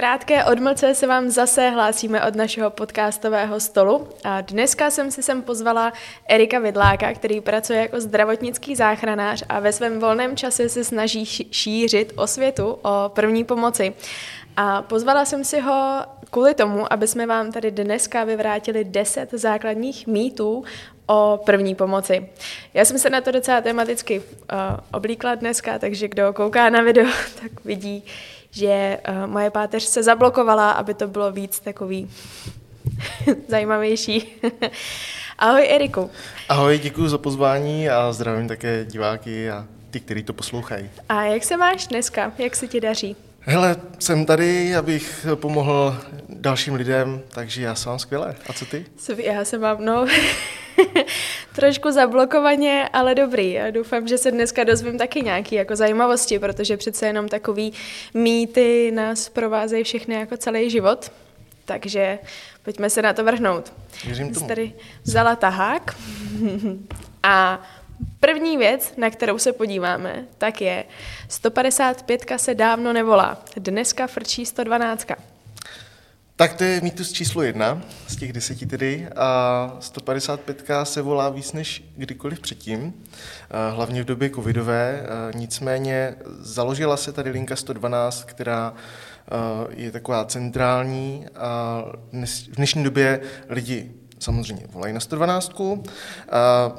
krátké 0.00 0.44
odmlce 0.44 0.94
se 0.94 1.06
vám 1.06 1.30
zase 1.30 1.70
hlásíme 1.70 2.26
od 2.26 2.34
našeho 2.34 2.70
podcastového 2.70 3.60
stolu 3.60 4.08
a 4.24 4.40
dneska 4.40 4.90
jsem 4.90 5.10
si 5.10 5.22
sem 5.22 5.42
pozvala 5.42 5.92
Erika 6.28 6.58
Vidláka, 6.58 7.12
který 7.12 7.40
pracuje 7.40 7.80
jako 7.80 8.00
zdravotnický 8.00 8.76
záchranář 8.76 9.44
a 9.48 9.60
ve 9.60 9.72
svém 9.72 10.00
volném 10.00 10.36
čase 10.36 10.68
se 10.68 10.84
snaží 10.84 11.26
šířit 11.50 12.12
osvětu 12.16 12.78
o 12.82 13.10
první 13.14 13.44
pomoci. 13.44 13.94
A 14.56 14.82
pozvala 14.82 15.24
jsem 15.24 15.44
si 15.44 15.60
ho 15.60 16.00
kvůli 16.30 16.54
tomu, 16.54 16.92
aby 16.92 17.06
jsme 17.06 17.26
vám 17.26 17.52
tady 17.52 17.70
dneska 17.70 18.24
vyvrátili 18.24 18.84
10 18.84 19.30
základních 19.32 20.06
mýtů 20.06 20.64
o 21.06 21.40
první 21.46 21.74
pomoci. 21.74 22.28
Já 22.74 22.84
jsem 22.84 22.98
se 22.98 23.10
na 23.10 23.20
to 23.20 23.30
docela 23.30 23.60
tematicky 23.60 24.18
uh, 24.18 24.24
oblíkla 24.92 25.34
dneska, 25.34 25.78
takže 25.78 26.08
kdo 26.08 26.32
kouká 26.32 26.70
na 26.70 26.82
video, 26.82 27.06
tak 27.42 27.64
vidí, 27.64 28.04
že 28.50 28.98
uh, 29.08 29.30
moje 29.30 29.50
páteř 29.50 29.82
se 29.82 30.02
zablokovala, 30.02 30.70
aby 30.70 30.94
to 30.94 31.08
bylo 31.08 31.32
víc 31.32 31.60
takový 31.60 32.10
zajímavější. 33.48 34.32
Ahoj 35.38 35.68
Eriku. 35.70 36.10
Ahoj, 36.48 36.78
děkuji 36.78 37.08
za 37.08 37.18
pozvání 37.18 37.88
a 37.88 38.12
zdravím 38.12 38.48
také 38.48 38.84
diváky 38.84 39.50
a 39.50 39.66
ty, 39.90 40.00
kteří 40.00 40.22
to 40.22 40.32
poslouchají. 40.32 40.90
A 41.08 41.22
jak 41.22 41.44
se 41.44 41.56
máš 41.56 41.86
dneska? 41.86 42.32
Jak 42.38 42.56
se 42.56 42.68
ti 42.68 42.80
daří? 42.80 43.16
Hele, 43.42 43.76
jsem 43.98 44.26
tady, 44.26 44.76
abych 44.76 45.26
pomohl 45.34 45.96
dalším 46.28 46.74
lidem, 46.74 47.22
takže 47.28 47.62
já 47.62 47.74
jsem 47.74 47.90
vám 47.90 47.98
skvěle. 47.98 48.34
A 48.48 48.52
co 48.52 48.66
ty? 48.66 48.86
Já 49.16 49.44
se 49.44 49.58
mám, 49.58 49.84
no, 49.84 50.06
trošku 51.54 51.90
zablokovaně, 51.90 52.88
ale 52.92 53.14
dobrý. 53.14 53.52
Já 53.52 53.70
doufám, 53.70 54.08
že 54.08 54.18
se 54.18 54.30
dneska 54.30 54.64
dozvím 54.64 54.98
taky 54.98 55.22
nějaký 55.22 55.54
jako 55.54 55.76
zajímavosti, 55.76 56.38
protože 56.38 56.76
přece 56.76 57.06
jenom 57.06 57.28
takový 57.28 57.72
mýty 58.14 58.90
nás 58.94 59.28
provázejí 59.28 59.84
všechny 59.84 60.14
jako 60.14 60.36
celý 60.36 60.70
život. 60.70 61.12
Takže 61.64 62.18
pojďme 62.62 62.90
se 62.90 63.02
na 63.02 63.12
to 63.12 63.24
vrhnout. 63.24 63.72
Věřím 64.04 64.34
tomu. 64.34 64.48
tady 64.48 64.72
vzala 65.02 65.36
tahák 65.36 65.96
a 67.22 67.62
První 68.20 68.56
věc, 68.56 68.92
na 68.96 69.10
kterou 69.10 69.38
se 69.38 69.52
podíváme, 69.52 70.24
tak 70.38 70.60
je 70.60 70.84
155 71.28 72.24
se 72.36 72.54
dávno 72.54 72.92
nevolá. 72.92 73.42
Dneska 73.56 74.06
frčí 74.06 74.46
112. 74.46 75.06
Tak 76.36 76.54
to 76.54 76.64
je 76.64 76.80
mýtus 76.80 77.12
číslo 77.12 77.42
jedna 77.42 77.82
z 78.08 78.16
těch 78.16 78.32
deseti 78.32 78.66
tedy 78.66 79.08
a 79.16 79.76
155 79.80 80.64
se 80.84 81.02
volá 81.02 81.28
víc 81.28 81.52
než 81.52 81.84
kdykoliv 81.96 82.40
předtím, 82.40 83.04
hlavně 83.70 84.02
v 84.02 84.06
době 84.06 84.30
covidové. 84.30 85.06
Nicméně 85.34 86.14
založila 86.38 86.96
se 86.96 87.12
tady 87.12 87.30
linka 87.30 87.56
112, 87.56 88.24
která 88.24 88.74
je 89.70 89.90
taková 89.90 90.24
centrální 90.24 91.26
a 91.36 91.84
v 92.50 92.56
dnešní 92.56 92.84
době 92.84 93.20
lidi 93.48 93.92
samozřejmě 94.20 94.66
volají 94.70 94.94
na 94.94 95.00
112. 95.00 95.52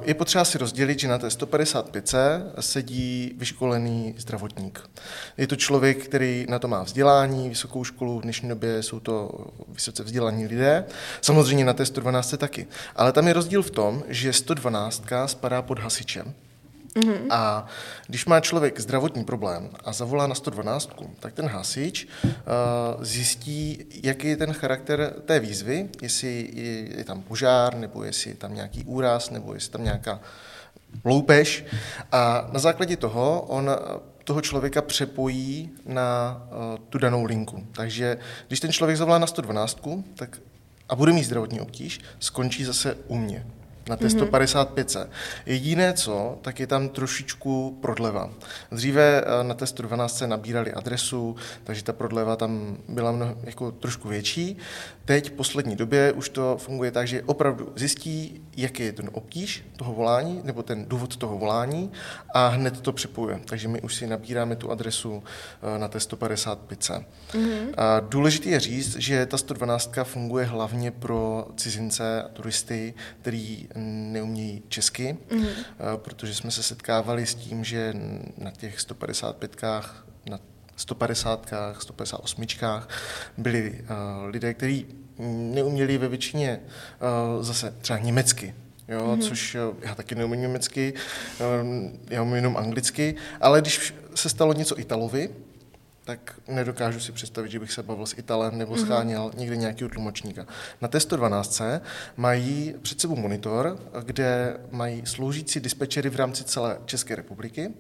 Je 0.01 0.13
potřeba 0.13 0.45
si 0.45 0.57
rozdělit, 0.57 0.99
že 0.99 1.07
na 1.07 1.17
té 1.17 1.29
155 1.29 2.15
sedí 2.59 3.33
vyškolený 3.37 4.15
zdravotník. 4.17 4.89
Je 5.37 5.47
to 5.47 5.55
člověk, 5.55 6.05
který 6.05 6.45
na 6.49 6.59
to 6.59 6.67
má 6.67 6.83
vzdělání, 6.83 7.49
vysokou 7.49 7.83
školu, 7.83 8.19
v 8.19 8.23
dnešní 8.23 8.49
době 8.49 8.83
jsou 8.83 8.99
to 8.99 9.31
vysoce 9.67 10.03
vzdělaní 10.03 10.47
lidé. 10.47 10.85
Samozřejmě 11.21 11.65
na 11.65 11.73
té 11.73 11.85
112 11.85 12.35
taky. 12.37 12.67
Ale 12.95 13.11
tam 13.11 13.27
je 13.27 13.33
rozdíl 13.33 13.63
v 13.63 13.71
tom, 13.71 14.03
že 14.07 14.33
112 14.33 15.03
spadá 15.25 15.61
pod 15.61 15.79
hasičem. 15.79 16.33
Mm-hmm. 16.95 17.27
A 17.29 17.65
když 18.07 18.25
má 18.25 18.39
člověk 18.39 18.79
zdravotní 18.79 19.23
problém 19.23 19.69
a 19.83 19.93
zavolá 19.93 20.27
na 20.27 20.35
112, 20.35 20.89
tak 21.19 21.33
ten 21.33 21.47
hasič 21.47 22.07
uh, 22.23 22.31
zjistí, 23.03 23.85
jaký 24.03 24.27
je 24.27 24.37
ten 24.37 24.53
charakter 24.53 25.13
té 25.25 25.39
výzvy, 25.39 25.89
jestli 26.01 26.49
je, 26.97 27.03
tam 27.03 27.21
požár, 27.21 27.75
nebo 27.75 28.03
jestli 28.03 28.31
je 28.31 28.35
tam 28.35 28.55
nějaký 28.55 28.83
úraz, 28.83 29.29
nebo 29.29 29.53
jestli 29.53 29.71
tam 29.71 29.83
nějaká 29.83 30.19
loupež. 31.05 31.65
A 32.11 32.49
na 32.51 32.59
základě 32.59 32.97
toho 32.97 33.41
on 33.41 33.69
toho 34.23 34.41
člověka 34.41 34.81
přepojí 34.81 35.69
na 35.85 36.41
uh, 36.51 36.77
tu 36.89 36.97
danou 36.97 37.23
linku. 37.23 37.67
Takže 37.71 38.17
když 38.47 38.59
ten 38.59 38.71
člověk 38.71 38.97
zavolá 38.97 39.17
na 39.17 39.27
112, 39.27 39.87
tak 40.15 40.41
a 40.89 40.95
bude 40.95 41.13
mít 41.13 41.23
zdravotní 41.23 41.61
obtíž, 41.61 41.99
skončí 42.19 42.65
zase 42.65 42.97
u 43.07 43.17
mě 43.17 43.45
na 43.89 43.95
té 43.95 44.09
155. 44.09 44.97
Jediné 45.45 45.93
co, 45.93 46.37
tak 46.41 46.59
je 46.59 46.67
tam 46.67 46.89
trošičku 46.89 47.77
prodleva. 47.81 48.29
Dříve 48.71 49.21
eh, 49.21 49.43
na 49.43 49.53
té 49.53 49.67
112 49.67 50.21
nabírali 50.21 50.73
adresu, 50.73 51.35
takže 51.63 51.83
ta 51.83 51.93
prodleva 51.93 52.35
tam 52.35 52.77
byla 52.87 53.11
mnoho, 53.11 53.35
jako 53.43 53.71
trošku 53.71 54.07
větší. 54.07 54.57
Teď 55.05 55.29
v 55.29 55.31
poslední 55.31 55.75
době 55.75 56.11
už 56.11 56.29
to 56.29 56.57
funguje 56.57 56.91
tak, 56.91 57.07
že 57.07 57.23
opravdu 57.23 57.73
zjistí, 57.75 58.41
jaký 58.57 58.83
je 58.83 58.93
ten 58.93 59.09
obtíž 59.13 59.65
toho 59.77 59.93
volání, 59.93 60.41
nebo 60.43 60.63
ten 60.63 60.85
důvod 60.85 61.17
toho 61.17 61.37
volání 61.37 61.91
a 62.33 62.47
hned 62.47 62.81
to 62.81 62.93
připojuje. 62.93 63.39
Takže 63.45 63.67
my 63.67 63.81
už 63.81 63.95
si 63.95 64.07
nabíráme 64.07 64.55
tu 64.55 64.71
adresu 64.71 65.23
eh, 65.75 65.79
na 65.79 65.87
té 65.87 65.99
155. 65.99 66.79
Mm-hmm. 66.79 67.73
A 67.77 67.99
důležité 67.99 68.49
je 68.49 68.59
říct, 68.59 68.95
že 68.95 69.25
ta 69.25 69.37
112 69.37 69.91
funguje 70.03 70.45
hlavně 70.45 70.91
pro 70.91 71.47
cizince 71.55 72.23
a 72.23 72.27
turisty, 72.27 72.93
který 73.21 73.67
neumějí 73.75 74.63
česky, 74.69 75.17
mm-hmm. 75.29 75.97
protože 75.97 76.35
jsme 76.35 76.51
se 76.51 76.63
setkávali 76.63 77.25
s 77.25 77.35
tím, 77.35 77.63
že 77.63 77.93
na 78.37 78.51
těch 78.51 78.79
155kách, 78.79 79.83
na 80.29 80.39
150, 80.75 81.53
158 81.79 82.45
byli 83.37 83.71
uh, 83.71 84.29
lidé, 84.29 84.53
kteří 84.53 84.85
neuměli 85.53 85.97
ve 85.97 86.07
většině 86.07 86.59
uh, 87.37 87.43
zase 87.43 87.73
třeba 87.81 87.99
německy, 87.99 88.55
jo, 88.87 88.99
mm-hmm. 88.99 89.27
což 89.27 89.57
já 89.81 89.95
taky 89.95 90.15
neumím 90.15 90.41
německy, 90.41 90.93
já 92.09 92.21
umím 92.21 92.35
jenom 92.35 92.57
anglicky, 92.57 93.15
ale 93.41 93.61
když 93.61 93.93
se 94.15 94.29
stalo 94.29 94.53
něco 94.53 94.79
Italovi, 94.79 95.29
tak 96.11 96.39
nedokážu 96.47 96.99
si 96.99 97.11
představit, 97.11 97.51
že 97.51 97.59
bych 97.59 97.71
se 97.71 97.83
bavil 97.83 98.05
s 98.05 98.17
Italem 98.17 98.57
nebo 98.57 98.75
mhm. 98.75 98.85
scháněl 98.85 99.29
mm-hmm. 99.29 99.39
někde 99.39 99.55
nějakého 99.55 99.89
tlumočníka. 99.89 100.45
Na 100.81 100.87
té 100.87 100.99
112 100.99 101.61
mají 102.17 102.75
před 102.81 103.01
sebou 103.01 103.15
monitor, 103.15 103.79
kde 104.03 104.57
mají 104.71 105.05
sloužící 105.05 105.59
dispečery 105.59 106.09
v 106.09 106.15
rámci 106.15 106.43
celé 106.43 106.77
České 106.85 107.15
republiky, 107.15 107.73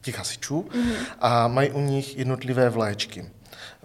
těch 0.00 0.18
hasičů, 0.18 0.60
mm-hmm. 0.60 0.94
a 1.20 1.48
mají 1.48 1.70
u 1.70 1.80
nich 1.80 2.18
jednotlivé 2.18 2.70
vléčky. 2.70 3.26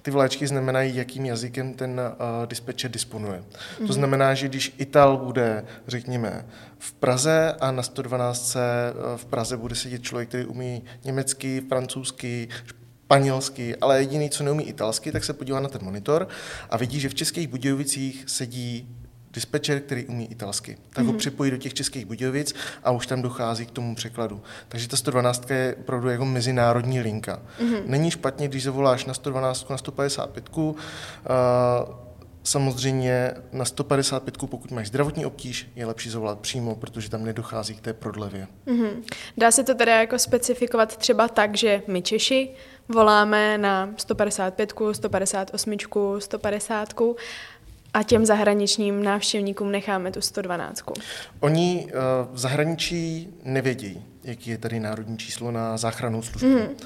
Ty 0.02 0.12
vlaječky 0.12 0.48
znamenají, 0.48 0.96
jakým 0.96 1.26
jazykem 1.26 1.74
ten 1.74 2.02
uh, 2.02 2.46
dispečer 2.46 2.92
disponuje. 2.92 3.40
Mm-hmm. 3.40 3.78
To 3.78 3.84
mhm. 3.84 3.94
znamená, 3.94 4.34
že 4.34 4.48
když 4.48 4.76
Ital 4.78 5.18
bude, 5.18 5.66
řekněme, 5.88 6.46
v 6.78 6.94
Praze 6.94 7.56
a 7.60 7.72
na 7.72 7.84
112 7.84 8.56
uh, 8.56 8.62
v 9.16 9.26
Praze 9.26 9.58
bude 9.58 9.76
sedět 9.76 10.04
člověk, 10.04 10.30
který 10.30 10.46
umí 10.46 10.84
německy, 11.04 11.62
francouzsky, 11.70 12.50
španělsky, 13.16 13.76
ale 13.76 14.00
jediný, 14.00 14.30
co 14.30 14.44
neumí 14.44 14.64
italsky, 14.64 15.12
tak 15.12 15.24
se 15.24 15.34
podívá 15.34 15.60
na 15.60 15.70
ten 15.70 15.84
monitor 15.84 16.28
a 16.70 16.78
vidí, 16.78 17.00
že 17.00 17.10
v 17.10 17.16
Českých 17.16 17.48
Budějovicích 17.48 18.24
sedí 18.28 18.88
dispečer, 19.34 19.80
který 19.80 20.06
umí 20.06 20.32
italsky. 20.32 20.78
Tak 20.90 21.04
mm-hmm. 21.04 21.08
ho 21.08 21.12
mhm. 21.12 21.20
připojí 21.20 21.52
do 21.52 21.58
těch 21.58 21.74
českých 21.74 22.06
Budějovic 22.06 22.56
a 22.84 22.92
už 22.92 23.08
tam 23.08 23.22
dochází 23.22 23.66
k 23.66 23.72
tomu 23.72 23.96
překladu. 23.96 24.42
Takže 24.68 24.88
ta 24.88 24.98
112 24.98 25.50
je 25.50 25.76
opravdu 25.80 26.10
jako 26.10 26.26
mezinárodní 26.26 27.02
linka. 27.02 27.42
Mm-hmm. 27.60 27.82
Není 27.86 28.12
špatně, 28.12 28.48
když 28.48 28.64
zavoláš 28.64 29.06
na 29.06 29.14
112, 29.14 29.70
na 29.70 29.78
155, 29.78 30.50
uh, 30.58 30.76
Samozřejmě 32.44 33.32
na 33.52 33.66
155, 33.66 34.38
pokud 34.38 34.72
máš 34.72 34.88
zdravotní 34.88 35.26
obtíž, 35.26 35.72
je 35.76 35.86
lepší 35.86 36.10
zavolat 36.10 36.40
přímo, 36.40 36.76
protože 36.76 37.10
tam 37.10 37.26
nedochází 37.26 37.76
k 37.76 37.82
té 37.82 37.94
prodlevě. 37.94 38.48
Mm-hmm. 38.68 39.04
Dá 39.38 39.52
se 39.52 39.64
to 39.64 39.76
teda 39.76 40.00
jako 40.00 40.20
specifikovat 40.20 40.98
třeba 40.98 41.28
tak, 41.28 41.58
že 41.58 41.82
my 41.88 42.02
Češi 42.02 42.50
voláme 42.90 43.58
na 43.58 43.90
155, 43.98 44.74
158, 44.92 45.78
150 46.20 46.94
a 47.94 48.04
těm 48.04 48.26
zahraničním 48.26 49.04
návštěvníkům 49.04 49.72
necháme 49.72 50.12
tu 50.12 50.22
112. 50.22 50.84
Oni 51.40 51.86
uh, 51.86 51.92
v 52.36 52.38
zahraničí 52.40 53.30
nevědí, 53.44 54.06
jaký 54.24 54.50
je 54.50 54.58
tady 54.58 54.80
národní 54.80 55.18
číslo 55.18 55.52
na 55.52 55.78
záchrannou 55.78 56.22
službu. 56.22 56.50
Mm. 56.50 56.78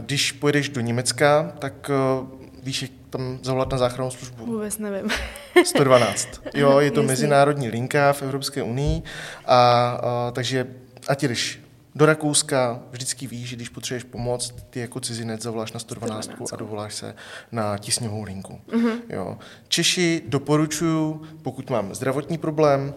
Když 0.00 0.32
pojedeš 0.32 0.68
do 0.68 0.80
Německa, 0.80 1.52
tak 1.58 1.90
uh, 1.90 2.47
víš, 2.62 2.82
jak 2.82 2.90
tam 3.10 3.38
zavolat 3.42 3.72
na 3.72 3.78
záchrannou 3.78 4.10
službu? 4.10 4.46
Vůbec 4.46 4.78
nevím. 4.78 5.10
112. 5.64 6.28
Jo, 6.54 6.78
je 6.78 6.90
to 6.90 7.02
mezinárodní 7.02 7.68
linka 7.68 8.12
v 8.12 8.22
Evropské 8.22 8.62
unii, 8.62 9.02
a, 9.46 10.00
uh, 10.02 10.32
takže 10.32 10.66
ať 11.08 11.22
jdeš 11.22 11.60
do 11.94 12.06
Rakouska 12.06 12.80
vždycky 12.90 13.26
víš, 13.26 13.48
že 13.48 13.56
když 13.56 13.68
potřebuješ 13.68 14.04
pomoc, 14.04 14.54
ty 14.70 14.80
jako 14.80 15.00
cizinec 15.00 15.42
zavoláš 15.42 15.72
na 15.72 15.80
112, 15.80 16.24
112. 16.24 16.52
a 16.52 16.56
dovoláš 16.56 16.94
se 16.94 17.14
na 17.52 17.78
tisňovou 17.78 18.22
linku. 18.22 18.60
Mm-hmm. 18.68 19.00
Jo. 19.08 19.38
Češi 19.68 20.22
doporučuju, 20.26 21.22
pokud 21.42 21.70
mám 21.70 21.94
zdravotní 21.94 22.38
problém, 22.38 22.94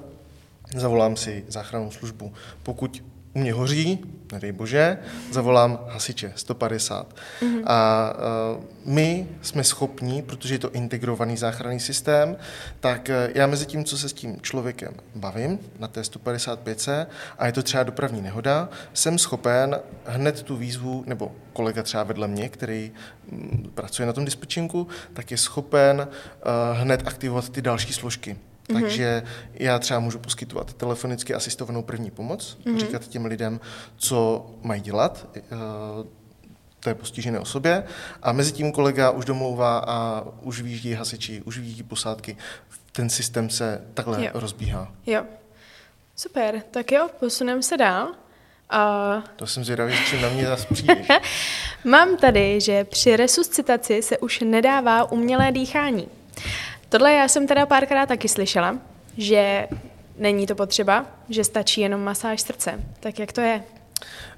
zavolám 0.75 1.15
si 1.15 1.45
záchrannou 1.47 1.91
službu. 1.91 2.33
Pokud 2.63 3.03
u 3.33 3.39
mě 3.39 3.53
hoří, 3.53 3.99
nedej 4.31 4.51
bože, 4.51 4.97
zavolám 5.31 5.79
hasiče 5.87 6.33
150. 6.35 7.15
Mm-hmm. 7.41 7.63
A 7.65 8.13
uh, 8.57 8.63
my 8.85 9.27
jsme 9.41 9.63
schopni, 9.63 10.21
protože 10.21 10.55
je 10.55 10.59
to 10.59 10.71
integrovaný 10.71 11.37
záchranný 11.37 11.79
systém, 11.79 12.37
tak 12.79 13.09
uh, 13.09 13.31
já 13.35 13.47
mezi 13.47 13.65
tím, 13.65 13.85
co 13.85 13.97
se 13.97 14.09
s 14.09 14.13
tím 14.13 14.41
člověkem 14.41 14.93
bavím 15.15 15.59
na 15.79 15.87
té 15.87 16.03
155 16.03 16.89
a 17.39 17.45
je 17.45 17.51
to 17.51 17.63
třeba 17.63 17.83
dopravní 17.83 18.21
nehoda, 18.21 18.69
jsem 18.93 19.17
schopen 19.17 19.79
hned 20.05 20.43
tu 20.43 20.55
výzvu, 20.55 21.03
nebo 21.07 21.31
kolega 21.53 21.83
třeba 21.83 22.03
vedle 22.03 22.27
mě, 22.27 22.49
který 22.49 22.91
m, 23.31 23.63
pracuje 23.73 24.05
na 24.05 24.13
tom 24.13 24.25
dispečinku, 24.25 24.87
tak 25.13 25.31
je 25.31 25.37
schopen 25.37 26.07
uh, 26.07 26.77
hned 26.77 27.07
aktivovat 27.07 27.49
ty 27.49 27.61
další 27.61 27.93
složky. 27.93 28.37
Mm-hmm. 28.71 28.81
Takže 28.81 29.23
já 29.53 29.79
třeba 29.79 29.99
můžu 29.99 30.19
poskytovat 30.19 30.73
telefonicky 30.73 31.33
asistovanou 31.33 31.81
první 31.81 32.11
pomoc, 32.11 32.57
mm-hmm. 32.65 32.77
říkat 32.77 33.07
těm 33.07 33.25
lidem, 33.25 33.59
co 33.97 34.49
mají 34.61 34.81
dělat 34.81 35.27
uh, 35.35 36.07
té 36.79 36.95
postižené 36.95 37.39
osobě 37.39 37.83
a 38.23 38.31
mezi 38.31 38.51
tím 38.51 38.71
kolega 38.71 39.09
už 39.09 39.25
domlouvá 39.25 39.77
a 39.87 40.23
už 40.41 40.61
výjíždí 40.61 40.93
hasiči, 40.93 41.41
už 41.41 41.57
výjíždí 41.57 41.83
posádky. 41.83 42.37
Ten 42.91 43.09
systém 43.09 43.49
se 43.49 43.81
takhle 43.93 44.25
jo. 44.25 44.31
rozbíhá. 44.33 44.91
Jo. 45.05 45.23
Super, 46.15 46.61
tak 46.71 46.91
jo, 46.91 47.09
posuneme 47.19 47.63
se 47.63 47.77
dál. 47.77 48.07
A... 48.69 49.23
To 49.35 49.47
jsem 49.47 49.63
zvědavý, 49.63 49.93
čím 50.09 50.21
na 50.21 50.29
mě 50.29 50.47
zase 50.47 50.67
přijdeš. 50.73 51.07
Mám 51.83 52.17
tady, 52.17 52.61
že 52.61 52.83
při 52.83 53.15
resuscitaci 53.15 54.01
se 54.01 54.17
už 54.17 54.39
nedává 54.39 55.11
umělé 55.11 55.51
dýchání. 55.51 56.07
Tohle 56.91 57.13
já 57.13 57.27
jsem 57.27 57.47
teda 57.47 57.65
párkrát 57.65 58.05
taky 58.05 58.27
slyšela, 58.27 58.77
že 59.17 59.67
není 60.17 60.47
to 60.47 60.55
potřeba, 60.55 61.05
že 61.29 61.43
stačí 61.43 61.81
jenom 61.81 62.01
masáž 62.01 62.41
srdce. 62.41 62.83
Tak 62.99 63.19
jak 63.19 63.31
to 63.31 63.41
je? 63.41 63.63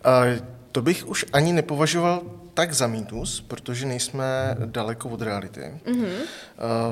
Uh, 0.05 0.45
to 0.71 0.81
bych 0.81 1.07
už 1.07 1.25
ani 1.33 1.53
nepovažoval 1.53 2.21
tak 2.53 2.73
za 2.73 2.87
mýtus, 2.87 3.41
protože 3.41 3.85
nejsme 3.85 4.57
daleko 4.65 5.09
od 5.09 5.21
reality. 5.21 5.61
Mm-hmm. 5.85 6.11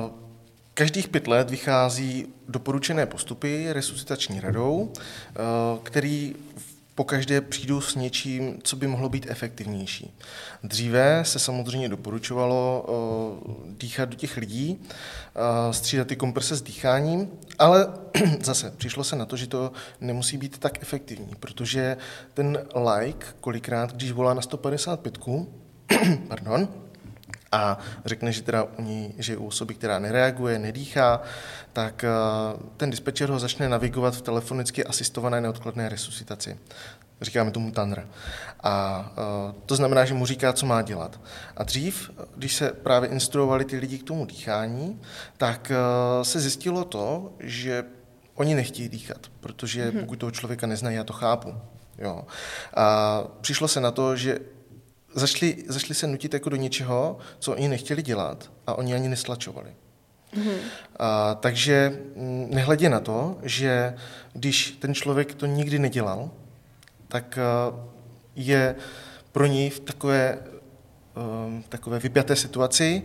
Uh, 0.04 0.10
Každých 0.74 1.08
pět 1.08 1.26
let 1.26 1.50
vychází 1.50 2.26
doporučené 2.48 3.06
postupy 3.06 3.66
resuscitační 3.72 4.40
radou, 4.40 4.92
který 5.82 6.34
každé 7.04 7.40
přijdu 7.40 7.80
s 7.80 7.94
něčím, 7.94 8.58
co 8.62 8.76
by 8.76 8.86
mohlo 8.86 9.08
být 9.08 9.26
efektivnější. 9.28 10.14
Dříve 10.64 11.24
se 11.24 11.38
samozřejmě 11.38 11.88
doporučovalo 11.88 12.84
uh, 12.88 13.54
dýchat 13.78 14.08
do 14.08 14.16
těch 14.16 14.36
lidí, 14.36 14.78
uh, 14.80 15.72
střídat 15.72 16.06
ty 16.06 16.16
komprese 16.16 16.56
s 16.56 16.62
dýcháním, 16.62 17.28
ale 17.58 17.88
zase 18.40 18.70
přišlo 18.76 19.04
se 19.04 19.16
na 19.16 19.26
to, 19.26 19.36
že 19.36 19.46
to 19.46 19.72
nemusí 20.00 20.36
být 20.36 20.58
tak 20.58 20.82
efektivní, 20.82 21.34
protože 21.40 21.96
ten 22.34 22.58
like, 22.94 23.26
kolikrát, 23.40 23.92
když 23.92 24.12
volá 24.12 24.34
na 24.34 24.42
155, 24.42 25.18
pardon, 26.28 26.68
a 27.52 27.78
řekne, 28.04 28.32
že 28.32 28.42
teda 28.42 28.62
u 28.62 28.82
ní, 28.82 29.14
že 29.18 29.36
u 29.36 29.46
osoby, 29.46 29.74
která 29.74 29.98
nereaguje, 29.98 30.58
nedýchá, 30.58 31.20
tak 31.72 32.04
uh, 32.04 32.60
ten 32.76 32.90
dispečer 32.90 33.30
ho 33.30 33.38
začne 33.38 33.68
navigovat 33.68 34.16
v 34.16 34.22
telefonicky 34.22 34.84
asistované 34.84 35.40
neodkladné 35.40 35.88
resuscitaci. 35.88 36.58
Říkáme 37.20 37.50
tomu 37.50 37.70
TANR. 37.70 38.06
A 38.60 39.06
uh, 39.10 39.54
to 39.66 39.76
znamená, 39.76 40.04
že 40.04 40.14
mu 40.14 40.26
říká, 40.26 40.52
co 40.52 40.66
má 40.66 40.82
dělat. 40.82 41.20
A 41.56 41.62
dřív, 41.62 42.10
když 42.36 42.54
se 42.54 42.72
právě 42.72 43.08
instruovali 43.08 43.64
ty 43.64 43.78
lidi 43.78 43.98
k 43.98 44.06
tomu 44.06 44.26
dýchání, 44.26 45.00
tak 45.36 45.72
uh, 45.72 46.22
se 46.22 46.40
zjistilo 46.40 46.84
to, 46.84 47.32
že 47.38 47.84
oni 48.34 48.54
nechtějí 48.54 48.88
dýchat, 48.88 49.26
protože 49.40 49.90
mm-hmm. 49.90 50.00
pokud 50.00 50.16
toho 50.16 50.30
člověka 50.30 50.66
neznají, 50.66 50.96
já 50.96 51.04
to 51.04 51.12
chápu. 51.12 51.54
Jo. 51.98 52.24
A 52.74 53.24
přišlo 53.40 53.68
se 53.68 53.80
na 53.80 53.90
to, 53.90 54.16
že 54.16 54.38
zašli, 55.14 55.64
zašli 55.68 55.94
se 55.94 56.06
nutit 56.06 56.34
jako 56.34 56.48
do 56.48 56.56
něčeho, 56.56 57.18
co 57.38 57.52
oni 57.52 57.68
nechtěli 57.68 58.02
dělat 58.02 58.50
a 58.66 58.74
oni 58.74 58.94
ani 58.94 59.08
neslačovali. 59.08 59.70
Mm-hmm. 60.36 60.56
A, 60.98 61.34
takže 61.34 61.98
mm, 62.16 62.48
nehledě 62.50 62.88
na 62.88 63.00
to, 63.00 63.38
že 63.42 63.94
když 64.32 64.70
ten 64.70 64.94
člověk 64.94 65.34
to 65.34 65.46
nikdy 65.46 65.78
nedělal, 65.78 66.30
tak 67.08 67.38
je 68.36 68.76
pro 69.32 69.46
něj 69.46 69.70
v 69.70 69.80
takové, 69.80 70.38
takové 71.68 71.98
vypjaté 71.98 72.36
situaci 72.36 73.02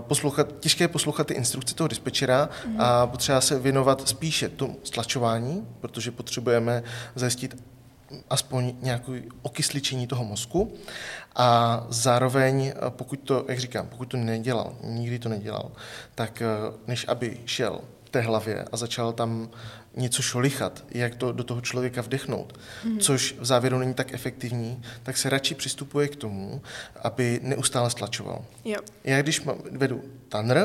poslouchat, 0.00 0.48
těžké 0.60 0.88
poslouchat 0.88 1.26
ty 1.26 1.34
instrukce 1.34 1.74
toho 1.74 1.88
dispečera 1.88 2.48
mm-hmm. 2.48 2.76
a 2.78 3.06
potřeba 3.06 3.40
se 3.40 3.58
věnovat 3.58 4.08
spíše 4.08 4.48
tomu 4.48 4.78
stlačování, 4.84 5.66
protože 5.80 6.10
potřebujeme 6.10 6.82
zajistit 7.14 7.56
aspoň 8.30 8.74
nějaké 8.82 9.22
okysličení 9.42 10.06
toho 10.06 10.24
mozku 10.24 10.74
a 11.36 11.86
zároveň, 11.88 12.72
pokud 12.88 13.16
to, 13.16 13.44
jak 13.48 13.58
říkám, 13.58 13.86
pokud 13.86 14.04
to 14.04 14.16
nedělal, 14.16 14.76
nikdy 14.84 15.18
to 15.18 15.28
nedělal, 15.28 15.72
tak 16.14 16.42
než 16.86 17.04
aby 17.08 17.40
šel 17.46 17.80
té 18.10 18.20
hlavě 18.20 18.64
a 18.72 18.76
začal 18.76 19.12
tam 19.12 19.50
něco 19.96 20.22
šolichat, 20.22 20.84
jak 20.90 21.14
to 21.14 21.32
do 21.32 21.44
toho 21.44 21.60
člověka 21.60 22.02
vdechnout, 22.02 22.58
mm. 22.84 22.98
což 22.98 23.34
v 23.38 23.44
závěru 23.44 23.78
není 23.78 23.94
tak 23.94 24.14
efektivní, 24.14 24.82
tak 25.02 25.16
se 25.16 25.30
radši 25.30 25.54
přistupuje 25.54 26.08
k 26.08 26.16
tomu, 26.16 26.62
aby 27.02 27.40
neustále 27.42 27.90
stlačoval. 27.90 28.44
Jo. 28.64 28.80
Já 29.04 29.22
když 29.22 29.42
vedu 29.70 30.02
tanr, 30.28 30.58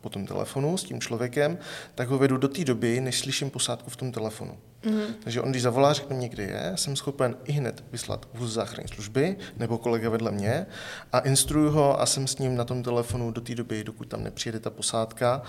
po 0.00 0.08
tom 0.08 0.26
telefonu 0.26 0.76
s 0.76 0.84
tím 0.84 1.00
člověkem, 1.00 1.58
tak 1.94 2.08
ho 2.08 2.18
vedu 2.18 2.36
do 2.36 2.48
té 2.48 2.64
doby, 2.64 3.00
než 3.00 3.18
slyším 3.18 3.50
posádku 3.50 3.90
v 3.90 3.96
tom 3.96 4.12
telefonu. 4.12 4.58
Mm-hmm. 4.84 5.14
Takže 5.24 5.40
on, 5.40 5.50
když 5.50 5.62
zavolá, 5.62 5.92
řekne 5.92 6.16
mě, 6.16 6.28
kde 6.28 6.42
je, 6.42 6.72
jsem 6.74 6.96
schopen 6.96 7.36
i 7.44 7.52
hned 7.52 7.84
vyslat 7.92 8.28
vůz 8.34 8.52
záchranné 8.52 8.88
služby 8.88 9.36
nebo 9.56 9.78
kolega 9.78 10.10
vedle 10.10 10.30
mě 10.30 10.66
a 11.12 11.18
instruju 11.18 11.70
ho 11.70 12.00
a 12.00 12.06
jsem 12.06 12.26
s 12.26 12.38
ním 12.38 12.56
na 12.56 12.64
tom 12.64 12.82
telefonu 12.82 13.30
do 13.30 13.40
té 13.40 13.54
doby, 13.54 13.84
dokud 13.84 14.08
tam 14.08 14.24
nepřijede 14.24 14.60
ta 14.60 14.70
posádka. 14.70 15.42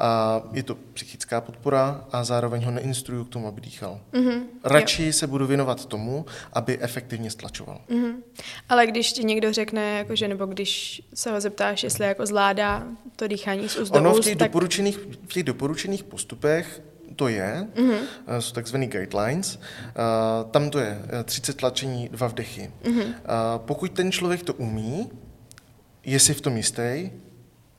A 0.00 0.42
je 0.52 0.62
to 0.62 0.74
psychická 0.74 1.40
podpora 1.40 2.04
a 2.12 2.24
zároveň 2.24 2.64
ho 2.64 2.70
neinstruju 2.70 3.24
k 3.24 3.28
tomu, 3.28 3.48
aby 3.48 3.60
dýchal. 3.60 4.00
Mm-hmm. 4.12 4.42
Radši 4.64 5.06
jo. 5.06 5.12
se 5.12 5.26
budu 5.26 5.46
věnovat 5.46 5.86
tomu, 5.86 6.26
aby 6.52 6.78
efektivně 6.80 7.30
stlačoval. 7.30 7.80
Mm-hmm. 7.90 8.14
Ale 8.68 8.86
když 8.86 9.12
ti 9.12 9.24
někdo 9.24 9.52
řekne, 9.52 9.98
jakože, 9.98 10.28
nebo 10.28 10.46
když 10.46 11.02
se 11.14 11.30
ho 11.30 11.40
zeptáš, 11.40 11.82
jestli 11.82 12.06
jako 12.06 12.26
zvládá 12.26 12.86
to 13.16 13.28
dýchání 13.28 13.68
z 13.68 13.76
úst 13.76 13.96
Ono 13.96 14.14
v 14.14 14.20
těch, 14.20 14.36
tak... 14.36 14.48
doporučených, 14.48 14.98
v 14.98 15.32
těch 15.32 15.42
doporučených 15.42 16.04
postupech 16.04 16.82
to 17.16 17.28
je, 17.28 17.66
mm-hmm. 17.74 17.98
jsou 18.38 18.54
takzvané 18.54 18.86
guidelines, 18.86 19.56
uh, 19.56 20.50
tam 20.50 20.70
to 20.70 20.78
je 20.78 20.98
30 21.24 21.52
eh, 21.52 21.58
tlačení, 21.58 22.08
dva 22.08 22.26
vdechy. 22.26 22.70
Mm-hmm. 22.82 23.14
Pokud 23.56 23.92
ten 23.92 24.12
člověk 24.12 24.42
to 24.42 24.54
umí, 24.54 25.10
je 26.04 26.20
si 26.20 26.34
v 26.34 26.40
tom 26.40 26.56
jistý, 26.56 27.10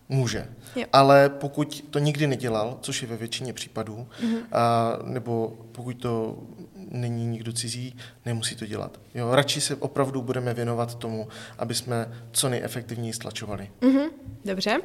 může. 0.10 0.48
Jo. 0.76 0.86
Ale 0.94 1.30
pokud 1.30 1.86
to 1.90 2.00
nikdy 2.00 2.28
nedělal, 2.28 2.78
což 2.82 3.02
je 3.02 3.08
ve 3.08 3.18
většině 3.18 3.54
případů, 3.54 4.08
mm-hmm. 4.24 4.42
a, 4.52 4.94
nebo 5.04 5.58
pokud 5.72 5.94
to 5.94 6.38
není 6.76 7.26
nikdo 7.26 7.54
cizí, 7.54 7.96
nemusí 8.26 8.56
to 8.56 8.66
dělat. 8.66 9.00
Jo, 9.16 9.36
radši 9.36 9.62
se 9.62 9.76
opravdu 9.76 10.22
budeme 10.22 10.54
věnovat 10.54 10.96
tomu, 10.96 11.28
aby 11.58 11.74
jsme 11.74 12.12
co 12.32 12.50
nejefektivněji 12.50 13.14
stlačovali. 13.14 13.72
Mm-hmm. 13.82 14.10
Dobře. 14.46 14.78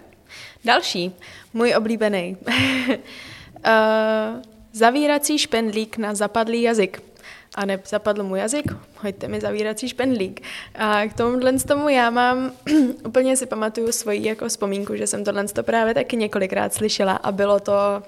Další, 0.64 1.12
můj 1.52 1.74
oblíbený. 1.76 2.36
uh, 3.66 4.42
zavírací 4.72 5.38
špendlík 5.38 5.98
na 5.98 6.14
zapadlý 6.14 6.62
jazyk 6.62 7.02
a 7.60 7.64
ne 7.66 7.80
zapadl 7.88 8.22
mu 8.22 8.36
jazyk, 8.36 8.64
hoďte 8.96 9.28
mi 9.28 9.40
zavírací 9.40 9.88
špendlík. 9.88 10.40
A 10.74 11.06
k 11.06 11.14
tomuhle 11.14 11.52
tomu 11.52 11.88
já 11.88 12.10
mám, 12.10 12.52
úplně 13.04 13.36
si 13.36 13.46
pamatuju 13.46 13.92
svoji 13.92 14.28
jako 14.28 14.48
vzpomínku, 14.48 14.96
že 14.96 15.06
jsem 15.06 15.24
tohle 15.24 15.44
to 15.44 15.62
právě 15.62 15.94
taky 15.94 16.16
několikrát 16.16 16.74
slyšela 16.74 17.12
a 17.12 17.32
bylo 17.32 17.60
to 17.60 18.02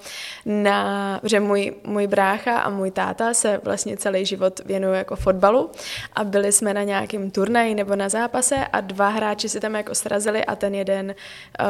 na, 0.46 1.20
že 1.22 1.40
můj, 1.40 1.74
můj 1.84 2.06
brácha 2.06 2.60
a 2.60 2.70
můj 2.70 2.90
táta 2.90 3.34
se 3.34 3.60
vlastně 3.64 3.96
celý 3.96 4.26
život 4.26 4.60
věnují 4.64 4.98
jako 4.98 5.16
fotbalu 5.16 5.70
a 6.12 6.24
byli 6.24 6.52
jsme 6.52 6.74
na 6.74 6.82
nějakém 6.82 7.30
turnaji 7.30 7.74
nebo 7.74 7.96
na 7.96 8.08
zápase 8.08 8.66
a 8.72 8.80
dva 8.80 9.08
hráči 9.08 9.48
si 9.48 9.60
tam 9.60 9.74
jako 9.74 9.94
srazili 9.94 10.44
a 10.44 10.56
ten 10.56 10.74
jeden 10.74 11.06
uh, 11.06 11.66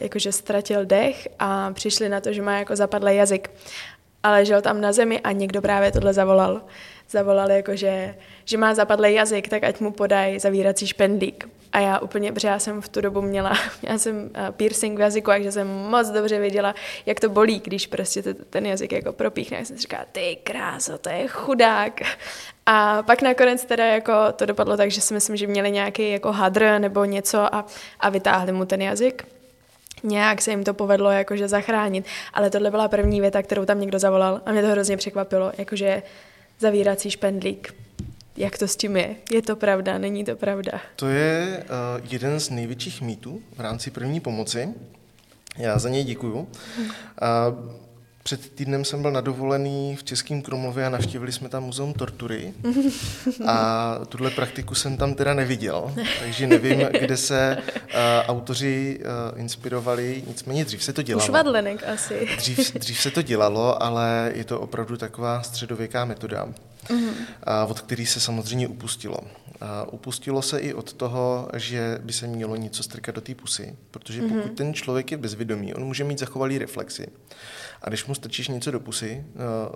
jakože 0.00 0.32
ztratil 0.32 0.84
dech 0.84 1.28
a 1.38 1.70
přišli 1.72 2.08
na 2.08 2.20
to, 2.20 2.32
že 2.32 2.42
má 2.42 2.58
jako 2.58 2.76
zapadlý 2.76 3.16
jazyk 3.16 3.50
a 4.22 4.30
ležel 4.30 4.62
tam 4.62 4.80
na 4.80 4.92
zemi 4.92 5.20
a 5.20 5.32
někdo 5.32 5.62
právě 5.62 5.92
tohle 5.92 6.12
zavolal 6.12 6.62
zavolal 7.10 7.50
jako, 7.50 7.76
že, 7.76 8.14
že 8.44 8.58
má 8.58 8.74
zapadlý 8.74 9.14
jazyk, 9.14 9.48
tak 9.48 9.64
ať 9.64 9.80
mu 9.80 9.92
podají 9.92 10.38
zavírací 10.38 10.86
špendlík. 10.86 11.48
A 11.72 11.78
já 11.78 11.98
úplně, 11.98 12.32
protože 12.32 12.48
já 12.48 12.58
jsem 12.58 12.80
v 12.80 12.88
tu 12.88 13.00
dobu 13.00 13.22
měla, 13.22 13.52
já 13.82 13.98
jsem 13.98 14.30
eh, 14.34 14.52
piercing 14.52 14.98
v 14.98 15.00
jazyku, 15.00 15.30
takže 15.30 15.52
jsem 15.52 15.68
moc 15.68 16.08
dobře 16.08 16.38
věděla, 16.38 16.74
jak 17.06 17.20
to 17.20 17.28
bolí, 17.28 17.60
když 17.64 17.86
prostě 17.86 18.22
ten 18.34 18.66
jazyk 18.66 18.92
jako 18.92 19.12
propíchne. 19.12 19.58
Já 19.58 19.64
jsem 19.64 19.76
si 19.76 19.82
říkala, 19.82 20.04
ty 20.12 20.38
kráso, 20.42 20.98
to 20.98 21.08
je 21.08 21.28
chudák. 21.28 22.00
A 22.66 23.02
pak 23.02 23.22
nakonec 23.22 23.64
teda 23.64 23.86
jako 23.86 24.12
to 24.36 24.46
dopadlo 24.46 24.76
tak, 24.76 24.90
že 24.90 25.00
si 25.00 25.14
myslím, 25.14 25.36
že 25.36 25.46
měli 25.46 25.70
nějaký 25.70 26.10
jako 26.10 26.32
hadr 26.32 26.78
nebo 26.78 27.04
něco 27.04 27.54
a, 27.54 27.66
a 28.00 28.10
vytáhli 28.10 28.52
mu 28.52 28.64
ten 28.64 28.82
jazyk. 28.82 29.26
Nějak 30.02 30.42
se 30.42 30.50
jim 30.50 30.64
to 30.64 30.74
povedlo 30.74 31.10
jakože 31.10 31.48
zachránit, 31.48 32.06
ale 32.34 32.50
tohle 32.50 32.70
byla 32.70 32.88
první 32.88 33.20
věta, 33.20 33.42
kterou 33.42 33.64
tam 33.64 33.80
někdo 33.80 33.98
zavolal 33.98 34.40
a 34.46 34.52
mě 34.52 34.62
to 34.62 34.68
hrozně 34.68 34.96
překvapilo, 34.96 35.52
jakože 35.58 36.02
zavírací 36.60 37.10
špendlík. 37.10 37.74
Jak 38.36 38.58
to 38.58 38.68
s 38.68 38.76
tím 38.76 38.96
je? 38.96 39.16
Je 39.32 39.42
to 39.42 39.56
pravda, 39.56 39.98
není 39.98 40.24
to 40.24 40.36
pravda? 40.36 40.80
To 40.96 41.08
je 41.08 41.64
uh, 41.64 42.06
jeden 42.12 42.40
z 42.40 42.50
největších 42.50 43.02
mýtů 43.02 43.42
v 43.56 43.60
rámci 43.60 43.90
první 43.90 44.20
pomoci. 44.20 44.68
Já 45.56 45.78
za 45.78 45.88
něj 45.88 46.04
děkuju. 46.04 46.38
Uh, 46.38 46.46
před 48.30 48.50
týdnem 48.50 48.84
jsem 48.84 49.02
byl 49.02 49.10
nadovolený 49.10 49.96
v 49.96 50.04
Českém 50.04 50.42
Krumlově 50.42 50.86
a 50.86 50.88
navštívili 50.88 51.32
jsme 51.32 51.48
tam 51.48 51.64
muzeum 51.64 51.92
tortury 51.92 52.54
a 53.46 53.98
tuhle 54.08 54.30
praktiku 54.30 54.74
jsem 54.74 54.96
tam 54.96 55.14
teda 55.14 55.34
neviděl, 55.34 55.94
takže 56.20 56.46
nevím, 56.46 56.78
kde 57.00 57.16
se 57.16 57.56
uh, 57.58 57.94
autoři 58.28 59.00
uh, 59.00 59.40
inspirovali, 59.40 60.22
nicméně 60.26 60.64
dřív 60.64 60.84
se 60.84 60.92
to 60.92 61.02
dělalo. 61.02 61.24
Už 61.24 61.30
vadlenek 61.30 61.84
asi. 61.88 62.28
Dřív, 62.36 62.74
dřív 62.74 63.00
se 63.00 63.10
to 63.10 63.22
dělalo, 63.22 63.82
ale 63.82 64.32
je 64.34 64.44
to 64.44 64.60
opravdu 64.60 64.96
taková 64.96 65.42
středověká 65.42 66.04
metoda, 66.04 66.44
uh, 66.44 67.00
od 67.68 67.80
který 67.80 68.06
se 68.06 68.20
samozřejmě 68.20 68.68
upustilo. 68.68 69.18
Uh, 69.18 69.68
upustilo 69.90 70.42
se 70.42 70.58
i 70.58 70.74
od 70.74 70.92
toho, 70.92 71.48
že 71.56 71.98
by 72.02 72.12
se 72.12 72.26
mělo 72.26 72.56
něco 72.56 72.82
strkat 72.82 73.14
do 73.14 73.20
té 73.20 73.34
pusy, 73.34 73.76
protože 73.90 74.22
pokud 74.22 74.34
mm-hmm. 74.34 74.54
ten 74.54 74.74
člověk 74.74 75.10
je 75.10 75.16
bezvědomý, 75.16 75.74
on 75.74 75.84
může 75.84 76.04
mít 76.04 76.18
zachovalý 76.18 76.58
reflexy. 76.58 77.06
A 77.82 77.88
když 77.88 78.06
mu 78.06 78.14
strčíš 78.14 78.48
něco 78.48 78.70
do 78.70 78.80
pusy, 78.80 79.24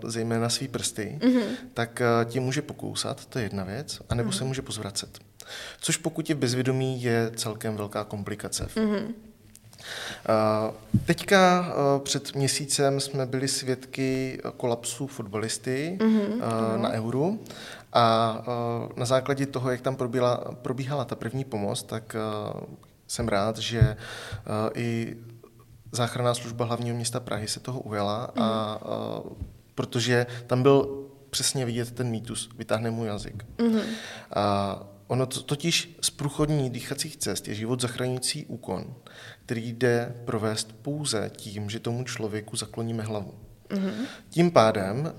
uh, 0.02 0.10
zejména 0.10 0.48
svý 0.48 0.68
prsty, 0.68 1.18
mm-hmm. 1.20 1.44
tak 1.74 2.02
uh, 2.24 2.30
tě 2.30 2.40
může 2.40 2.62
pokousat, 2.62 3.26
to 3.26 3.38
je 3.38 3.44
jedna 3.44 3.64
věc, 3.64 4.00
anebo 4.08 4.30
mm-hmm. 4.30 4.38
se 4.38 4.44
může 4.44 4.62
pozvracet. 4.62 5.18
Což 5.80 5.96
pokud 5.96 6.28
je 6.28 6.34
bezvědomý, 6.34 7.02
je 7.02 7.30
celkem 7.36 7.76
velká 7.76 8.04
komplikace. 8.04 8.68
Mm-hmm. 8.74 9.06
Teďka 11.06 11.72
před 12.02 12.34
měsícem 12.34 13.00
jsme 13.00 13.26
byli 13.26 13.48
svědky 13.48 14.40
kolapsu 14.56 15.06
fotbalisty 15.06 15.98
mm-hmm. 16.00 16.80
na 16.80 16.92
Euru 16.92 17.44
a 17.92 18.42
na 18.96 19.04
základě 19.04 19.46
toho, 19.46 19.70
jak 19.70 19.80
tam 19.80 19.96
probíhala, 19.96 20.36
probíhala 20.62 21.04
ta 21.04 21.14
první 21.14 21.44
pomoc, 21.44 21.82
tak 21.82 22.16
jsem 23.06 23.28
rád, 23.28 23.58
že 23.58 23.96
i 24.74 25.16
záchranná 25.94 26.34
služba 26.34 26.64
hlavního 26.64 26.96
města 26.96 27.20
Prahy 27.20 27.48
se 27.48 27.60
toho 27.60 27.80
ujala, 27.80 28.30
mm. 28.36 28.42
a, 28.42 28.46
a, 28.46 28.78
protože 29.74 30.26
tam 30.46 30.62
byl 30.62 31.06
přesně 31.30 31.64
vidět 31.64 31.90
ten 31.90 32.10
mýtus, 32.10 32.50
vytáhne 32.56 32.90
mu 32.90 33.04
jazyk. 33.04 33.46
Mm. 33.58 33.80
A 34.34 34.82
ono 35.06 35.26
to, 35.26 35.42
totiž 35.42 35.96
z 36.00 36.10
průchodní 36.10 36.70
dýchacích 36.70 37.16
cest 37.16 37.48
je 37.48 37.54
život 37.54 37.80
zachraňující 37.80 38.46
úkon, 38.46 38.94
který 39.46 39.72
jde 39.72 40.14
provést 40.24 40.72
pouze 40.82 41.30
tím, 41.36 41.70
že 41.70 41.80
tomu 41.80 42.04
člověku 42.04 42.56
zakloníme 42.56 43.02
hlavu. 43.02 43.34
Mm-hmm. 43.68 44.06
Tím 44.28 44.50
pádem 44.50 45.12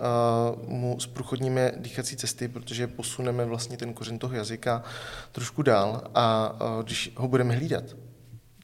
uh, 0.62 0.70
mu 0.70 1.00
zprůchodníme 1.00 1.72
dýchací 1.78 2.16
cesty, 2.16 2.48
protože 2.48 2.88
posuneme 2.88 3.46
vlastně 3.46 3.78
ten 3.78 3.94
kořen 3.94 4.20
toho 4.20 4.36
jazyka 4.36 4.84
trošku 5.32 5.62
dál 5.62 6.12
a 6.16 6.56
uh, 6.78 6.84
když 6.84 7.12
ho 7.16 7.28
budeme 7.28 7.56
hlídat, 7.56 7.84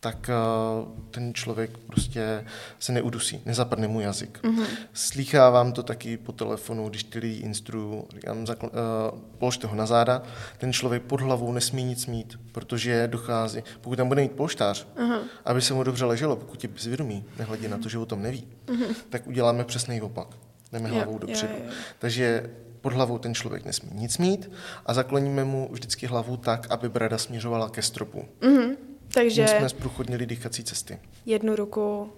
tak 0.03 0.29
uh, 0.29 0.87
ten 1.11 1.33
člověk 1.33 1.77
prostě 1.77 2.45
se 2.79 2.91
neudusí, 2.91 3.41
nezapadne 3.45 3.87
mu 3.87 4.01
jazyk. 4.01 4.39
Mm-hmm. 4.43 4.65
Slýchávám 4.93 5.71
to 5.71 5.83
taky 5.83 6.17
po 6.17 6.31
telefonu, 6.31 6.89
když 6.89 7.03
ty 7.03 7.19
lidi 7.19 7.39
instruju, 7.39 8.07
říkám, 8.13 8.43
zakl- 8.43 8.69
uh, 9.13 9.19
položte 9.37 9.67
ho 9.67 9.75
na 9.75 9.85
záda, 9.85 10.23
ten 10.57 10.73
člověk 10.73 11.03
pod 11.03 11.21
hlavou 11.21 11.51
nesmí 11.51 11.83
nic 11.83 12.05
mít, 12.05 12.39
protože 12.51 13.07
dochází, 13.07 13.63
pokud 13.81 13.95
tam 13.95 14.07
bude 14.07 14.21
mít 14.21 14.31
polštář, 14.31 14.87
mm-hmm. 14.95 15.19
aby 15.45 15.61
se 15.61 15.73
mu 15.73 15.83
dobře 15.83 16.05
leželo, 16.05 16.35
pokud 16.35 16.63
je 16.63 16.69
bezvědomý, 16.69 17.25
nehledě 17.39 17.67
mm-hmm. 17.67 17.71
na 17.71 17.77
to, 17.77 17.89
že 17.89 17.97
o 17.97 18.05
tom 18.05 18.21
neví, 18.21 18.47
mm-hmm. 18.65 18.95
tak 19.09 19.27
uděláme 19.27 19.63
přesný 19.63 20.01
opak. 20.01 20.27
Jdeme 20.71 20.89
hlavou 20.89 21.13
jo, 21.13 21.19
dopředu. 21.19 21.53
Jo, 21.53 21.59
jo. 21.65 21.71
Takže 21.99 22.49
pod 22.81 22.93
hlavou 22.93 23.17
ten 23.17 23.33
člověk 23.33 23.65
nesmí 23.65 23.89
nic 23.93 24.17
mít 24.17 24.51
a 24.85 24.93
zakloníme 24.93 25.43
mu 25.43 25.69
vždycky 25.71 26.07
hlavu 26.07 26.37
tak, 26.37 26.67
aby 26.69 26.89
brada 26.89 27.17
směřovala 27.17 27.69
ke 27.69 27.81
stropu. 27.81 28.25
Mm-hmm. 28.41 28.75
Takže 29.13 29.47
jsme 29.47 29.69
zprůchodnili 29.69 30.25
dýchací 30.25 30.63
cesty. 30.63 30.99
Jednu 31.25 31.55
ruku 31.55 32.11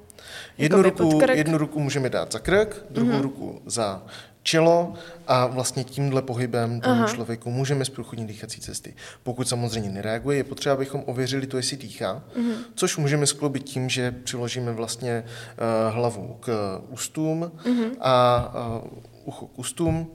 Jednu 0.57 0.81
ruku, 0.81 1.19
jednu 1.33 1.57
ruku 1.57 1.79
můžeme 1.79 2.09
dát 2.09 2.31
za 2.31 2.39
krk, 2.39 2.85
druhou 2.89 3.11
mm-hmm. 3.11 3.21
ruku 3.21 3.61
za 3.65 4.03
čelo 4.43 4.93
a 5.27 5.47
vlastně 5.47 5.83
tímhle 5.83 6.21
pohybem 6.21 6.81
tomu 6.81 6.95
Aha. 6.95 7.13
člověku 7.13 7.51
můžeme 7.51 7.85
zprůchodnit 7.85 8.27
dýchací 8.27 8.61
cesty. 8.61 8.93
Pokud 9.23 9.47
samozřejmě 9.47 9.89
nereaguje, 9.89 10.37
je 10.37 10.43
potřeba, 10.43 10.75
abychom 10.75 11.03
ověřili 11.05 11.47
to, 11.47 11.57
jestli 11.57 11.77
dýchá, 11.77 12.23
mm-hmm. 12.35 12.55
což 12.75 12.97
můžeme 12.97 13.27
skloubit 13.27 13.63
tím, 13.63 13.89
že 13.89 14.11
přiložíme 14.11 14.71
vlastně 14.71 15.23
uh, 15.23 15.93
hlavu 15.93 16.37
k 16.39 16.79
ústům 16.89 17.51
mm-hmm. 17.65 17.91
a 17.99 18.53
uh, 18.83 18.99
ucho 19.25 19.47
k 19.47 19.59
ústům. 19.59 20.11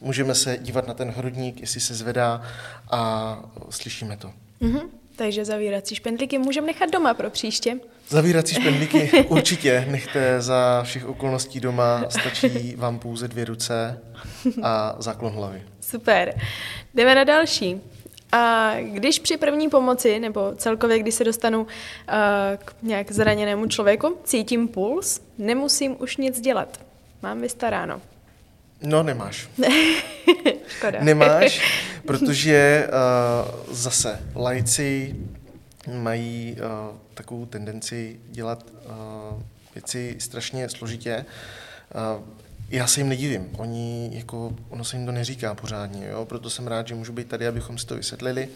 Můžeme 0.00 0.34
se 0.34 0.58
dívat 0.58 0.88
na 0.88 0.94
ten 0.94 1.10
hrudník, 1.10 1.60
jestli 1.60 1.80
se 1.80 1.94
zvedá 1.94 2.42
a 2.90 3.42
slyšíme 3.70 4.16
to. 4.16 4.32
Mm-hmm. 4.60 4.99
Takže 5.20 5.44
zavírací 5.44 5.94
špendlíky 5.94 6.38
můžeme 6.38 6.66
nechat 6.66 6.90
doma 6.90 7.14
pro 7.14 7.30
příště. 7.30 7.76
Zavírací 8.08 8.54
špendlíky 8.54 9.10
určitě 9.28 9.86
nechte 9.90 10.42
za 10.42 10.82
všech 10.82 11.06
okolností 11.06 11.60
doma, 11.60 12.04
stačí 12.08 12.74
vám 12.76 12.98
pouze 12.98 13.28
dvě 13.28 13.44
ruce 13.44 14.00
a 14.62 14.96
záklon 14.98 15.32
hlavy. 15.32 15.62
Super. 15.80 16.34
Jdeme 16.94 17.14
na 17.14 17.24
další. 17.24 17.80
A 18.32 18.72
když 18.80 19.18
při 19.18 19.36
první 19.36 19.68
pomoci, 19.68 20.18
nebo 20.18 20.52
celkově, 20.56 20.98
když 20.98 21.14
se 21.14 21.24
dostanu 21.24 21.60
uh, 21.60 21.66
k 22.64 22.74
nějak 22.82 23.12
zraněnému 23.12 23.66
člověku, 23.66 24.18
cítím 24.24 24.68
puls, 24.68 25.20
nemusím 25.38 25.96
už 25.98 26.16
nic 26.16 26.40
dělat. 26.40 26.80
Mám 27.22 27.40
vystaráno. 27.40 28.00
No, 28.82 29.02
nemáš. 29.02 29.48
Škoda. 30.66 31.04
Nemáš, 31.04 31.60
protože 32.06 32.88
uh, 32.88 33.74
zase 33.74 34.20
lajci 34.34 35.16
mají 35.92 36.56
uh, 36.56 36.96
takovou 37.14 37.46
tendenci 37.46 38.20
dělat 38.30 38.66
uh, 38.84 39.42
věci 39.74 40.16
strašně 40.18 40.68
složitě. 40.68 41.24
Uh, 42.18 42.24
já 42.68 42.86
se 42.86 43.00
jim 43.00 43.08
nedivím, 43.08 43.48
oni, 43.58 44.10
jako, 44.12 44.56
ono 44.68 44.84
se 44.84 44.96
jim 44.96 45.06
to 45.06 45.12
neříká 45.12 45.54
pořádně, 45.54 46.08
jo? 46.08 46.24
proto 46.24 46.50
jsem 46.50 46.66
rád, 46.66 46.88
že 46.88 46.94
můžu 46.94 47.12
být 47.12 47.28
tady, 47.28 47.46
abychom 47.48 47.78
si 47.78 47.86
to 47.86 47.94
vysvětlili 47.94 48.48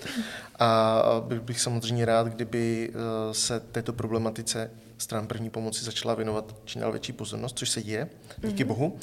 a 0.59 1.03
byl 1.21 1.41
bych 1.41 1.61
samozřejmě 1.61 2.05
rád, 2.05 2.27
kdyby 2.27 2.91
se 3.33 3.61
této 3.61 3.93
problematice 3.93 4.71
stran 4.99 5.27
první 5.27 5.51
pomoci 5.51 5.85
začala 5.85 6.15
věnovat 6.15 6.57
čím 6.65 6.81
dál 6.81 6.93
větší 6.93 7.13
pozornost, 7.13 7.59
což 7.59 7.71
se 7.71 7.83
děje, 7.83 8.09
díky 8.39 8.65
mm-hmm. 8.65 8.67
bohu 8.67 8.99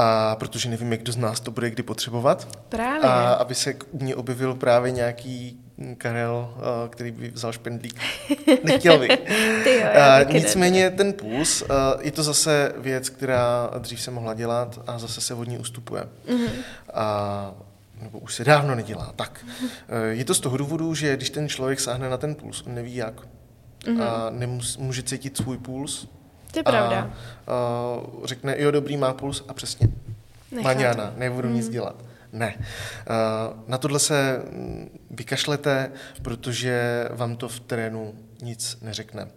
a 0.00 0.36
protože 0.36 0.68
nevím, 0.68 0.92
jak 0.92 1.00
kdo 1.00 1.12
z 1.12 1.16
nás 1.16 1.40
to 1.40 1.50
bude 1.50 1.70
kdy 1.70 1.82
potřebovat. 1.82 2.48
Právě. 2.68 3.00
A 3.00 3.32
aby 3.32 3.54
se 3.54 3.74
u 3.90 3.98
mě 4.02 4.16
objevil 4.16 4.54
právě 4.54 4.92
nějaký 4.92 5.60
Karel, 5.98 6.54
který 6.90 7.10
by 7.10 7.30
vzal 7.30 7.52
špendlík. 7.52 8.00
Nechtěl 8.64 8.98
bych. 8.98 9.18
Ty 9.64 9.80
jo, 9.80 9.86
a, 10.00 10.22
nicméně 10.22 10.90
ten 10.90 11.12
puls, 11.12 11.62
je 12.00 12.12
to 12.12 12.22
zase 12.22 12.72
věc, 12.78 13.08
která 13.08 13.70
dřív 13.78 14.00
se 14.00 14.10
mohla 14.10 14.34
dělat 14.34 14.80
a 14.86 14.98
zase 14.98 15.20
se 15.20 15.34
od 15.34 15.48
ní 15.48 15.58
ustupuje. 15.58 16.02
Mm-hmm. 16.28 16.50
A 16.94 17.54
nebo 18.02 18.18
už 18.18 18.34
se 18.34 18.44
dávno 18.44 18.74
nedělá. 18.74 19.12
Tak, 19.16 19.46
je 20.10 20.24
to 20.24 20.34
z 20.34 20.40
toho 20.40 20.56
důvodu, 20.56 20.94
že 20.94 21.16
když 21.16 21.30
ten 21.30 21.48
člověk 21.48 21.80
sáhne 21.80 22.08
na 22.08 22.16
ten 22.16 22.34
puls, 22.34 22.62
on 22.66 22.74
neví 22.74 22.96
jak. 22.96 23.14
Mm-hmm. 23.20 24.02
A 24.02 24.30
nemus, 24.30 24.76
může 24.76 25.02
cítit 25.02 25.36
svůj 25.36 25.58
puls, 25.58 26.06
to 26.52 26.58
je 26.58 26.62
pravda. 26.62 27.10
A 27.46 27.96
uh, 27.96 28.26
řekne, 28.26 28.54
jo, 28.58 28.70
dobrý, 28.70 28.96
má 28.96 29.14
puls 29.14 29.44
a 29.48 29.54
přesně. 29.54 29.88
Maňána, 30.62 31.12
nebudu 31.16 31.48
mm. 31.48 31.54
nic 31.54 31.68
dělat. 31.68 31.96
Ne. 32.32 32.54
Na 33.66 33.78
tohle 33.78 33.98
se 33.98 34.42
mm, 34.52 35.00
vykašlete, 35.10 35.92
protože 36.22 37.04
vám 37.10 37.36
to 37.36 37.48
v 37.48 37.60
terénu 37.60 38.14
nic 38.42 38.78
neřekne. 38.82 39.28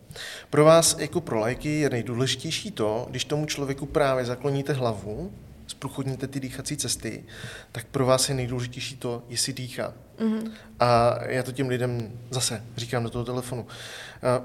Pro 0.50 0.66
vás 0.66 0.98
jako 1.00 1.22
pro 1.22 1.40
lajky 1.40 1.80
je 1.80 1.90
nejdůležitější 1.90 2.72
to, 2.72 3.08
když 3.10 3.26
tomu 3.26 3.46
člověku 3.46 3.86
právě 3.86 4.26
zakloníte 4.26 4.74
hlavu, 4.74 5.32
zprůchodníte 5.68 6.28
ty 6.28 6.40
dýchací 6.40 6.78
cesty, 6.78 7.24
tak 7.72 7.86
pro 7.86 8.06
vás 8.06 8.30
je 8.30 8.36
nejdůležitější 8.36 8.96
to, 8.96 9.24
jestli 9.30 9.54
dýchá. 9.54 9.94
Mm-hmm. 10.20 10.52
A 10.80 11.18
já 11.26 11.44
to 11.44 11.52
těm 11.52 11.68
lidem 11.68 12.12
zase 12.30 12.64
říkám 12.78 13.04
do 13.04 13.10
toho 13.10 13.26
telefonu. 13.26 13.68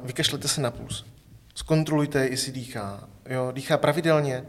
Vykašlete 0.05 0.49
se 0.49 0.61
na 0.61 0.71
puls 0.71 1.05
zkontrolujte, 1.59 2.27
jestli 2.27 2.53
dýchá. 2.53 3.09
Jo, 3.29 3.53
dýchá 3.53 3.77
pravidelně, 3.77 4.45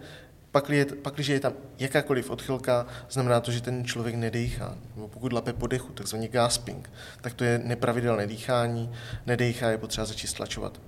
pak, 0.52 0.70
je, 0.70 0.86
pak, 0.86 1.14
když 1.14 1.28
je 1.28 1.40
tam 1.40 1.54
jakákoliv 1.80 2.30
odchylka, 2.30 2.86
znamená 3.10 3.40
to, 3.40 3.52
že 3.52 3.62
ten 3.62 3.86
člověk 3.86 4.16
nedýchá. 4.16 4.78
Nebo 4.96 5.08
pokud 5.08 5.34
lape 5.34 5.54
po 5.54 5.68
dechu, 5.68 5.94
takzvaný 5.94 6.28
gasping, 6.28 6.90
tak 7.22 7.34
to 7.34 7.44
je 7.44 7.62
nepravidelné 7.64 8.28
dýchání, 8.28 8.92
nedýchá, 9.26 9.70
je 9.70 9.78
potřeba 9.78 10.06
začít 10.06 10.28
stlačovat. 10.28 10.82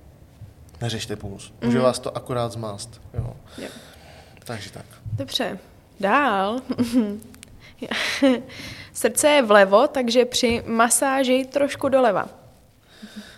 Neřešte 0.81 1.15
puls. 1.15 1.53
Může 1.61 1.77
mm-hmm. 1.77 1.81
vás 1.81 1.99
to 1.99 2.17
akorát 2.17 2.51
zmást. 2.51 3.01
Jo. 3.13 3.35
Jo. 3.57 3.69
Takže 4.43 4.71
tak. 4.71 4.85
Dobře. 5.13 5.59
Dál. 5.99 6.61
Srdce 8.93 9.29
je 9.29 9.41
vlevo, 9.41 9.87
takže 9.87 10.25
při 10.25 10.63
masáži 10.67 11.45
trošku 11.51 11.89
doleva. 11.89 12.29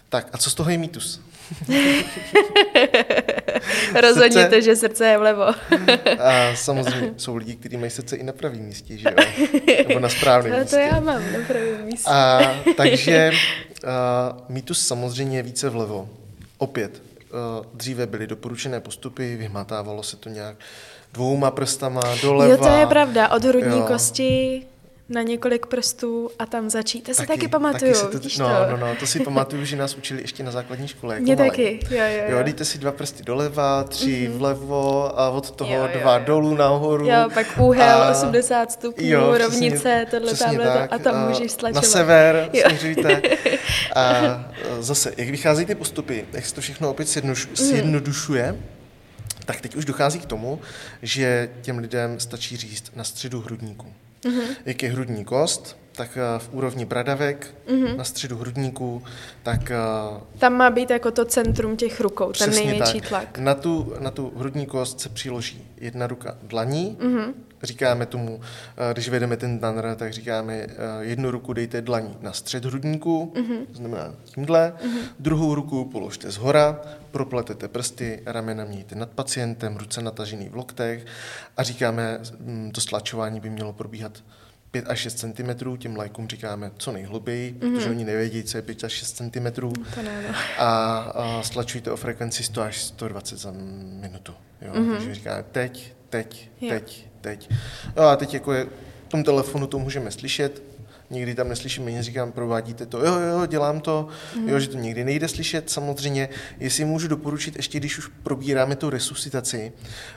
Tak 0.09 0.29
a 0.33 0.37
co 0.37 0.49
z 0.49 0.53
toho 0.53 0.69
je 0.69 0.77
mýtus? 0.77 1.21
Rozhodněte, 4.01 4.61
že 4.61 4.75
srdce 4.75 5.07
je 5.07 5.17
vlevo. 5.17 5.45
a 6.19 6.55
samozřejmě 6.55 7.13
jsou 7.17 7.35
lidi, 7.35 7.55
kteří 7.55 7.77
mají 7.77 7.91
srdce 7.91 8.15
i 8.15 8.23
na 8.23 8.33
pravém 8.33 8.61
místě, 8.61 8.97
že 8.97 9.09
jo? 9.09 9.15
Nebo 9.87 9.99
na 9.99 10.09
správném 10.09 10.59
místě. 10.59 10.75
To 10.75 10.81
já 10.81 10.99
mám 10.99 11.33
na 11.33 11.39
pravém 11.47 11.85
místě. 11.85 12.09
A, 12.11 12.55
takže 12.77 13.31
a, 13.87 14.37
mýtus 14.49 14.87
samozřejmě 14.87 15.37
je 15.37 15.43
více 15.43 15.69
vlevo. 15.69 16.09
Opět, 16.57 17.01
a, 17.01 17.03
dříve 17.73 18.07
byly 18.07 18.27
doporučené 18.27 18.79
postupy, 18.79 19.35
vyhmatávalo 19.35 20.03
se 20.03 20.17
to 20.17 20.29
nějak 20.29 20.55
dvouma 21.13 21.51
prstama 21.51 22.01
doleva. 22.21 22.51
Jo, 22.51 22.57
to 22.57 22.67
je 22.67 22.85
pravda, 22.85 23.29
od 23.29 23.43
hrudní 23.43 23.79
jo. 23.79 23.85
kosti 23.87 24.63
na 25.09 25.21
několik 25.21 25.65
prstů 25.65 26.29
a 26.39 26.45
tam 26.45 26.69
začít. 26.69 27.01
To 27.01 27.13
si 27.13 27.17
taky, 27.17 27.27
taky 27.27 27.47
pamatuju. 27.47 27.93
Taky 27.93 28.29
si 28.29 28.37
to, 28.37 28.43
no, 28.43 28.49
no, 28.71 28.77
no, 28.77 28.95
to 28.99 29.07
si 29.07 29.19
pamatuju, 29.19 29.65
že 29.65 29.75
nás 29.75 29.95
učili 29.95 30.21
ještě 30.21 30.43
na 30.43 30.51
základní 30.51 30.87
škole. 30.87 31.13
Jako 31.13 31.23
Mě 31.23 31.35
malé. 31.35 31.49
taky, 31.49 31.79
jo, 31.89 32.03
jo, 32.05 32.23
jo. 32.37 32.43
dejte 32.43 32.65
si 32.65 32.77
dva 32.77 32.91
prsty 32.91 33.23
doleva, 33.23 33.83
tři 33.83 34.05
mm-hmm. 34.05 34.37
vlevo 34.37 35.19
a 35.19 35.29
od 35.29 35.51
toho 35.51 35.73
jo, 35.73 35.81
jo, 35.81 35.99
dva 35.99 36.17
jo. 36.17 36.25
dolů 36.25 36.55
nahoru. 36.55 37.07
Jo, 37.07 37.29
pak 37.33 37.47
úhel 37.59 38.03
a... 38.03 38.11
80 38.11 38.71
stupňů, 38.71 39.07
jo, 39.07 39.37
rovnice, 39.37 40.05
tohle, 40.11 40.35
tamhle 40.35 40.87
a 40.87 40.97
tam 40.97 41.15
a 41.15 41.27
můžeš 41.27 41.51
stlačovat. 41.51 41.83
Na 41.83 41.89
sever 41.89 42.49
směřujte. 42.67 43.21
a 43.95 44.13
zase, 44.79 45.13
jak 45.17 45.29
vycházejí 45.29 45.65
ty 45.65 45.75
postupy, 45.75 46.25
jak 46.33 46.45
se 46.45 46.55
to 46.55 46.61
všechno 46.61 46.89
opět 46.89 47.23
mhm. 47.23 47.35
zjednodušuje, 47.55 48.51
mm. 48.51 48.63
tak 49.45 49.61
teď 49.61 49.75
už 49.75 49.85
dochází 49.85 50.19
k 50.19 50.25
tomu, 50.25 50.61
že 51.01 51.49
těm 51.61 51.77
lidem 51.77 52.19
stačí 52.19 52.57
říct 52.57 52.95
na 52.95 53.03
středu 53.03 53.41
hrudníku. 53.41 53.93
Mm-hmm. 54.25 54.55
Jak 54.65 54.83
je 54.83 54.89
hrudní 54.89 55.25
kost, 55.25 55.77
tak 55.95 56.17
eh, 56.17 56.39
v 56.39 56.49
úrovni 56.53 56.85
bradavek, 56.85 57.55
mm-hmm. 57.67 57.97
na 57.97 58.03
středu 58.03 58.37
hrudníků, 58.37 59.03
tak... 59.43 59.71
Eh, 59.71 60.39
Tam 60.39 60.53
má 60.53 60.69
být 60.69 60.89
jako 60.89 61.11
to 61.11 61.25
centrum 61.25 61.77
těch 61.77 62.01
rukou, 62.01 62.31
ten 62.31 62.51
největší 62.51 62.99
tak. 63.01 63.09
tlak. 63.09 63.37
Na 63.37 63.55
tu, 63.55 63.93
na 63.99 64.11
tu 64.11 64.33
hrudní 64.35 64.65
kost 64.65 64.99
se 64.99 65.09
přiloží 65.09 65.67
jedna 65.77 66.07
ruka 66.07 66.37
dlaní, 66.43 66.97
mm-hmm. 66.99 67.33
říkáme 67.63 68.05
tomu, 68.05 68.41
eh, 68.77 68.93
když 68.93 69.09
vedeme 69.09 69.37
ten 69.37 69.59
tanr, 69.59 69.95
tak 69.95 70.13
říkáme, 70.13 70.67
jednu 70.99 71.31
ruku 71.31 71.53
dejte 71.53 71.81
dlaní 71.81 72.17
na 72.21 72.33
střed 72.33 72.65
hrudníku, 72.65 73.33
mm-hmm. 73.35 73.65
to 73.71 73.77
znamená 73.77 74.13
tímhle, 74.23 74.73
mm-hmm. 74.77 75.01
druhou 75.19 75.55
ruku 75.55 75.85
položte 75.85 76.31
z 76.31 76.37
hora, 76.37 76.81
propletete 77.11 77.67
prsty, 77.67 78.23
ramena 78.25 78.65
mějte 78.65 78.95
nad 78.95 79.09
pacientem, 79.09 79.77
ruce 79.77 80.01
natažený 80.01 80.49
v 80.49 80.55
loktech 80.55 81.05
a 81.57 81.63
říkáme, 81.63 82.19
mm, 82.39 82.71
to 82.71 82.81
stlačování 82.81 83.39
by 83.39 83.49
mělo 83.49 83.73
probíhat 83.73 84.23
5 84.73 84.85
až 84.87 84.99
6 84.99 85.19
cm, 85.19 85.77
těm 85.77 85.95
lajkům 85.95 86.27
říkáme 86.27 86.71
co 86.77 86.91
nejhluběji, 86.91 87.53
mm-hmm. 87.53 87.75
protože 87.75 87.89
oni 87.89 88.05
nevědí, 88.05 88.43
co 88.43 88.57
je 88.57 88.61
5 88.61 88.83
až 88.83 88.91
6 88.91 89.11
cm. 89.11 89.51
To 89.53 90.01
ne, 90.03 90.23
no. 90.27 90.35
a, 90.57 90.97
a 90.97 91.41
stlačujte 91.43 91.91
o 91.91 91.97
frekvenci 91.97 92.43
100 92.43 92.61
až 92.61 92.81
120 92.81 93.39
za 93.39 93.53
minutu. 94.01 94.33
Jo? 94.61 94.73
Mm-hmm. 94.73 94.91
Takže 94.91 95.15
říkáme 95.15 95.43
teď, 95.51 95.93
teď, 96.09 96.51
jo. 96.61 96.69
teď, 96.69 97.07
teď. 97.21 97.49
No 97.95 98.03
a 98.03 98.15
teď 98.15 98.33
jako 98.33 98.53
je, 98.53 98.65
v 99.07 99.09
tom 99.09 99.23
telefonu 99.23 99.67
to 99.67 99.79
můžeme 99.79 100.11
slyšet, 100.11 100.63
nikdy 101.09 101.35
tam 101.35 101.49
neslyšíme, 101.49 101.91
nic 101.91 102.01
říkám, 102.01 102.31
provádíte 102.31 102.85
to, 102.85 103.05
jo, 103.05 103.19
jo, 103.19 103.45
dělám 103.45 103.81
to, 103.81 104.07
mm. 104.35 104.49
jo, 104.49 104.59
že 104.59 104.67
to 104.67 104.77
někdy 104.77 105.03
nejde 105.03 105.27
slyšet, 105.27 105.69
samozřejmě, 105.69 106.29
jestli 106.59 106.85
můžu 106.85 107.07
doporučit, 107.07 107.55
ještě 107.55 107.79
když 107.79 107.97
už 107.97 108.07
probíráme 108.23 108.75
tu 108.75 108.89
resuscitaci, 108.89 109.71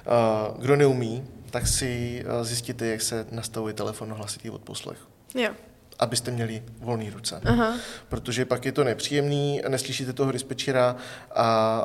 uh, 0.07 0.63
kdo 0.63 0.77
neumí, 0.77 1.25
tak 1.57 1.67
si 1.67 2.25
uh, 2.25 2.45
zjistíte, 2.45 2.87
jak 2.87 3.03
se 3.03 3.27
nastavuje 3.31 3.75
telefon 3.75 4.13
hlasitý 4.13 4.51
odposlech. 4.51 4.99
Jo 5.35 5.51
abyste 5.99 6.31
měli 6.31 6.63
volné 6.79 7.11
ruce. 7.11 7.41
Aha. 7.45 7.75
Protože 8.09 8.45
pak 8.45 8.65
je 8.65 8.73
to 8.73 8.85
nepříjemný, 8.85 9.63
neslyšíte 9.69 10.13
toho 10.13 10.33
dispečera 10.33 10.97
a 11.35 11.85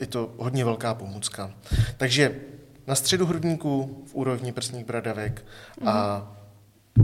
je 0.00 0.06
to 0.06 0.30
hodně 0.36 0.64
velká 0.64 0.94
pomůcka. 0.94 1.50
Takže 1.96 2.40
na 2.86 2.94
středu 2.94 3.26
hrudníku 3.26 4.04
v 4.06 4.14
úrovni 4.14 4.52
prsních 4.52 4.84
bradavek 4.84 5.44
a 5.84 6.16
mhm 6.18 6.38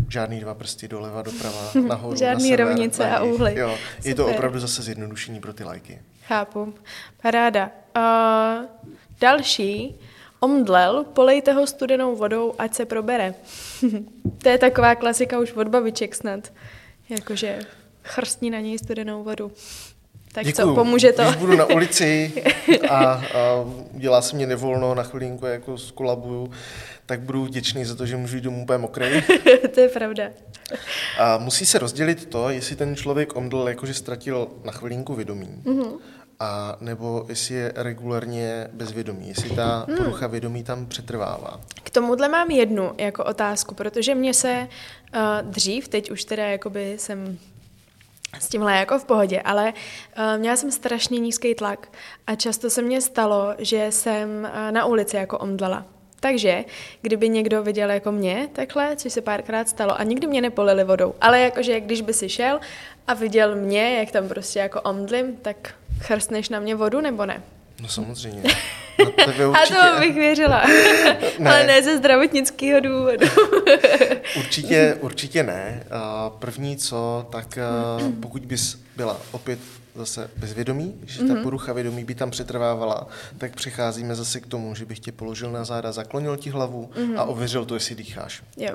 žádný 0.08 0.40
dva 0.40 0.54
prsty 0.54 0.88
doleva, 0.88 1.22
doprava, 1.22 1.70
nahoru, 1.88 2.16
Žádný 2.16 2.50
na 2.50 2.56
sever, 2.56 2.68
rovnice 2.68 3.10
na 3.10 3.16
a 3.16 3.22
úhly. 3.22 3.58
Jo, 3.58 3.70
Super. 3.70 4.08
je 4.08 4.14
to 4.14 4.26
opravdu 4.26 4.60
zase 4.60 4.82
zjednodušení 4.82 5.40
pro 5.40 5.52
ty 5.52 5.64
lajky. 5.64 6.02
Chápu. 6.26 6.74
Paráda. 7.22 7.70
Uh, 7.96 8.66
další. 9.20 9.94
Omdlel, 10.44 11.04
polejte 11.04 11.52
ho 11.52 11.66
studenou 11.66 12.16
vodou, 12.16 12.54
ať 12.58 12.74
se 12.74 12.84
probere. 12.84 13.34
to 14.42 14.48
je 14.48 14.58
taková 14.58 14.94
klasika 14.94 15.38
už 15.38 15.52
od 15.52 15.68
babiček 15.68 16.14
snad. 16.14 16.52
Jakože 17.08 17.58
chrstní 18.02 18.50
na 18.50 18.60
něj 18.60 18.78
studenou 18.78 19.24
vodu. 19.24 19.52
Tak 20.32 20.44
Děkuju. 20.44 20.68
co, 20.68 20.74
pomůže 20.74 21.12
to? 21.12 21.22
Když 21.22 21.36
budu 21.36 21.56
na 21.56 21.64
ulici 21.64 22.32
a, 22.90 22.94
a 22.94 23.22
dělá 23.92 24.22
se 24.22 24.36
mě 24.36 24.46
nevolno, 24.46 24.94
na 24.94 25.02
chvilinku 25.02 25.46
jako 25.46 25.78
skolabuju, 25.78 26.50
tak 27.06 27.20
budu 27.20 27.44
vděčný 27.44 27.84
za 27.84 27.94
to, 27.94 28.06
že 28.06 28.16
můžu 28.16 28.36
jít 28.36 28.44
domů 28.44 28.62
úplně 28.62 28.78
mokrý. 28.78 29.22
to 29.74 29.80
je 29.80 29.88
pravda. 29.88 30.24
A 31.18 31.38
musí 31.38 31.66
se 31.66 31.78
rozdělit 31.78 32.26
to, 32.26 32.50
jestli 32.50 32.76
ten 32.76 32.96
člověk 32.96 33.36
omdl, 33.36 33.68
jakože 33.68 33.94
ztratil 33.94 34.48
na 34.64 34.72
chvilinku 34.72 35.14
vědomí, 35.14 35.48
mm-hmm. 35.64 35.98
A 36.44 36.76
nebo 36.80 37.26
jestli 37.28 37.54
je 37.54 37.72
regulárně 37.76 38.68
bezvědomí, 38.72 39.28
jestli 39.28 39.50
ta 39.50 39.86
mm. 39.88 39.96
porucha 39.96 40.26
vědomí 40.26 40.64
tam 40.64 40.86
přetrvává. 40.86 41.60
K 41.82 41.90
tomuhle 41.90 42.28
mám 42.28 42.50
jednu 42.50 42.92
jako 42.98 43.24
otázku, 43.24 43.74
protože 43.74 44.14
mě 44.14 44.34
se 44.34 44.68
uh, 45.14 45.50
dřív, 45.50 45.88
teď 45.88 46.10
už 46.10 46.24
teda 46.24 46.44
jakoby 46.44 46.96
jsem 46.98 47.38
s 48.38 48.48
tímhle 48.48 48.76
jako 48.76 48.98
v 48.98 49.04
pohodě, 49.04 49.40
ale 49.40 49.72
uh, 49.72 50.40
měla 50.40 50.56
jsem 50.56 50.70
strašně 50.70 51.18
nízký 51.18 51.54
tlak 51.54 51.88
a 52.26 52.34
často 52.34 52.70
se 52.70 52.82
mně 52.82 53.00
stalo, 53.00 53.54
že 53.58 53.86
jsem 53.90 54.28
uh, 54.28 54.72
na 54.72 54.84
ulici 54.84 55.16
jako 55.16 55.38
omdlela. 55.38 55.84
Takže, 56.20 56.64
kdyby 57.02 57.28
někdo 57.28 57.62
viděl 57.62 57.90
jako 57.90 58.12
mě 58.12 58.48
takhle, 58.52 58.96
což 58.96 59.12
se 59.12 59.20
párkrát 59.20 59.68
stalo, 59.68 60.00
a 60.00 60.02
nikdy 60.02 60.26
mě 60.26 60.40
nepolili 60.40 60.84
vodou, 60.84 61.14
ale 61.20 61.40
jakože 61.40 61.80
když 61.80 62.00
by 62.00 62.12
si 62.12 62.28
šel 62.28 62.60
a 63.06 63.14
viděl 63.14 63.56
mě, 63.56 63.98
jak 63.98 64.10
tam 64.10 64.28
prostě 64.28 64.58
jako 64.58 64.80
omdlim, 64.80 65.36
tak 65.36 65.74
chrstneš 66.00 66.48
na 66.48 66.60
mě 66.60 66.74
vodu 66.74 67.00
nebo 67.00 67.26
ne? 67.26 67.42
No 67.82 67.88
samozřejmě. 67.88 68.42
a 69.54 69.92
to 69.94 70.00
bych 70.00 70.14
věřila. 70.14 70.64
ne. 71.38 71.50
Ale 71.50 71.66
ne 71.66 71.82
ze 71.82 71.96
zdravotnického 71.96 72.80
důvodu. 72.80 73.26
určitě, 74.38 74.96
určitě 75.00 75.42
ne. 75.42 75.84
První 76.38 76.76
co, 76.76 77.26
tak 77.32 77.58
pokud 78.20 78.44
bys 78.44 78.78
byla 78.96 79.20
opět 79.32 79.58
zase 79.94 80.30
bezvědomí, 80.36 80.94
že 81.06 81.18
ta 81.18 81.24
mm-hmm. 81.24 81.42
porucha 81.42 81.72
vědomí 81.72 82.04
by 82.04 82.14
tam 82.14 82.30
přetrvávala, 82.30 83.06
tak 83.38 83.56
přecházíme 83.56 84.14
zase 84.14 84.40
k 84.40 84.46
tomu, 84.46 84.74
že 84.74 84.84
bych 84.84 84.98
tě 84.98 85.12
položil 85.12 85.52
na 85.52 85.64
záda, 85.64 85.92
zaklonil 85.92 86.36
ti 86.36 86.50
hlavu 86.50 86.90
mm-hmm. 86.94 87.18
a 87.18 87.24
ověřil 87.24 87.64
to, 87.64 87.74
jestli 87.74 87.94
dýcháš. 87.94 88.42
Jo. 88.56 88.74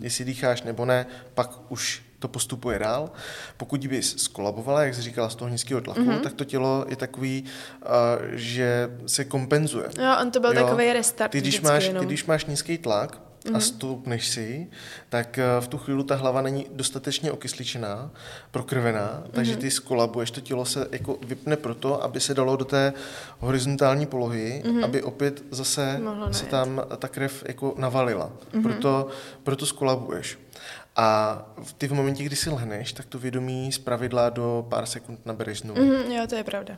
Jestli 0.00 0.24
dýcháš 0.24 0.62
nebo 0.62 0.84
ne, 0.84 1.06
pak 1.34 1.50
už 1.68 2.02
to 2.18 2.28
postupuje 2.28 2.78
dál. 2.78 3.10
Pokud 3.56 3.86
bys 3.86 4.16
skolabovala, 4.16 4.84
jak 4.84 4.94
jsi 4.94 5.02
říkala, 5.02 5.28
z 5.28 5.34
toho 5.34 5.48
nízkého 5.48 5.80
tlaku, 5.80 6.00
mm-hmm. 6.00 6.20
tak 6.20 6.32
to 6.32 6.44
tělo 6.44 6.84
je 6.88 6.96
takový, 6.96 7.44
uh, 7.44 7.90
že 8.32 8.90
se 9.06 9.24
kompenzuje. 9.24 9.86
Jo, 9.98 10.16
on 10.22 10.30
to 10.30 10.40
byl 10.40 10.52
jo? 10.52 10.64
takový 10.64 10.92
restart. 10.92 11.32
Ty 11.32 11.40
když, 11.40 11.60
máš, 11.60 11.88
ty, 11.88 12.06
když 12.06 12.24
máš 12.24 12.46
nízký 12.46 12.78
tlak, 12.78 13.18
mm-hmm. 13.46 13.54
a 13.54 13.58
mhm. 13.58 13.60
stoupneš 13.60 14.28
si, 14.28 14.66
tak 15.08 15.38
eh, 15.38 15.44
v 15.60 15.68
tu 15.68 15.78
chvíli 15.78 16.04
ta 16.04 16.14
hlava 16.14 16.42
není 16.42 16.66
dostatečně 16.72 17.32
okysličená, 17.32 18.10
prokrvená, 18.50 19.22
takže 19.30 19.54
mm-hmm. 19.54 19.60
ty 19.60 19.70
skolabuješ, 19.70 20.30
to 20.30 20.40
tělo 20.40 20.64
se 20.64 20.88
jako 20.92 21.18
vypne 21.26 21.56
proto, 21.56 22.04
aby 22.04 22.20
se 22.20 22.34
dalo 22.34 22.56
do 22.56 22.64
té 22.64 22.92
horizontální 23.38 24.06
polohy, 24.06 24.62
mm-hmm. 24.64 24.84
aby 24.84 25.02
opět 25.02 25.42
zase 25.50 26.00
se 26.30 26.46
tam 26.46 26.82
ta 26.98 27.08
krev 27.08 27.44
jako 27.46 27.74
navalila. 27.76 28.30
Mm-hmm. 28.30 28.62
Proto, 28.62 29.08
proto 29.42 29.66
skolabuješ. 29.66 30.38
A 30.96 31.42
ty 31.78 31.88
v 31.88 31.92
momentě, 31.92 32.24
kdy 32.24 32.36
si 32.36 32.50
lehneš, 32.50 32.92
tak 32.92 33.06
to 33.06 33.18
vědomí 33.18 33.72
z 33.72 33.78
pravidla 33.78 34.30
do 34.30 34.66
pár 34.68 34.86
sekund 34.86 35.26
nabereš 35.26 35.58
znovu. 35.60 35.82
Mm, 35.82 36.12
jo, 36.12 36.26
to 36.28 36.34
je 36.34 36.44
pravda. 36.44 36.76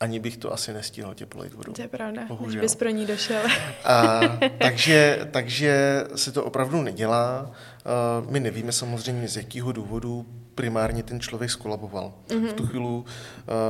Ani 0.00 0.20
bych 0.20 0.36
to 0.36 0.52
asi 0.52 0.72
nestihl 0.72 1.14
tě 1.14 1.26
polejt 1.26 1.52
vodou. 1.52 1.72
To 1.72 1.82
je 1.82 1.88
pravda, 1.88 2.22
Bohužel. 2.28 2.60
bys 2.60 2.74
pro 2.74 2.88
ní 2.88 3.06
došel. 3.06 3.42
A, 3.84 4.20
takže, 4.58 5.28
takže 5.30 6.04
se 6.14 6.32
to 6.32 6.44
opravdu 6.44 6.82
nedělá. 6.82 7.50
My 8.30 8.40
nevíme 8.40 8.72
samozřejmě, 8.72 9.28
z 9.28 9.36
jakého 9.36 9.72
důvodu 9.72 10.26
primárně 10.54 11.02
ten 11.02 11.20
člověk 11.20 11.50
skolaboval. 11.50 12.14
Mm-hmm. 12.28 12.48
V 12.48 12.52
tu 12.52 12.66
chvíli, 12.66 13.02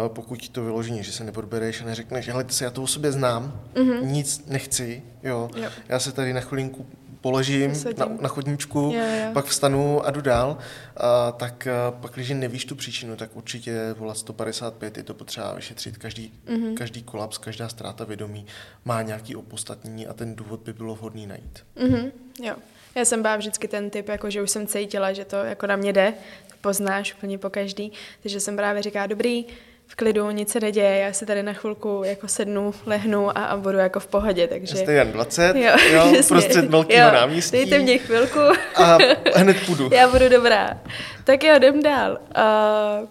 pokud 0.08 0.48
to 0.48 0.64
vyložení, 0.64 1.02
že 1.02 1.12
se 1.12 1.24
nepodbereš 1.24 1.82
a 1.82 1.84
neřekneš, 1.84 2.28
hele, 2.28 2.44
se 2.48 2.64
já 2.64 2.70
to 2.70 2.82
o 2.82 2.87
sobě 2.87 3.12
znám, 3.12 3.60
mm-hmm. 3.74 4.04
nic 4.06 4.46
nechci, 4.46 5.02
jo, 5.22 5.50
jo, 5.56 5.70
já 5.88 5.98
se 5.98 6.12
tady 6.12 6.32
na 6.32 6.40
chvilinku 6.40 6.87
položím 7.24 7.72
na, 7.96 8.08
na 8.20 8.28
chodníčku, 8.28 8.78
jo, 8.78 8.92
jo. 8.92 9.30
pak 9.32 9.44
vstanu 9.44 10.06
a 10.06 10.10
jdu 10.10 10.20
dál, 10.20 10.58
a, 10.96 11.32
tak 11.32 11.66
a, 11.66 11.90
pak, 11.90 12.12
když 12.14 12.30
nevíš 12.30 12.64
tu 12.64 12.74
příčinu, 12.74 13.16
tak 13.16 13.37
určitě 13.37 13.94
volat 13.98 14.18
155 14.18 14.96
je 14.96 15.02
to 15.02 15.14
potřeba 15.14 15.54
vyšetřit. 15.54 15.98
Každý, 15.98 16.32
mm-hmm. 16.46 16.74
každý 16.74 17.02
kolaps, 17.02 17.38
každá 17.38 17.68
ztráta 17.68 18.04
vědomí 18.04 18.46
má 18.84 19.02
nějaký 19.02 19.37
opostatnění 19.37 20.06
a 20.06 20.12
ten 20.12 20.37
důvod 20.37 20.60
by 20.60 20.72
bylo 20.72 20.94
vhodný 20.94 21.26
najít. 21.26 21.64
Mm-hmm. 21.76 22.10
Jo. 22.42 22.54
Já 22.94 23.04
jsem 23.04 23.22
byla 23.22 23.37
vždycky 23.37 23.68
ten 23.68 23.90
typ, 23.90 24.08
jako 24.08 24.30
že 24.30 24.42
už 24.42 24.50
jsem 24.50 24.66
cítila, 24.66 25.12
že 25.12 25.24
to 25.24 25.37
jako 25.37 25.66
na 25.66 25.76
mě 25.76 25.92
jde, 25.92 26.14
poznáš 26.60 27.14
úplně 27.14 27.38
po 27.38 27.50
každý, 27.50 27.92
takže 28.22 28.40
jsem 28.40 28.56
právě 28.56 28.82
říká, 28.82 29.06
dobrý, 29.06 29.44
v 29.87 29.97
klidu, 29.97 30.31
nic 30.31 30.53
se 30.53 30.61
neděje, 30.61 30.99
já 30.99 31.12
si 31.12 31.27
tady 31.27 31.42
na 31.42 31.53
chvilku 31.53 32.03
jako 32.05 32.29
sednu, 32.29 32.75
lehnu 32.87 33.38
a, 33.38 33.44
a 33.44 33.57
budu 33.57 33.79
jako 33.79 34.01
v 34.01 34.07
pohodě, 34.07 34.49
takže... 34.49 34.77
Jste 34.77 34.92
jen 34.92 35.12
20, 35.12 35.57
jo, 35.57 35.77
jo 35.92 36.23
prostřed 36.29 36.64
velkého 36.64 37.12
náměstí. 37.12 37.57
Dejte 37.57 37.79
mě 37.79 37.99
chvilku. 37.99 38.40
A 38.75 38.99
hned 39.35 39.66
půjdu. 39.66 39.90
já 39.92 40.09
budu 40.09 40.29
dobrá. 40.29 40.81
Tak 41.25 41.44
jo, 41.44 41.57
jdem 41.57 41.83
dál. 41.83 42.18
Uh, 42.37 43.09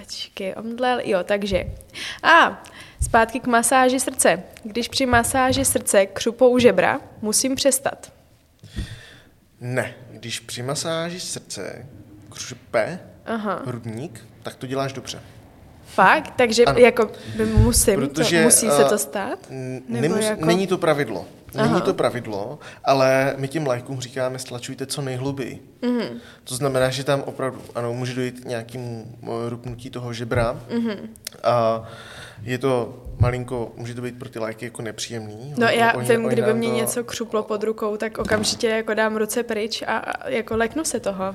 ačkej, 0.00 0.54
omdlel, 0.56 1.00
jo, 1.04 1.18
takže. 1.24 1.64
A, 2.22 2.46
ah, 2.46 2.56
zpátky 3.02 3.40
k 3.40 3.46
masáži 3.46 4.00
srdce. 4.00 4.42
Když 4.62 4.88
při 4.88 5.06
masáži 5.06 5.64
srdce 5.64 6.06
křupou 6.06 6.58
žebra, 6.58 7.00
musím 7.22 7.54
přestat. 7.54 8.12
Ne, 9.60 9.94
když 10.10 10.40
při 10.40 10.62
masáži 10.62 11.20
srdce 11.20 11.86
křupe 12.30 13.00
Aha. 13.26 13.62
hrudník, 13.66 14.26
tak 14.42 14.54
to 14.54 14.66
děláš 14.66 14.92
dobře. 14.92 15.20
Fakt? 16.02 16.32
Takže 16.36 16.64
ano. 16.64 16.78
jako 16.78 17.10
by 17.36 17.46
musím, 17.46 17.94
Protože, 17.94 18.38
to, 18.38 18.44
musí 18.44 18.70
se 18.70 18.84
to 18.84 18.98
stát? 18.98 19.38
nemus, 19.88 20.24
jako... 20.24 20.44
Není 20.44 20.66
to 20.66 20.78
pravidlo. 20.78 21.24
Není 21.54 21.68
Aha. 21.68 21.80
to 21.80 21.94
pravidlo, 21.94 22.58
ale 22.84 23.34
my 23.36 23.48
těm 23.48 23.66
lékům 23.66 24.00
říkáme, 24.00 24.38
stlačujte 24.38 24.86
co 24.86 25.02
nejhluběji. 25.02 25.62
Mm-hmm. 25.82 26.08
To 26.44 26.54
znamená, 26.54 26.90
že 26.90 27.04
tam 27.04 27.22
opravdu, 27.26 27.60
ano, 27.74 27.92
může 27.94 28.14
dojít 28.14 28.40
k 28.40 28.44
nějakému 28.44 29.16
rupnutí 29.48 29.90
toho 29.90 30.12
žebra. 30.12 30.60
Mm-hmm. 30.70 30.96
A 31.42 31.84
je 32.42 32.58
to 32.58 33.02
malinko, 33.18 33.72
může 33.76 33.94
to 33.94 34.02
být 34.02 34.18
pro 34.18 34.28
ty 34.28 34.38
léky 34.38 34.64
jako 34.64 34.82
nepříjemný. 34.82 35.54
No 35.56 35.66
já 35.66 35.92
oni, 35.92 36.08
vím, 36.08 36.24
oni 36.24 36.34
kdyby 36.34 36.54
mě 36.54 36.68
to... 36.68 36.74
něco 36.74 37.04
křuplo 37.04 37.42
pod 37.42 37.64
rukou, 37.64 37.96
tak 37.96 38.18
okamžitě 38.18 38.68
jako 38.68 38.94
dám 38.94 39.16
ruce 39.16 39.42
pryč 39.42 39.82
a, 39.82 39.96
a 39.96 40.28
jako 40.28 40.56
leknu 40.56 40.84
se 40.84 41.00
toho. 41.00 41.34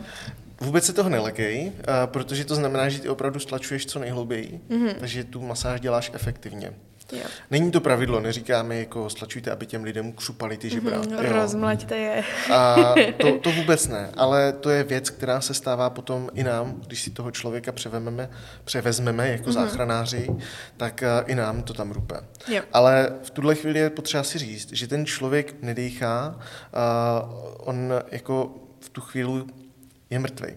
Vůbec 0.61 0.85
se 0.85 0.93
toho 0.93 1.09
nelekej, 1.09 1.71
protože 2.05 2.45
to 2.45 2.55
znamená, 2.55 2.89
že 2.89 3.01
ty 3.01 3.09
opravdu 3.09 3.39
stlačuješ 3.39 3.85
co 3.85 3.99
nejhlouběji, 3.99 4.61
mm-hmm. 4.69 4.93
takže 4.99 5.23
tu 5.23 5.41
masáž 5.41 5.81
děláš 5.81 6.11
efektivně. 6.13 6.73
Jo. 7.11 7.23
Není 7.51 7.71
to 7.71 7.81
pravidlo, 7.81 8.19
neříkáme 8.19 8.75
jako 8.75 9.09
stlačujte, 9.09 9.51
aby 9.51 9.65
těm 9.65 9.83
lidem 9.83 10.11
křupali 10.11 10.57
ty 10.57 10.69
žebra. 10.69 10.97
Mm, 10.97 11.17
rozmlaďte 11.17 11.97
je. 11.97 12.23
A 12.53 12.75
to, 13.21 13.39
to 13.39 13.51
vůbec 13.51 13.87
ne, 13.87 14.09
ale 14.17 14.53
to 14.53 14.69
je 14.69 14.83
věc, 14.83 15.09
která 15.09 15.41
se 15.41 15.53
stává 15.53 15.89
potom 15.89 16.29
i 16.33 16.43
nám, 16.43 16.81
když 16.87 17.01
si 17.01 17.09
toho 17.09 17.31
člověka 17.31 17.71
převezmeme, 17.71 18.29
převezmeme 18.63 19.27
jako 19.27 19.49
mm-hmm. 19.49 19.53
záchranáři, 19.53 20.29
tak 20.77 21.03
i 21.25 21.35
nám 21.35 21.63
to 21.63 21.73
tam 21.73 21.91
rupe. 21.91 22.15
Jo. 22.47 22.61
Ale 22.73 23.13
v 23.23 23.29
tuhle 23.29 23.55
chvíli 23.55 23.79
je 23.79 23.89
potřeba 23.89 24.23
si 24.23 24.37
říct, 24.37 24.73
že 24.73 24.87
ten 24.87 25.05
člověk 25.05 25.55
nedýchá, 25.61 26.39
on 27.57 27.93
jako 28.11 28.55
v 28.79 28.89
tu 28.89 29.01
chvíli 29.01 29.43
je 30.09 30.19
mrtvý. 30.19 30.47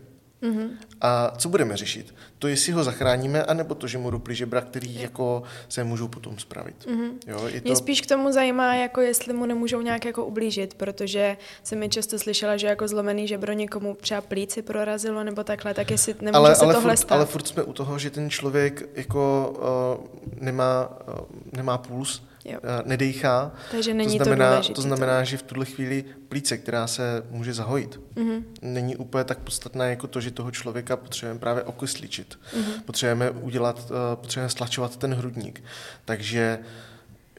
Mm-hmm. 0.42 0.68
A 1.00 1.32
co 1.36 1.48
budeme 1.48 1.76
řešit? 1.76 2.14
To, 2.38 2.48
jestli 2.48 2.72
ho 2.72 2.84
zachráníme, 2.84 3.42
anebo 3.42 3.74
to, 3.74 3.86
že 3.86 3.98
mu 3.98 4.10
rupli 4.10 4.34
žebra, 4.34 4.60
který 4.60 5.00
jako 5.00 5.42
se 5.68 5.84
můžou 5.84 6.08
potom 6.08 6.38
spravit. 6.38 6.86
Mm-hmm. 6.86 7.10
Jo, 7.26 7.46
je 7.46 7.60
to... 7.60 7.68
Mě 7.68 7.76
spíš 7.76 8.00
k 8.00 8.06
tomu 8.06 8.32
zajímá, 8.32 8.74
jako 8.74 9.00
jestli 9.00 9.32
mu 9.32 9.46
nemůžou 9.46 9.80
nějak 9.80 10.04
jako 10.04 10.24
ublížit, 10.24 10.74
protože 10.74 11.36
jsem 11.62 11.78
mi 11.78 11.88
často 11.88 12.18
slyšela, 12.18 12.56
že 12.56 12.66
jako 12.66 12.88
zlomený 12.88 13.28
žebro 13.28 13.52
někomu 13.52 13.96
třeba 14.00 14.20
plíci 14.20 14.62
prorazilo 14.62 15.24
nebo 15.24 15.44
takhle, 15.44 15.74
tak 15.74 15.90
jestli 15.90 16.14
nemůže 16.20 16.36
ale, 16.36 16.54
se 16.54 16.64
ale 16.64 16.74
tohle 16.74 16.90
furt, 16.90 16.96
stát. 16.96 17.14
Ale 17.14 17.26
furt 17.26 17.46
jsme 17.46 17.62
u 17.62 17.72
toho, 17.72 17.98
že 17.98 18.10
ten 18.10 18.30
člověk 18.30 18.88
jako 18.94 19.54
uh, 19.98 20.42
nemá, 20.42 20.88
uh, 21.08 21.26
nemá 21.52 21.78
puls, 21.78 22.22
jo. 22.52 22.60
nedejchá. 22.84 23.52
Takže 23.70 23.94
není 23.94 24.18
to 24.18 24.24
znamená, 24.24 24.62
to. 24.62 24.72
To 24.72 24.82
znamená, 24.82 25.24
že 25.24 25.36
v 25.36 25.42
tuhle 25.42 25.64
chvíli 25.64 26.04
plíce, 26.28 26.58
která 26.58 26.86
se 26.86 27.22
může 27.30 27.54
zahojit, 27.54 28.00
mm-hmm. 28.14 28.42
není 28.62 28.96
úplně 28.96 29.24
tak 29.24 29.38
podstatná 29.38 29.86
jako 29.86 30.06
to, 30.06 30.20
že 30.20 30.30
toho 30.30 30.50
člověka 30.50 30.96
potřebujeme 30.96 31.40
právě 31.40 31.62
okysličit. 31.62 32.38
Mm-hmm. 32.56 32.82
Potřebujeme 32.84 33.30
udělat, 33.30 33.78
uh, 33.90 33.96
potřebujeme 34.14 34.50
stlačovat 34.50 34.96
ten 34.96 35.14
hrudník. 35.14 35.64
Takže 36.04 36.58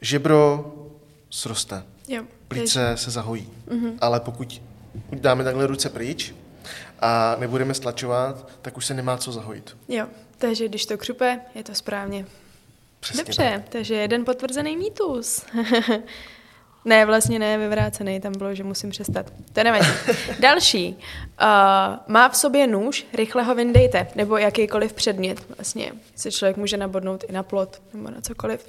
žebro 0.02 0.72
sroste, 1.30 1.82
jo. 2.08 2.22
plíce 2.48 2.86
takže... 2.86 3.04
se 3.04 3.10
zahojí. 3.10 3.48
Mm-hmm. 3.68 3.92
Ale 4.00 4.20
pokud 4.20 4.62
dáme 5.12 5.44
takhle 5.44 5.66
ruce 5.66 5.88
pryč, 5.88 6.34
a 7.00 7.36
nebudeme 7.38 7.74
stlačovat, 7.74 8.48
tak 8.62 8.76
už 8.76 8.86
se 8.86 8.94
nemá 8.94 9.16
co 9.16 9.32
zahojit. 9.32 9.76
Jo, 9.88 10.06
takže 10.38 10.68
když 10.68 10.86
to 10.86 10.98
křupe, 10.98 11.40
je 11.54 11.64
to 11.64 11.74
správně. 11.74 12.26
Přesně 13.00 13.24
Dobře, 13.24 13.52
tak. 13.54 13.68
takže 13.68 13.94
jeden 13.94 14.24
potvrzený 14.24 14.76
mýtus. 14.76 15.46
ne, 16.84 17.06
vlastně 17.06 17.38
ne, 17.38 17.58
vyvrácený, 17.58 18.20
tam 18.20 18.32
bylo, 18.38 18.54
že 18.54 18.64
musím 18.64 18.90
přestat. 18.90 19.32
To 19.52 19.64
nevadí. 19.64 19.88
Další. 20.38 20.88
Uh, 20.88 20.96
má 22.06 22.28
v 22.28 22.36
sobě 22.36 22.66
nůž, 22.66 23.06
rychle 23.12 23.42
ho 23.42 23.54
vyndejte, 23.54 24.06
nebo 24.14 24.36
jakýkoliv 24.36 24.92
předmět. 24.92 25.56
Vlastně 25.56 25.92
se 26.14 26.30
člověk 26.32 26.56
může 26.56 26.76
nabodnout 26.76 27.24
i 27.28 27.32
na 27.32 27.42
plot, 27.42 27.82
nebo 27.92 28.10
na 28.10 28.20
cokoliv. 28.20 28.66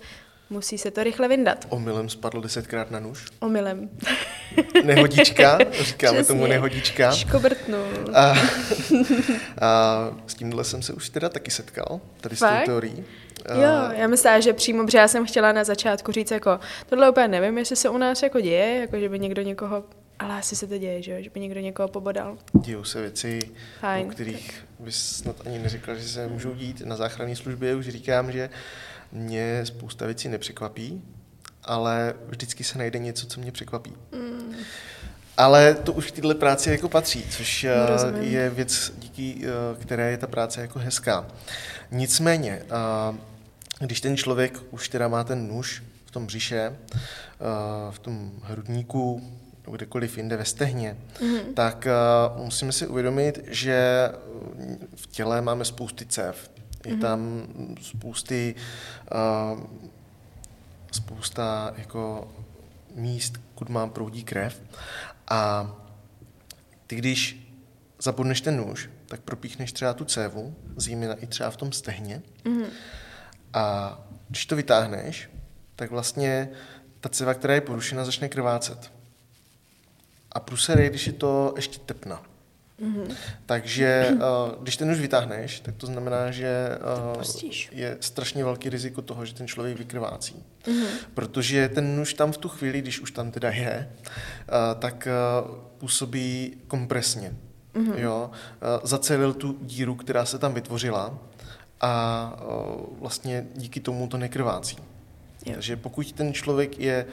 Musí 0.52 0.78
se 0.78 0.92
to 0.92 1.04
rychle 1.04 1.28
vyndat. 1.28 1.66
Omylem 1.70 2.10
spadl 2.10 2.42
desetkrát 2.42 2.92
na 2.92 3.00
nůž? 3.00 3.26
Omylem. 3.40 3.90
Nehodička, 4.86 5.58
říkáme 5.82 6.14
Přesně. 6.18 6.34
tomu 6.34 6.48
nehodička. 6.48 7.12
Škobrtnul. 7.12 7.86
A, 8.14 8.34
a 9.62 10.12
s 10.28 10.34
tímhle 10.36 10.64
jsem 10.64 10.82
se 10.82 10.94
už 10.94 11.10
teda 11.10 11.30
taky 11.30 11.52
setkal, 11.52 12.02
tady 12.22 12.36
Fakt? 12.36 12.56
s 12.56 12.60
tou 12.60 12.66
teorií. 12.66 13.06
Jo, 13.56 13.92
já 13.98 14.08
myslím, 14.08 14.42
že 14.42 14.54
přímo, 14.54 14.86
protože 14.86 14.98
já 14.98 15.08
jsem 15.08 15.26
chtěla 15.26 15.52
na 15.52 15.64
začátku 15.64 16.12
říct 16.12 16.32
jako, 16.32 16.60
tohle 16.90 17.10
úplně 17.10 17.28
nevím, 17.28 17.58
jestli 17.58 17.76
se 17.76 17.90
u 17.90 17.98
nás 17.98 18.24
jako 18.24 18.40
děje, 18.40 18.80
jako 18.82 19.00
že 19.00 19.10
by 19.10 19.20
někdo 19.20 19.42
někoho, 19.42 19.84
ale 20.20 20.40
asi 20.40 20.56
se 20.56 20.68
to 20.68 20.78
děje, 20.78 21.02
že, 21.02 21.24
že 21.24 21.30
by 21.30 21.40
někdo 21.40 21.60
někoho 21.60 21.88
pobodal. 21.88 22.38
Dějou 22.54 22.84
se 22.84 23.02
věci, 23.02 23.40
Fajn. 23.80 24.08
o 24.08 24.10
kterých 24.10 24.66
bys 24.80 24.96
snad 25.16 25.36
ani 25.46 25.60
neřekla, 25.60 25.94
že 25.94 26.08
se 26.08 26.28
můžou 26.28 26.54
dít. 26.54 26.82
Na 26.86 26.96
záchranné 26.96 27.36
službě 27.36 27.76
už 27.76 27.88
říkám, 27.90 28.32
že 28.32 28.50
mě 29.12 29.66
spousta 29.66 30.06
věcí 30.06 30.30
nepřekvapí, 30.30 31.02
ale 31.64 32.14
vždycky 32.28 32.64
se 32.64 32.78
najde 32.78 33.00
něco, 33.00 33.28
co 33.28 33.42
mě 33.42 33.52
překvapí. 33.52 33.94
Mm. 34.12 34.54
Ale 35.38 35.74
to 35.74 35.94
už 35.94 36.12
k 36.12 36.16
této 36.16 36.36
práci 36.36 36.70
jako 36.70 36.90
patří, 36.90 37.26
což 37.30 37.64
no, 37.64 37.86
Rozumím. 37.86 38.32
je 38.32 38.50
věc, 38.50 38.94
díky 38.98 39.42
eh, 39.44 39.82
které 39.82 40.12
je 40.12 40.18
ta 40.18 40.28
práce 40.28 40.62
jako 40.62 40.80
hezká. 40.80 41.28
Nicméně, 41.92 42.62
když 43.80 44.02
ten 44.02 44.18
člověk 44.18 44.60
už 44.72 44.90
teda 44.90 45.08
má 45.08 45.24
ten 45.24 45.48
nůž 45.48 45.84
v 46.06 46.12
tom 46.12 46.26
břiše, 46.26 46.76
v 47.92 48.00
tom 48.00 48.32
hrudníku, 48.44 49.32
kdekoliv 49.72 50.18
jinde 50.18 50.38
ve 50.38 50.46
stehně, 50.46 50.98
mm-hmm. 51.20 51.54
tak 51.54 51.88
musíme 52.36 52.72
si 52.72 52.88
uvědomit, 52.88 53.40
že 53.48 54.10
v 54.96 55.08
těle 55.08 55.42
máme 55.42 55.66
spousty 55.66 56.06
cév. 56.06 56.52
Je 56.86 56.94
mm-hmm. 56.94 57.02
tam 57.02 57.48
spousty, 57.82 58.56
spousta 60.92 61.74
jako 61.78 62.32
míst, 62.96 63.38
kud 63.56 63.70
mám 63.70 63.90
proudí 63.90 64.24
krev. 64.24 64.62
A 65.28 65.72
ty, 66.88 66.96
když 66.96 67.52
zabodneš 68.02 68.42
ten 68.42 68.58
nůž, 68.58 68.90
tak 69.06 69.22
propíchneš 69.22 69.72
třeba 69.72 69.94
tu 69.94 70.06
cévu, 70.06 70.56
zejména 70.76 71.14
i 71.14 71.28
třeba 71.28 71.50
v 71.50 71.58
tom 71.58 71.72
stehně. 71.72 72.22
Mm-hmm. 72.44 72.66
A 73.54 73.98
když 74.28 74.46
to 74.46 74.56
vytáhneš, 74.56 75.30
tak 75.76 75.92
vlastně 75.92 76.50
ta 77.00 77.10
ceva, 77.10 77.34
která 77.34 77.54
je 77.54 77.62
porušena, 77.62 78.06
začne 78.06 78.30
krvácet. 78.30 78.92
A 80.32 80.40
průser 80.40 80.80
je, 80.80 80.90
když 80.90 81.08
je 81.08 81.14
to 81.14 81.54
ještě 81.56 81.80
tepna. 81.80 82.24
Mm-hmm. 82.82 83.16
Takže 83.46 84.08
eh, 84.12 84.18
když 84.62 84.78
ten 84.78 84.92
už 84.92 85.00
vytáhneš, 85.00 85.60
tak 85.60 85.76
to 85.76 85.86
znamená, 85.88 86.32
že 86.32 86.70
uh, 87.16 87.24
je 87.72 87.98
strašně 88.00 88.44
velký 88.44 88.70
riziko 88.70 89.02
toho, 89.02 89.26
že 89.26 89.34
ten 89.34 89.48
člověk 89.48 89.78
vykrvácí. 89.78 90.44
Mm-hmm. 90.64 90.88
Protože 91.14 91.70
ten 91.70 91.96
nůž 91.96 92.14
tam 92.14 92.32
v 92.32 92.38
tu 92.38 92.50
chvíli, 92.50 92.82
když 92.82 93.00
už 93.00 93.12
tam 93.12 93.32
teda 93.32 93.50
je, 93.50 93.92
uh, 94.00 94.80
tak 94.80 95.08
působí 95.78 96.58
kompresně. 96.68 97.34
Mm-hmm. 97.74 97.94
Jo? 97.98 98.32
Zacelil 98.84 99.34
tu 99.34 99.58
díru, 99.62 99.96
která 99.96 100.26
se 100.26 100.40
tam 100.40 100.54
vytvořila 100.54 101.18
a 101.82 102.34
vlastně 103.00 103.48
díky 103.56 103.80
tomu 103.80 104.08
to 104.08 104.18
nekrvácí. 104.18 104.78
Jo. 105.46 105.54
Takže 105.54 105.76
pokud 105.76 106.12
ten 106.12 106.34
člověk 106.34 106.80
je 106.80 107.06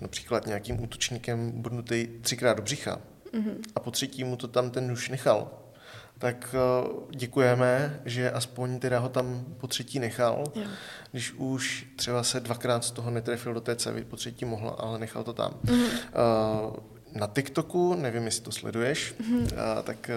například 0.00 0.46
nějakým 0.46 0.82
útočníkem 0.82 1.50
bodnutý 1.50 2.08
třikrát 2.20 2.54
do 2.54 2.62
břicha 2.62 3.00
mm-hmm. 3.34 3.56
a 3.74 3.80
po 3.80 3.90
třetí 3.90 4.24
mu 4.24 4.36
to 4.36 4.48
tam 4.48 4.70
ten 4.70 4.88
nůž 4.88 5.08
nechal, 5.08 5.50
tak 6.18 6.54
děkujeme, 7.10 8.00
že 8.04 8.30
aspoň 8.30 8.78
teda 8.78 8.98
ho 8.98 9.08
tam 9.08 9.44
po 9.60 9.66
třetí 9.66 9.98
nechal. 9.98 10.44
Jo. 10.54 10.62
Když 11.10 11.32
už 11.32 11.86
třeba 11.96 12.22
se 12.22 12.40
dvakrát 12.40 12.84
z 12.84 12.90
toho 12.90 13.10
netrefil 13.10 13.54
do 13.54 13.60
té 13.60 13.76
cevy, 13.76 14.04
po 14.04 14.16
třetí 14.16 14.44
mohl, 14.44 14.76
ale 14.78 14.98
nechal 14.98 15.24
to 15.24 15.32
tam. 15.32 15.54
Mm-hmm. 15.64 15.88
Uh, 16.66 16.76
na 17.12 17.26
TikToku, 17.26 17.94
nevím, 17.94 18.24
jestli 18.24 18.42
to 18.42 18.52
sleduješ, 18.52 19.14
mm-hmm. 19.20 19.42
uh, 19.42 19.82
tak 19.82 20.10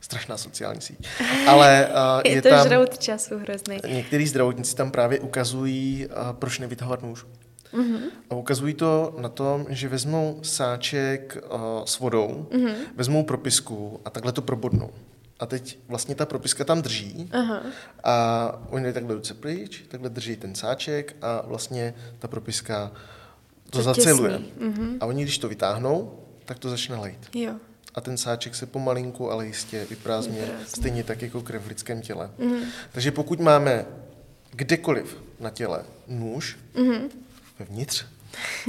strašná 0.00 0.36
sociální 0.36 0.80
síť. 0.80 1.06
Ale 1.46 1.88
uh, 1.90 2.20
je, 2.24 2.32
je 2.32 2.42
to 2.42 2.48
tam... 2.48 2.68
žrout 2.68 2.98
času 2.98 3.38
hrozný. 3.38 3.78
Některý 3.88 4.26
zdravotníci 4.26 4.76
tam 4.76 4.90
právě 4.90 5.20
ukazují, 5.20 6.06
uh, 6.06 6.12
proč 6.32 6.58
nevytahovat 6.58 7.02
nůž. 7.02 7.24
Mm-hmm. 7.74 8.00
A 8.30 8.34
ukazují 8.34 8.74
to 8.74 9.14
na 9.18 9.28
tom, 9.28 9.66
že 9.68 9.88
vezmou 9.88 10.38
sáček 10.42 11.36
uh, 11.54 11.60
s 11.84 11.98
vodou, 11.98 12.46
mm-hmm. 12.50 12.74
vezmou 12.96 13.22
propisku 13.24 14.00
a 14.04 14.10
takhle 14.10 14.32
to 14.32 14.42
probodnou. 14.42 14.90
a 15.40 15.46
teď 15.46 15.78
vlastně 15.88 16.14
ta 16.14 16.26
propiska 16.26 16.64
tam 16.64 16.82
drží 16.82 17.28
Aha. 17.32 17.62
a 18.04 18.14
oni 18.70 18.82
dají 18.82 18.94
takhle 18.94 19.14
ruce 19.14 19.34
pryč, 19.34 19.84
takhle 19.88 20.10
drží 20.10 20.36
ten 20.36 20.54
sáček 20.54 21.16
a 21.22 21.42
vlastně 21.46 21.94
ta 22.18 22.28
propiska 22.28 22.92
to 23.70 23.78
To 23.78 23.82
zaceluje. 23.82 24.38
mhm. 24.60 24.96
A 25.00 25.06
oni, 25.06 25.22
když 25.22 25.38
to 25.38 25.48
vytáhnou, 25.48 26.18
tak 26.44 26.58
to 26.58 26.70
začne 26.70 26.96
lejt. 26.96 27.18
Jo. 27.34 27.52
A 27.94 28.00
ten 28.00 28.16
sáček 28.16 28.54
se 28.54 28.66
pomalinku, 28.66 29.30
ale 29.30 29.46
jistě 29.46 29.86
vyprázdňuje, 29.90 30.48
stejně 30.66 31.04
tak 31.04 31.22
jako 31.22 31.40
krev 31.42 31.62
v 31.64 31.68
lidském 31.68 32.02
těle. 32.02 32.30
Mhm. 32.38 32.60
Takže 32.92 33.10
pokud 33.10 33.40
máme 33.40 33.84
kdekoliv 34.50 35.16
na 35.40 35.50
těle 35.50 35.84
nůž, 36.08 36.58
Mhm. 36.74 37.08
Vevnitř, 37.60 38.04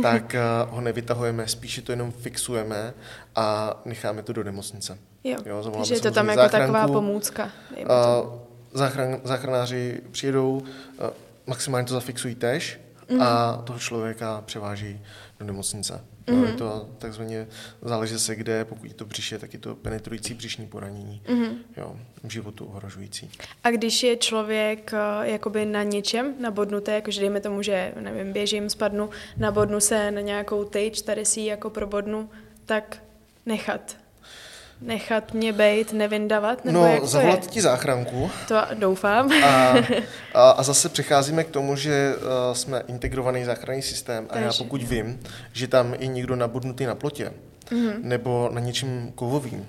tak 0.01 0.35
eh, 0.35 0.41
ho 0.69 0.81
nevytahujeme, 0.81 1.47
spíše 1.47 1.81
to 1.81 1.91
jenom 1.91 2.11
fixujeme 2.11 2.93
a 3.35 3.73
necháme 3.85 4.23
to 4.23 4.33
do 4.33 4.43
nemocnice. 4.43 4.97
Jo. 5.23 5.37
Jo, 5.45 5.71
Takže 5.77 5.93
je 5.93 6.01
to 6.01 6.11
tam 6.11 6.29
jako 6.29 6.41
taková 6.41 6.67
záchranku. 6.67 6.93
pomůcka. 6.93 7.51
dejme 7.75 7.93
A 7.93 8.21
tomu. 8.21 8.41
záchran, 8.73 9.17
záchranáři 9.23 10.01
přijedou, 10.11 10.63
a 10.99 11.11
maximálně 11.47 11.87
to 11.87 11.93
zafixují 11.93 12.35
tež 12.35 12.79
a 13.21 13.61
toho 13.63 13.79
člověka 13.79 14.41
převáží 14.45 15.01
do 15.39 15.45
nemocnice. 15.45 16.01
Mm-hmm. 16.27 16.47
Je 16.47 16.53
to 16.53 16.89
takzvaně, 16.97 17.47
záleží 17.81 18.19
se 18.19 18.35
kde, 18.35 18.65
pokud 18.65 18.85
je 18.85 18.93
to 18.93 19.05
břiše, 19.05 19.39
tak 19.39 19.53
je 19.53 19.59
to 19.59 19.75
penetrující 19.75 20.33
břišní 20.33 20.67
poranění. 20.67 21.21
Mm-hmm. 21.25 21.55
Jo, 21.77 21.95
životu 22.29 22.65
ohrožující. 22.65 23.29
A 23.63 23.71
když 23.71 24.03
je 24.03 24.17
člověk 24.17 24.93
eh, 24.93 25.29
jakoby 25.31 25.65
na 25.65 25.83
něčem 25.83 26.33
nabodnutý, 26.39 26.91
jakože 26.91 27.21
dejme 27.21 27.41
tomu, 27.41 27.61
že 27.61 27.93
nevím, 27.99 28.33
běžím, 28.33 28.69
spadnu, 28.69 29.09
nabodnu 29.37 29.79
se 29.79 30.11
na 30.11 30.21
nějakou 30.21 30.63
tyč, 30.65 31.01
tady 31.01 31.25
si 31.25 31.39
ji 31.39 31.45
jako 31.45 31.69
probodnu, 31.69 32.29
tak 32.65 32.97
nechat. 33.45 34.00
Nechat 34.81 35.33
mě 35.33 35.53
bejt, 35.53 35.93
nevindavat, 35.93 36.65
nebo 36.65 36.79
jak 36.85 36.93
No, 36.95 36.99
to 37.01 37.07
zavolat 37.07 37.47
ti 37.47 37.61
záchranku 37.61 38.31
To 38.47 38.55
doufám. 38.73 39.31
a, 39.31 39.73
a, 40.33 40.49
a 40.51 40.63
zase 40.63 40.89
přecházíme 40.89 41.43
k 41.43 41.49
tomu, 41.49 41.75
že 41.75 42.15
uh, 42.15 42.53
jsme 42.53 42.83
integrovaný 42.87 43.43
záchranný 43.45 43.81
systém 43.81 44.27
a 44.29 44.37
já 44.39 44.51
pokud 44.57 44.83
vím, 44.83 45.19
že 45.53 45.67
tam 45.67 45.93
je 45.99 46.07
někdo 46.07 46.35
nabudnutý 46.35 46.85
na 46.85 46.95
plotě 46.95 47.33
Mhm. 47.71 47.93
nebo 48.01 48.49
na 48.53 48.59
něčem 48.61 49.11
kovovým, 49.15 49.65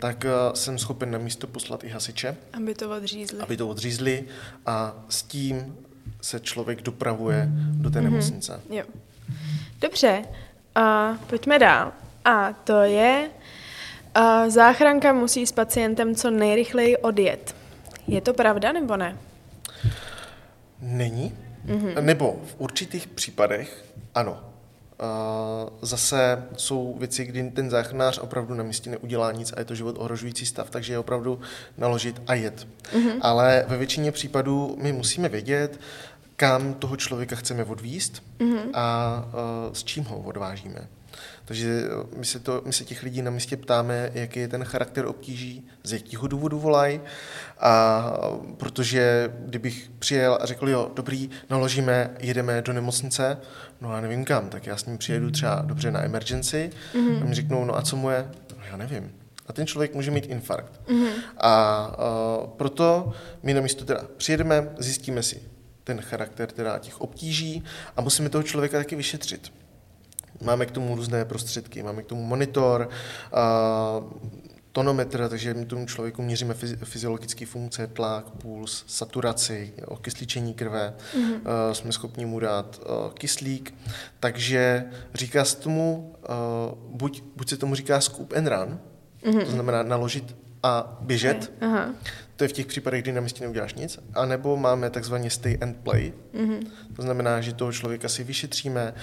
tak 0.00 0.24
uh, 0.24 0.54
jsem 0.54 0.78
schopen 0.78 1.10
na 1.10 1.18
místo 1.18 1.46
poslat 1.46 1.84
i 1.84 1.88
hasiče, 1.88 2.36
Aby 2.52 2.74
to 2.74 2.90
odřízli. 2.90 3.38
aby 3.40 3.56
to 3.56 3.68
odřízli 3.68 4.24
a 4.66 4.92
s 5.08 5.22
tím 5.22 5.76
se 6.20 6.40
člověk 6.40 6.82
dopravuje 6.82 7.48
do 7.72 7.90
té 7.90 8.00
nemocnice. 8.00 8.60
Jo. 8.70 8.84
Dobře, 9.80 10.24
a 10.74 11.14
pojďme 11.26 11.58
dál. 11.58 11.92
A 12.24 12.52
to 12.52 12.80
je, 12.82 13.30
záchranka 14.48 15.12
musí 15.12 15.46
s 15.46 15.52
pacientem 15.52 16.14
co 16.14 16.30
nejrychleji 16.30 16.96
odjet. 16.96 17.56
Je 18.06 18.20
to 18.20 18.34
pravda 18.34 18.72
nebo 18.72 18.96
ne? 18.96 19.16
Není. 20.80 21.34
Mm-hmm. 21.66 22.02
Nebo 22.02 22.40
v 22.46 22.54
určitých 22.58 23.06
případech 23.06 23.84
ano. 24.14 24.40
Zase 25.82 26.44
jsou 26.56 26.96
věci, 26.98 27.24
kdy 27.24 27.50
ten 27.50 27.70
záchranář 27.70 28.18
opravdu 28.18 28.54
na 28.54 28.64
místě 28.64 28.90
neudělá 28.90 29.32
nic 29.32 29.52
a 29.52 29.58
je 29.58 29.64
to 29.64 29.74
život 29.74 29.96
ohrožující 29.98 30.46
stav, 30.46 30.70
takže 30.70 30.92
je 30.92 30.98
opravdu 30.98 31.40
naložit 31.78 32.22
a 32.26 32.34
jet. 32.34 32.66
Mm-hmm. 32.92 33.18
Ale 33.20 33.64
ve 33.68 33.76
většině 33.76 34.12
případů 34.12 34.76
my 34.80 34.92
musíme 34.92 35.28
vědět, 35.28 35.80
kam 36.36 36.74
toho 36.74 36.96
člověka 36.96 37.36
chceme 37.36 37.64
odvíst 37.64 38.22
mm-hmm. 38.38 38.70
a 38.74 39.24
s 39.72 39.84
čím 39.84 40.04
ho 40.04 40.18
odvážíme. 40.18 40.88
Takže 41.50 41.82
eh, 41.84 42.16
my 42.16 42.24
se, 42.24 42.38
to, 42.38 42.62
my 42.64 42.72
se 42.72 42.84
těch 42.84 43.02
lidí 43.02 43.22
na 43.22 43.30
místě 43.30 43.56
ptáme, 43.56 44.10
jaký 44.14 44.40
je 44.40 44.48
ten 44.48 44.64
charakter 44.64 45.06
obtíží, 45.06 45.68
z 45.82 45.92
jakého 45.92 46.26
důvodu 46.26 46.58
volají. 46.58 47.00
A 47.60 48.04
eh, 48.24 48.54
protože 48.56 49.32
kdybych 49.38 49.90
přijel 49.98 50.38
a 50.40 50.46
řekl, 50.46 50.68
jo, 50.68 50.90
dobrý, 50.94 51.30
naložíme, 51.50 52.10
jedeme 52.18 52.62
do 52.62 52.72
nemocnice, 52.72 53.38
no 53.80 53.94
já 53.94 54.00
nevím 54.00 54.24
kam, 54.24 54.48
tak 54.48 54.66
já 54.66 54.76
s 54.76 54.86
ním 54.86 54.98
přijedu 54.98 55.30
třeba 55.30 55.62
dobře 55.62 55.90
na 55.90 56.04
emergency 56.04 56.70
mm-hmm. 56.94 57.22
a 57.22 57.24
mi 57.24 57.34
řeknou, 57.34 57.64
no 57.64 57.76
a 57.76 57.82
co 57.82 57.96
mu 57.96 58.10
je? 58.10 58.30
No, 58.56 58.64
já 58.70 58.76
nevím. 58.76 59.12
A 59.46 59.52
ten 59.52 59.66
člověk 59.66 59.94
může 59.94 60.10
mít 60.10 60.26
infarkt. 60.26 60.80
Mm-hmm. 60.88 61.12
A 61.36 61.86
uh, 62.42 62.48
proto 62.48 63.12
my 63.42 63.54
na 63.54 63.60
místo 63.60 63.84
teda 63.84 64.02
přijedeme, 64.16 64.68
zjistíme 64.78 65.22
si 65.22 65.42
ten 65.84 66.00
charakter 66.00 66.50
teda 66.50 66.78
těch 66.78 67.00
obtíží 67.00 67.64
a 67.96 68.00
musíme 68.00 68.28
toho 68.28 68.42
člověka 68.42 68.78
taky 68.78 68.96
vyšetřit. 68.96 69.52
Máme 70.40 70.66
k 70.66 70.70
tomu 70.70 70.96
různé 70.96 71.24
prostředky, 71.24 71.82
máme 71.82 72.02
k 72.02 72.06
tomu 72.06 72.22
monitor, 72.22 72.88
a 73.32 74.00
tonometr, 74.72 75.28
takže 75.28 75.54
my 75.54 75.66
tomu 75.66 75.86
člověku 75.86 76.22
měříme 76.22 76.54
fyzi- 76.54 76.78
fyziologické 76.84 77.46
funkce, 77.46 77.86
tlak, 77.86 78.30
puls, 78.30 78.84
saturaci, 78.86 79.72
okysličení 79.86 80.54
krve, 80.54 80.94
mm-hmm. 81.14 81.70
jsme 81.72 81.92
schopni 81.92 82.26
mu 82.26 82.40
dát 82.40 82.80
kyslík, 83.14 83.74
takže 84.20 84.84
říká 85.14 85.44
se 85.44 85.56
tomu, 85.56 86.14
buď, 86.88 87.22
buď 87.36 87.48
se 87.48 87.56
tomu 87.56 87.74
říká 87.74 88.00
scoop 88.00 88.32
and 88.32 88.46
run, 88.46 88.78
mm-hmm. 89.22 89.44
to 89.44 89.50
znamená 89.50 89.82
naložit 89.82 90.36
a 90.62 90.98
běžet, 91.00 91.52
Aha. 91.60 91.94
To 92.40 92.44
je 92.44 92.48
v 92.48 92.52
těch 92.52 92.66
případech, 92.66 93.02
kdy 93.02 93.12
na 93.12 93.20
místě 93.20 93.44
neuděláš 93.44 93.74
nic. 93.74 93.98
A 94.14 94.26
nebo 94.26 94.56
máme 94.56 94.90
takzvaně 94.90 95.30
stay 95.30 95.58
and 95.60 95.76
play. 95.76 96.12
Mm-hmm. 96.34 96.66
To 96.96 97.02
znamená, 97.02 97.40
že 97.40 97.52
toho 97.52 97.72
člověka 97.72 98.08
si 98.08 98.24
vyšetříme. 98.24 98.94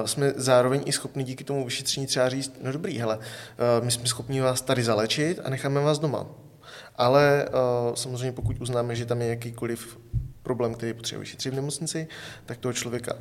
Uh, 0.00 0.06
jsme 0.06 0.32
zároveň 0.36 0.82
i 0.86 0.92
schopni 0.92 1.24
díky 1.24 1.44
tomu 1.44 1.64
vyšetření 1.64 2.06
třeba 2.06 2.28
říct, 2.28 2.52
no 2.62 2.72
dobrý, 2.72 2.98
hele, 2.98 3.16
uh, 3.16 3.84
my 3.84 3.90
jsme 3.90 4.06
schopni 4.06 4.40
vás 4.40 4.62
tady 4.62 4.82
zalečit 4.82 5.40
a 5.44 5.50
necháme 5.50 5.80
vás 5.80 5.98
doma. 5.98 6.26
Ale 6.96 7.48
uh, 7.48 7.94
samozřejmě 7.94 8.32
pokud 8.32 8.60
uznáme, 8.60 8.96
že 8.96 9.06
tam 9.06 9.22
je 9.22 9.28
jakýkoliv 9.28 9.98
problém, 10.46 10.74
který 10.74 10.90
je 10.90 10.94
potřeba 10.94 11.20
vyšetřit 11.20 11.50
v 11.50 11.56
nemocnici, 11.56 12.08
tak 12.46 12.58
toho 12.58 12.72
člověka 12.72 13.12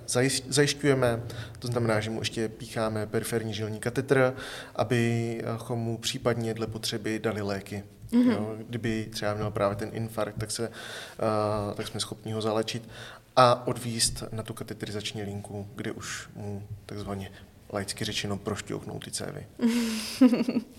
zajišťujeme, 0.47 1.23
to 1.59 1.67
znamená, 1.67 1.99
že 1.99 2.09
mu 2.09 2.21
ještě 2.21 2.49
pícháme 2.49 3.07
periferní 3.07 3.53
žilní 3.53 3.79
katetr, 3.79 4.33
abychom 4.75 5.79
mu 5.79 5.97
případně 5.97 6.53
dle 6.53 6.67
potřeby 6.67 7.19
dali 7.19 7.41
léky. 7.41 7.83
Mm-hmm. 8.11 8.31
Jo, 8.31 8.55
kdyby 8.67 9.07
třeba 9.11 9.33
měl 9.33 9.51
právě 9.51 9.75
ten 9.75 9.89
infarkt, 9.93 10.37
tak, 10.37 10.51
se, 10.51 10.69
uh, 10.69 11.73
tak 11.73 11.87
jsme 11.87 11.99
schopni 11.99 12.31
ho 12.31 12.41
zalečit 12.41 12.89
a 13.35 13.67
odvíst 13.67 14.23
na 14.31 14.43
tu 14.43 14.53
kateterizační 14.53 15.23
linku, 15.23 15.67
kde 15.75 15.91
už 15.91 16.29
mu 16.35 16.67
takzvaně 16.85 17.31
laicky 17.73 18.05
řečeno 18.05 18.37
prošťouchnou 18.37 18.99
ty 18.99 19.11
cévy. 19.11 19.45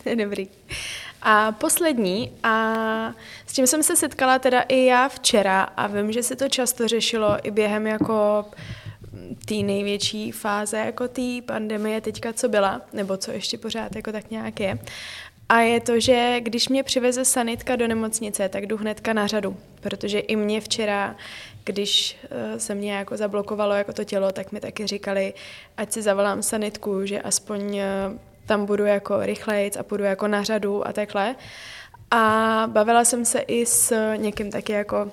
To 0.03 0.09
je 0.09 0.17
dobrý. 0.17 0.49
A 1.23 1.53
poslední, 1.53 2.33
a 2.43 3.13
s 3.47 3.53
tím 3.53 3.67
jsem 3.67 3.83
se 3.83 3.97
setkala 3.97 4.39
teda 4.39 4.61
i 4.61 4.85
já 4.85 5.09
včera 5.09 5.63
a 5.63 5.87
vím, 5.87 6.13
že 6.13 6.23
se 6.23 6.37
to 6.37 6.49
často 6.49 6.89
řešilo 6.89 7.37
i 7.43 7.51
během 7.51 7.87
jako 7.87 8.45
té 9.45 9.55
největší 9.55 10.33
fáze 10.33 10.79
jako 10.79 11.09
té 11.09 11.43
pandemie 11.47 12.01
teďka, 12.01 12.33
co 12.33 12.49
byla, 12.49 12.81
nebo 12.93 13.17
co 13.17 13.31
ještě 13.31 13.59
pořád 13.59 13.97
jako 13.97 14.13
tak 14.13 14.31
nějak 14.31 14.61
je. 14.61 14.79
A 15.49 15.61
je 15.61 15.81
to, 15.81 16.01
že 16.01 16.37
když 16.41 16.69
mě 16.69 16.83
přiveze 16.83 17.25
sanitka 17.25 17.77
do 17.77 17.89
nemocnice, 17.89 18.49
tak 18.49 18.67
jdu 18.67 18.77
hnedka 18.77 19.13
na 19.13 19.27
řadu, 19.27 19.57
protože 19.81 20.19
i 20.19 20.37
mě 20.37 20.61
včera, 20.61 21.17
když 21.65 22.17
eh, 22.31 22.61
se 22.61 22.75
mě 22.75 22.93
jako 22.93 23.17
zablokovalo 23.17 23.75
jako 23.75 23.93
to 23.93 24.05
tělo, 24.05 24.33
tak 24.33 24.53
mi 24.53 24.61
taky 24.61 24.87
říkali, 24.87 25.35
ať 25.77 25.93
si 25.93 26.03
zavolám 26.03 26.43
sanitku, 26.43 27.07
že 27.07 27.23
aspoň 27.23 27.77
eh, 27.77 27.87
tam 28.47 28.67
budu 28.67 28.85
jako 28.85 29.21
rychlejc 29.21 29.77
a 29.77 29.83
půjdu 29.83 30.05
jako 30.05 30.29
na 30.29 30.43
řadu 30.43 30.89
a 30.89 30.93
takhle. 30.93 31.35
A 32.11 32.65
bavila 32.73 33.05
jsem 33.05 33.25
se 33.25 33.39
i 33.39 33.67
s 33.67 34.15
někým 34.17 34.51
taky 34.51 34.73
jako 34.73 35.11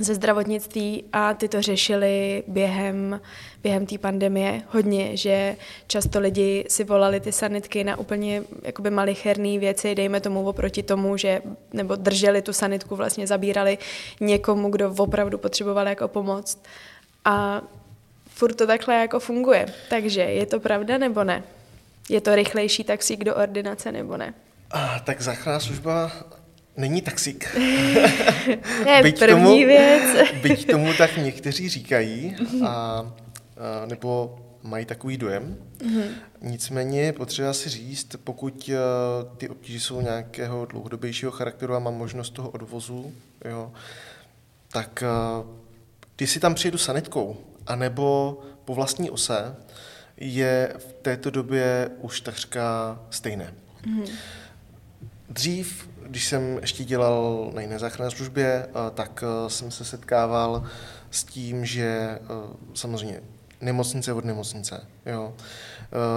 ze 0.00 0.14
zdravotnictví 0.14 1.04
a 1.12 1.34
ty 1.34 1.48
to 1.48 1.62
řešili 1.62 2.42
během, 2.46 3.20
během 3.62 3.86
té 3.86 3.98
pandemie 3.98 4.62
hodně, 4.68 5.16
že 5.16 5.56
často 5.86 6.20
lidi 6.20 6.64
si 6.68 6.84
volali 6.84 7.20
ty 7.20 7.32
sanitky 7.32 7.84
na 7.84 7.98
úplně 7.98 8.42
jakoby 8.62 8.90
malicherné 8.90 9.58
věci, 9.58 9.94
dejme 9.94 10.20
tomu 10.20 10.48
oproti 10.48 10.82
tomu, 10.82 11.16
že 11.16 11.42
nebo 11.72 11.96
drželi 11.96 12.42
tu 12.42 12.52
sanitku, 12.52 12.96
vlastně 12.96 13.26
zabírali 13.26 13.78
někomu, 14.20 14.70
kdo 14.70 14.94
opravdu 14.98 15.38
potřeboval 15.38 15.88
jako 15.88 16.08
pomoc. 16.08 16.62
A 17.24 17.62
furt 18.28 18.54
to 18.54 18.66
takhle 18.66 18.94
jako 18.94 19.20
funguje. 19.20 19.66
Takže 19.90 20.20
je 20.20 20.46
to 20.46 20.60
pravda 20.60 20.98
nebo 20.98 21.24
ne? 21.24 21.42
Je 22.08 22.20
to 22.20 22.34
rychlejší 22.34 22.84
taxík 22.84 23.24
do 23.24 23.34
ordinace 23.34 23.92
nebo 23.92 24.16
ne? 24.16 24.34
A, 24.70 24.98
tak 24.98 25.20
záchranná 25.22 25.60
služba 25.60 26.12
není 26.76 27.02
taxík. 27.02 27.56
Ne, 28.84 29.02
Byť 29.02 29.18
první 29.18 29.42
tomu- 29.44 29.66
věc. 29.66 30.32
Byť 30.42 30.70
tomu 30.70 30.94
tak 30.94 31.16
někteří 31.16 31.68
říkají, 31.68 32.36
a, 32.64 32.66
a, 32.66 33.12
nebo 33.86 34.38
mají 34.62 34.86
takový 34.86 35.16
dojem. 35.16 35.56
Mm-hmm. 35.78 36.08
Nicméně 36.42 37.00
je 37.00 37.12
potřeba 37.12 37.52
si 37.52 37.68
říct, 37.68 38.16
pokud 38.24 38.70
a, 38.70 38.76
ty 39.36 39.48
obtíže 39.48 39.80
jsou 39.80 40.00
nějakého 40.00 40.64
dlouhodobějšího 40.66 41.32
charakteru 41.32 41.74
a 41.74 41.78
mám 41.78 41.94
možnost 41.94 42.30
toho 42.30 42.50
odvozu, 42.50 43.12
jo, 43.44 43.72
tak 44.72 45.04
když 46.16 46.30
si 46.30 46.40
tam 46.40 46.54
přijedu 46.54 46.78
sanitkou, 46.78 47.36
anebo 47.66 48.38
po 48.64 48.74
vlastní 48.74 49.10
ose, 49.10 49.56
je 50.16 50.74
v 50.78 50.92
této 51.02 51.30
době 51.30 51.90
už 52.00 52.20
takřka 52.20 52.98
stejné. 53.10 53.54
Mm-hmm. 53.82 54.10
Dřív, 55.28 55.88
když 56.06 56.26
jsem 56.26 56.58
ještě 56.60 56.84
dělal 56.84 57.50
na 57.54 57.60
jiné 57.60 57.78
záchranné 57.78 58.10
službě, 58.10 58.66
tak 58.94 59.24
jsem 59.48 59.70
se 59.70 59.84
setkával 59.84 60.64
s 61.10 61.24
tím, 61.24 61.64
že 61.64 62.18
samozřejmě 62.74 63.20
nemocnice 63.60 64.12
od 64.12 64.24
nemocnice. 64.24 64.86
Jo. 65.06 65.34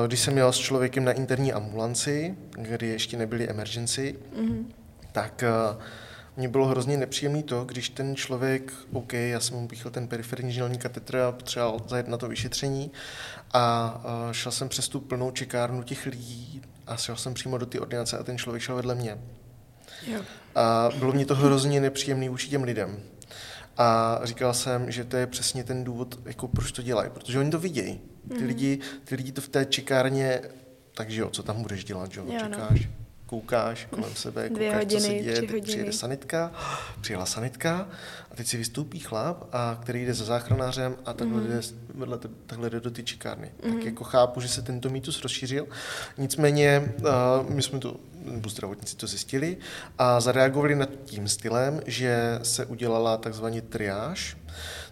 Když 0.08 0.20
jsem 0.20 0.38
jel 0.38 0.54
s 0.54 0.58
člověkem 0.58 1.06
na 1.06 1.12
interní 1.12 1.54
ambulanci, 1.54 2.36
kdy 2.52 2.88
ještě 2.88 3.18
nebyly 3.18 3.50
emergency, 3.50 4.16
mm-hmm. 4.40 4.66
tak 5.12 5.44
mně 6.38 6.50
bylo 6.50 6.66
hrozně 6.66 6.98
nepříjemné 6.98 7.44
to, 7.44 7.66
když 7.66 7.90
ten 7.90 8.16
člověk, 8.16 8.74
OK, 8.94 9.14
já 9.14 9.40
jsem 9.40 9.58
mu 9.58 9.68
píchl 9.68 9.90
ten 9.90 10.08
periferní 10.08 10.52
žilní 10.52 10.78
katetr 10.78 11.18
a 11.18 11.32
potřeboval 11.32 11.82
zajet 11.88 12.08
na 12.08 12.18
to 12.18 12.28
vyšetření 12.28 12.92
a 13.56 14.02
šel 14.32 14.52
jsem 14.52 14.70
přes 14.70 14.88
tu 14.88 15.00
plnou 15.00 15.32
čekárnu 15.32 15.84
těch 15.84 16.06
lidí 16.06 16.62
a 16.88 16.96
šel 16.96 17.16
jsem 17.16 17.34
přímo 17.34 17.58
do 17.58 17.66
té 17.66 17.80
ordinace 17.80 18.18
a 18.18 18.24
ten 18.24 18.38
člověk 18.38 18.64
šel 18.64 18.76
vedle 18.76 18.96
mě. 18.96 19.18
Jo. 20.08 20.22
A 20.56 20.90
bylo 21.00 21.14
mě 21.14 21.26
to 21.26 21.36
hrozně 21.36 21.82
nepříjemné 21.82 22.30
vůči 22.30 22.50
těm 22.50 22.64
lidem. 22.64 23.00
A 23.78 24.20
říkal 24.24 24.54
jsem, 24.54 24.92
že 24.92 25.04
to 25.04 25.18
je 25.18 25.28
přesně 25.28 25.64
ten 25.64 25.84
důvod, 25.84 26.20
jako 26.26 26.48
proč 26.48 26.72
to 26.72 26.82
dělají, 26.82 27.10
protože 27.10 27.40
oni 27.40 27.52
to 27.52 27.60
vidějí. 27.60 28.02
Ty, 28.30 28.42
mm. 28.42 28.48
lidi, 28.48 28.80
ty 29.04 29.16
lidi 29.16 29.32
to 29.32 29.42
v 29.42 29.48
té 29.48 29.66
čekárně, 29.66 30.42
takže 30.94 31.22
jo, 31.22 31.30
co 31.30 31.44
tam 31.44 31.62
budeš 31.62 31.84
dělat, 31.84 32.12
že 32.12 32.20
jo, 32.20 32.26
jo 32.30 32.34
no. 32.34 32.50
čekáš. 32.50 32.86
No 32.86 33.05
koukáš 33.26 33.88
kolem 33.90 34.16
sebe, 34.16 34.50
Dvě 34.50 34.70
koukáš, 34.70 34.84
hodiny, 34.84 35.02
co 35.02 35.08
se 35.08 35.14
děje, 35.14 35.36
hodiny. 35.36 35.62
přijede 35.62 35.94
sanitka, 35.94 36.52
přijela 37.02 37.26
sanitka 37.26 37.88
a 38.32 38.36
teď 38.36 38.48
si 38.48 38.58
vystoupí 38.58 39.00
chlap, 39.00 39.44
a 39.52 39.78
který 39.82 40.06
jde 40.06 40.14
za 40.14 40.26
záchranářem 40.26 40.96
a 41.06 41.14
takhle, 41.14 41.42
mm. 41.42 41.48
jde, 41.48 41.62
vedle, 41.94 42.20
takhle 42.48 42.70
jde 42.70 42.80
do 42.80 42.92
ty 42.92 43.04
čekárny. 43.04 43.52
Mm. 43.56 43.62
Tak 43.62 43.80
mhm. 43.80 43.88
jako 43.88 44.04
chápu, 44.04 44.42
že 44.42 44.48
se 44.48 44.62
tento 44.62 44.90
mýtus 44.90 45.22
rozšířil. 45.22 45.68
Nicméně 46.18 46.94
uh, 47.00 47.50
my 47.50 47.62
jsme 47.62 47.80
to, 47.80 47.96
nebo 48.26 48.50
zdravotníci 48.50 48.96
to 48.96 49.08
zjistili 49.08 49.58
a 49.98 50.20
zareagovali 50.20 50.76
nad 50.76 50.90
tím 51.06 51.28
stylem, 51.28 51.82
že 51.86 52.40
se 52.44 52.66
udělala 52.66 53.18
takzvaný 53.18 53.62
triáž, 53.62 54.38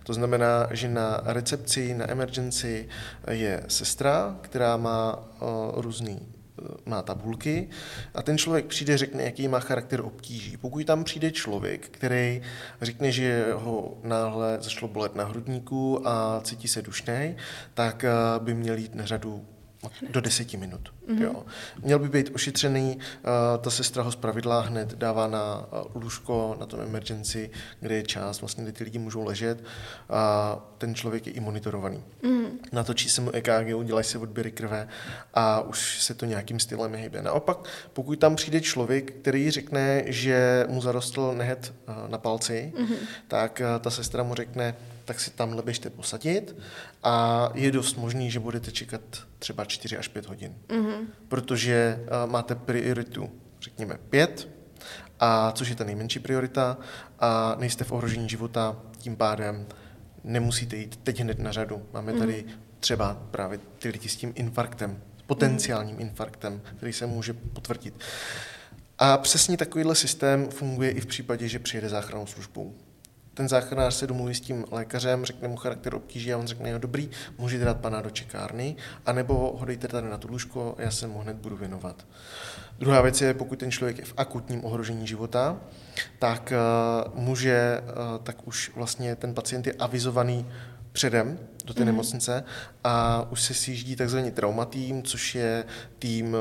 to 0.03 0.13
znamená, 0.13 0.67
že 0.71 0.89
na 0.89 1.21
recepci, 1.23 1.93
na 1.93 2.11
emergency 2.11 2.89
je 3.31 3.63
sestra, 3.67 4.37
která 4.41 4.77
má 4.77 5.15
uh, 5.15 5.81
různý 5.81 6.32
má 6.85 7.01
tabulky 7.01 7.69
a 8.13 8.21
ten 8.21 8.37
člověk 8.37 8.65
přijde, 8.65 8.97
řekne, 8.97 9.23
jaký 9.23 9.47
má 9.47 9.59
charakter 9.59 10.01
obtíží. 10.01 10.57
Pokud 10.57 10.85
tam 10.85 11.03
přijde 11.03 11.31
člověk, 11.31 11.89
který 11.89 12.41
řekne, 12.81 13.11
že 13.11 13.45
ho 13.53 13.97
náhle 14.03 14.57
zašlo 14.61 14.87
bolet 14.87 15.15
na 15.15 15.23
hrudníku 15.23 16.07
a 16.07 16.41
cítí 16.43 16.67
se 16.67 16.81
dušnej, 16.81 17.35
tak 17.73 18.03
eh, 18.03 18.09
by 18.39 18.53
měl 18.53 18.77
jít 18.77 18.95
na 18.95 19.05
řadu 19.05 19.45
do 20.09 20.21
deseti 20.21 20.57
minut. 20.57 20.93
Mm-hmm. 21.07 21.21
Jo. 21.21 21.43
Měl 21.81 21.99
by 21.99 22.09
být 22.09 22.31
ošetřený, 22.35 22.97
uh, 22.97 23.63
ta 23.63 23.69
sestra 23.69 24.03
ho 24.03 24.11
zpravidla 24.11 24.61
hned 24.61 24.93
dává 24.93 25.27
na 25.27 25.65
uh, 25.95 26.01
lůžko, 26.03 26.55
na 26.59 26.65
tom 26.65 26.81
emergency, 26.81 27.49
kde 27.79 27.95
je 27.95 28.03
čas, 28.03 28.41
vlastně, 28.41 28.63
kde 28.63 28.73
ty 28.73 28.83
lidi 28.83 28.99
můžou 28.99 29.23
ležet 29.23 29.63
a 30.09 30.59
ten 30.77 30.95
člověk 30.95 31.27
je 31.27 31.33
i 31.33 31.39
monitorovaný. 31.39 32.03
Mm-hmm. 32.23 32.49
Natočí 32.71 33.09
se 33.09 33.21
mu 33.21 33.31
EKG, 33.31 33.75
udělají 33.75 34.03
se 34.03 34.17
odběry 34.17 34.51
krve 34.51 34.87
a 35.33 35.61
už 35.61 36.01
se 36.01 36.13
to 36.13 36.25
nějakým 36.25 36.59
stylem 36.59 36.95
hýbe. 36.95 37.21
Naopak, 37.21 37.57
pokud 37.93 38.19
tam 38.19 38.35
přijde 38.35 38.61
člověk, 38.61 39.11
který 39.11 39.51
řekne, 39.51 40.03
že 40.05 40.65
mu 40.69 40.81
zarostl 40.81 41.33
nehet 41.37 41.73
uh, 41.87 42.09
na 42.09 42.17
palci, 42.17 42.73
mm-hmm. 42.75 42.97
tak 43.27 43.61
uh, 43.61 43.81
ta 43.81 43.89
sestra 43.89 44.23
mu 44.23 44.35
řekne, 44.35 44.75
tak 45.05 45.19
si 45.19 45.31
tamhle 45.31 45.61
běžte 45.61 45.89
posadit 45.89 46.55
a 47.03 47.49
je 47.53 47.71
dost 47.71 47.95
možný, 47.95 48.31
že 48.31 48.39
budete 48.39 48.71
čekat 48.71 49.01
třeba 49.39 49.65
4 49.65 49.97
až 49.97 50.07
5 50.07 50.25
hodin. 50.25 50.55
Mm-hmm. 50.67 51.05
Protože 51.27 51.99
uh, 51.99 52.31
máte 52.31 52.55
prioritu, 52.55 53.29
řekněme, 53.61 53.97
5, 54.09 54.49
a 55.19 55.51
což 55.51 55.69
je 55.69 55.75
ta 55.75 55.83
nejmenší 55.83 56.19
priorita 56.19 56.77
a 57.19 57.55
nejste 57.59 57.83
v 57.83 57.91
ohrožení 57.91 58.29
života, 58.29 58.77
tím 58.97 59.15
pádem 59.15 59.65
nemusíte 60.23 60.75
jít 60.75 60.99
teď 61.03 61.19
hned 61.19 61.39
na 61.39 61.51
řadu. 61.51 61.85
Máme 61.93 62.13
tady 62.13 62.43
mm. 62.47 62.53
třeba 62.79 63.17
právě 63.31 63.59
ty 63.79 63.89
lidi 63.89 64.09
s 64.09 64.15
tím 64.15 64.33
infarktem, 64.35 65.01
potenciálním 65.27 65.95
mm. 65.95 66.01
infarktem, 66.01 66.61
který 66.77 66.93
se 66.93 67.05
může 67.05 67.33
potvrdit. 67.33 67.93
A 68.99 69.17
přesně 69.17 69.57
takovýhle 69.57 69.95
systém 69.95 70.49
funguje 70.49 70.91
i 70.91 71.01
v 71.01 71.05
případě, 71.05 71.47
že 71.47 71.59
přijede 71.59 71.89
záchrannou 71.89 72.25
službou 72.25 72.75
ten 73.33 73.49
záchranář 73.49 73.93
se 73.93 74.07
domluví 74.07 74.35
s 74.35 74.39
tím 74.39 74.65
lékařem, 74.71 75.25
řekne 75.25 75.47
mu 75.47 75.55
charakter 75.55 75.95
obtíží 75.95 76.33
a 76.33 76.37
on 76.37 76.47
řekne, 76.47 76.69
jo 76.69 76.77
dobrý, 76.77 77.09
můžete 77.37 77.65
dát 77.65 77.77
pana 77.77 78.01
do 78.01 78.09
čekárny, 78.09 78.75
anebo 79.05 79.55
ho 79.59 79.65
dejte 79.65 79.87
tady 79.87 80.09
na 80.09 80.17
tu 80.17 80.27
lůžko, 80.27 80.75
já 80.77 80.91
se 80.91 81.07
mu 81.07 81.19
hned 81.19 81.35
budu 81.37 81.55
věnovat. 81.55 82.05
Druhá 82.79 83.01
věc 83.01 83.21
je, 83.21 83.33
pokud 83.33 83.59
ten 83.59 83.71
člověk 83.71 83.97
je 83.97 84.05
v 84.05 84.13
akutním 84.17 84.65
ohrožení 84.65 85.07
života, 85.07 85.57
tak 86.19 86.53
uh, 87.15 87.19
může, 87.19 87.81
uh, 87.81 88.23
tak 88.23 88.47
už 88.47 88.71
vlastně 88.75 89.15
ten 89.15 89.33
pacient 89.33 89.67
je 89.67 89.73
avizovaný 89.73 90.51
předem 90.91 91.39
do 91.65 91.73
té 91.73 91.79
mm. 91.79 91.85
nemocnice 91.85 92.43
a 92.83 93.25
už 93.31 93.41
se 93.41 93.53
sjíždí 93.53 93.95
takzvaný 93.95 94.31
traumatým, 94.31 95.03
což 95.03 95.35
je 95.35 95.65
tým 95.99 96.33
uh, 96.33 96.39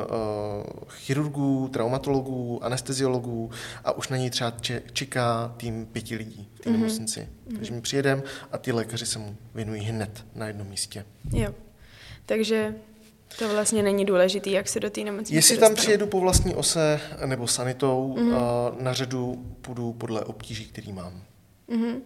chirurgů, 0.89 1.69
traumatologů, 1.69 2.65
anesteziologů 2.65 3.51
a 3.85 3.93
už 3.93 4.09
na 4.09 4.17
něj 4.17 4.31
třeba 4.31 4.53
čeká 4.93 5.55
tým 5.57 5.87
pěti 5.87 6.17
lidí 6.17 6.49
v 6.55 6.61
té 6.61 6.71
mm. 6.71 6.77
nemocnici. 6.77 7.29
Mm. 7.47 7.57
Takže 7.57 7.73
my 7.73 7.81
přijedeme 7.81 8.23
a 8.53 8.59
ty 8.59 8.73
lékaři 8.73 9.07
se 9.07 9.19
mu 9.19 9.37
věnují 9.55 9.83
hned 9.83 10.25
na 10.35 10.47
jednom 10.47 10.67
místě. 10.67 11.05
Jo. 11.33 11.55
Takže 12.27 12.75
to 13.39 13.49
vlastně 13.49 13.83
není 13.83 14.05
důležité, 14.05 14.51
jak 14.51 14.69
se 14.69 14.81
do 14.81 14.91
té 14.91 15.01
nemocnice 15.01 15.35
Jestli 15.35 15.59
tam 15.59 15.75
přijedu 15.75 16.07
po 16.07 16.21
vlastní 16.21 16.55
ose 16.55 17.01
nebo 17.27 17.47
sanitou, 17.47 18.17
mm. 18.19 18.29
uh, 18.29 18.37
na 18.81 18.93
řadu 18.93 19.47
půjdu 19.61 19.93
podle 19.93 20.21
obtíží, 20.21 20.65
který 20.65 20.93
mám. 20.93 21.23
Mm-hmm. 21.69 22.01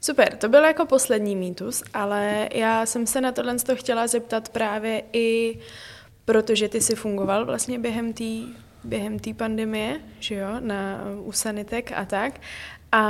Super, 0.00 0.36
to 0.36 0.48
byl 0.48 0.64
jako 0.64 0.86
poslední 0.86 1.36
mýtus, 1.36 1.82
ale 1.94 2.48
já 2.54 2.86
jsem 2.86 3.06
se 3.06 3.20
na 3.20 3.32
tohle 3.32 3.56
chtěla 3.74 4.06
zeptat 4.06 4.48
právě 4.48 5.02
i 5.12 5.58
protože 6.24 6.68
ty 6.68 6.80
si 6.80 6.94
fungoval 6.94 7.46
vlastně 7.46 7.78
během 7.78 8.12
té 8.12 8.24
během 8.84 9.18
pandemie, 9.36 10.00
že 10.20 10.34
jo, 10.34 10.48
na, 10.60 11.00
u 11.24 11.32
sanitek 11.32 11.92
a 11.92 12.04
tak. 12.04 12.40
A 12.92 13.02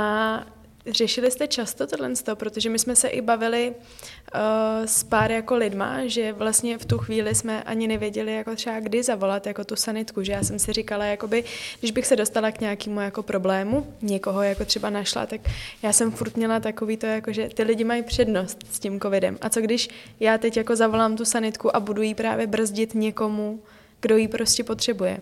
Řešili 0.87 1.31
jste 1.31 1.47
často 1.47 1.87
tohle, 1.87 2.13
protože 2.33 2.69
my 2.69 2.79
jsme 2.79 2.95
se 2.95 3.07
i 3.07 3.21
bavili 3.21 3.73
uh, 3.75 4.85
s 4.85 5.03
pár 5.03 5.31
jako 5.31 5.55
lidma, 5.55 6.05
že 6.05 6.33
vlastně 6.33 6.77
v 6.77 6.85
tu 6.85 6.97
chvíli 6.97 7.35
jsme 7.35 7.63
ani 7.63 7.87
nevěděli, 7.87 8.33
jako 8.33 8.55
třeba 8.55 8.79
kdy 8.79 9.03
zavolat 9.03 9.47
jako 9.47 9.63
tu 9.63 9.75
sanitku, 9.75 10.23
že 10.23 10.31
já 10.31 10.43
jsem 10.43 10.59
si 10.59 10.73
říkala, 10.73 11.05
jakoby, 11.05 11.43
když 11.79 11.91
bych 11.91 12.07
se 12.07 12.15
dostala 12.15 12.51
k 12.51 12.61
nějakému 12.61 13.01
jako 13.01 13.23
problému, 13.23 13.93
někoho 14.01 14.41
jako 14.41 14.65
třeba 14.65 14.89
našla, 14.89 15.25
tak 15.25 15.41
já 15.83 15.93
jsem 15.93 16.11
furt 16.11 16.37
měla 16.37 16.59
takový 16.59 16.97
to, 16.97 17.05
jako, 17.05 17.33
že 17.33 17.49
ty 17.49 17.63
lidi 17.63 17.83
mají 17.83 18.03
přednost 18.03 18.57
s 18.71 18.79
tím 18.79 18.99
covidem. 18.99 19.37
A 19.41 19.49
co 19.49 19.61
když 19.61 19.89
já 20.19 20.37
teď 20.37 20.57
jako 20.57 20.75
zavolám 20.75 21.17
tu 21.17 21.25
sanitku 21.25 21.75
a 21.75 21.79
budu 21.79 22.01
jí 22.01 22.15
právě 22.15 22.47
brzdit 22.47 22.95
někomu, 22.95 23.59
kdo 24.01 24.17
ji 24.17 24.27
prostě 24.27 24.63
potřebuje. 24.63 25.21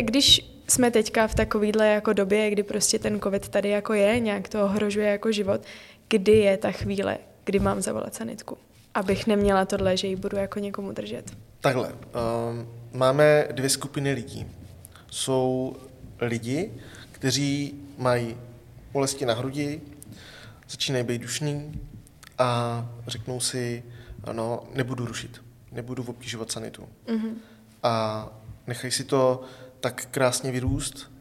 Když 0.00 0.53
jsme 0.68 0.90
teďka 0.90 1.26
v 1.26 1.34
takovéhle 1.34 1.86
jako 1.88 2.12
době, 2.12 2.50
kdy 2.50 2.62
prostě 2.62 2.98
ten 2.98 3.20
covid 3.20 3.48
tady 3.48 3.68
jako 3.68 3.92
je, 3.92 4.20
nějak 4.20 4.48
to 4.48 4.64
ohrožuje 4.64 5.06
jako 5.06 5.32
život, 5.32 5.60
kdy 6.08 6.32
je 6.32 6.56
ta 6.56 6.70
chvíle, 6.70 7.18
kdy 7.44 7.58
mám 7.58 7.82
zavolat 7.82 8.14
sanitku, 8.14 8.58
abych 8.94 9.26
neměla 9.26 9.64
tohle, 9.64 9.96
že 9.96 10.06
ji 10.06 10.16
budu 10.16 10.36
jako 10.36 10.58
někomu 10.58 10.92
držet. 10.92 11.32
Takhle, 11.60 11.88
um, 11.88 12.68
máme 12.92 13.48
dvě 13.52 13.70
skupiny 13.70 14.12
lidí. 14.12 14.46
Jsou 15.10 15.76
lidi, 16.20 16.70
kteří 17.12 17.74
mají 17.98 18.36
bolesti 18.92 19.26
na 19.26 19.34
hrudi, 19.34 19.80
začínají 20.68 21.04
být 21.04 21.22
dušní 21.22 21.80
a 22.38 22.88
řeknou 23.06 23.40
si, 23.40 23.82
ano, 24.24 24.62
nebudu 24.74 25.06
rušit, 25.06 25.42
nebudu 25.72 26.04
obtěžovat 26.06 26.52
sanitu. 26.52 26.88
Mm-hmm. 27.06 27.32
A 27.82 28.28
nechají 28.66 28.92
si 28.92 29.04
to 29.04 29.42
tak 29.84 30.06
krásně 30.10 30.52
vyrůst, 30.52 31.12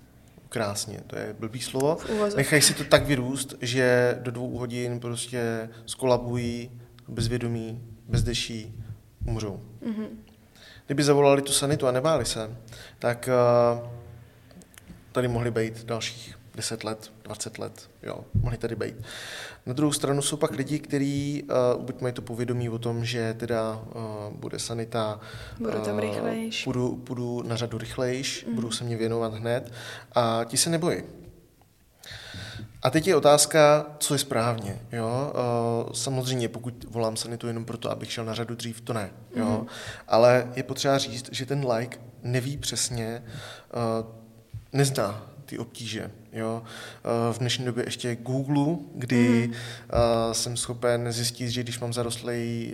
krásně, 0.50 1.00
to 1.08 1.16
je 1.16 1.36
blbý 1.40 1.62
slovo, 1.62 1.98
nechají 2.36 2.62
si 2.62 2.74
to 2.74 2.84
tak 2.84 3.06
vyrůst, 3.06 3.56
že 3.62 4.18
do 4.22 4.32
dvou 4.32 4.58
hodin 4.58 5.00
prostě 5.00 5.70
skolabují, 5.86 6.72
bezvědomí, 7.08 7.84
bezdeší, 8.08 8.76
umřou. 9.26 9.62
Mm-hmm. 9.86 10.08
Kdyby 10.86 11.04
zavolali 11.04 11.42
tu 11.42 11.52
sanitu 11.52 11.88
a 11.88 11.92
nebáli 11.92 12.26
se, 12.26 12.58
tak 13.00 13.30
uh, 13.82 13.88
tady 15.12 15.28
mohli 15.28 15.52
být 15.52 15.84
dalších 15.84 16.40
10 16.56 16.84
let, 16.84 17.13
20 17.24 17.60
let, 17.60 17.90
jo, 18.04 18.26
mohli 18.34 18.58
tady 18.58 18.76
být. 18.76 18.96
Na 19.66 19.74
druhou 19.74 19.92
stranu 19.92 20.22
jsou 20.22 20.38
pak 20.38 20.52
lidi, 20.52 20.80
kteří 20.80 21.44
uh, 21.76 21.84
buď 21.84 22.02
mají 22.02 22.14
to 22.14 22.22
povědomí 22.22 22.70
o 22.70 22.80
tom, 22.80 23.06
že 23.06 23.34
teda 23.34 23.82
uh, 23.96 24.34
bude 24.34 24.60
sanita, 24.60 25.20
budu 25.58 25.80
tam 25.80 25.94
uh, 25.94 26.00
rychlejš. 26.00 26.64
Půjdu, 26.64 26.96
půjdu 26.96 27.44
na 27.44 27.56
řadu 27.56 27.78
rychlejš, 27.78 28.46
mm. 28.46 28.56
budu 28.56 28.72
se 28.72 28.84
mě 28.84 28.98
věnovat 28.98 29.34
hned 29.34 29.72
a 30.16 30.44
ti 30.44 30.58
se 30.58 30.70
nebojí. 30.70 31.04
A 32.84 32.90
teď 32.90 33.08
je 33.08 33.16
otázka, 33.16 33.86
co 34.00 34.16
je 34.16 34.18
správně. 34.18 34.80
Jo? 34.92 35.34
Uh, 35.86 35.94
samozřejmě, 35.94 36.50
pokud 36.50 36.86
volám 36.90 37.16
sanitu 37.16 37.48
jenom 37.48 37.66
proto, 37.66 37.92
abych 37.92 38.12
šel 38.12 38.26
na 38.26 38.34
řadu 38.34 38.56
dřív, 38.56 38.82
to 38.82 38.94
ne. 38.94 39.10
Jo? 39.36 39.60
Mm. 39.62 39.68
Ale 40.08 40.52
je 40.56 40.64
potřeba 40.64 40.98
říct, 40.98 41.30
že 41.32 41.46
ten 41.46 41.68
like 41.72 41.98
neví 42.24 42.58
přesně, 42.58 43.24
uh, 43.74 44.08
nezná 44.74 45.33
ty 45.46 45.58
obtíže. 45.58 46.12
Jo? 46.34 46.64
V 47.32 47.40
dnešní 47.40 47.66
době 47.66 47.84
ještě 47.88 48.16
Google, 48.16 48.76
kdy 48.96 49.48
mm. 49.48 49.54
jsem 50.32 50.58
schopen 50.58 51.12
zjistit, 51.12 51.50
že 51.50 51.64
když 51.64 51.80
mám 51.80 51.94
zarostlý 51.94 52.74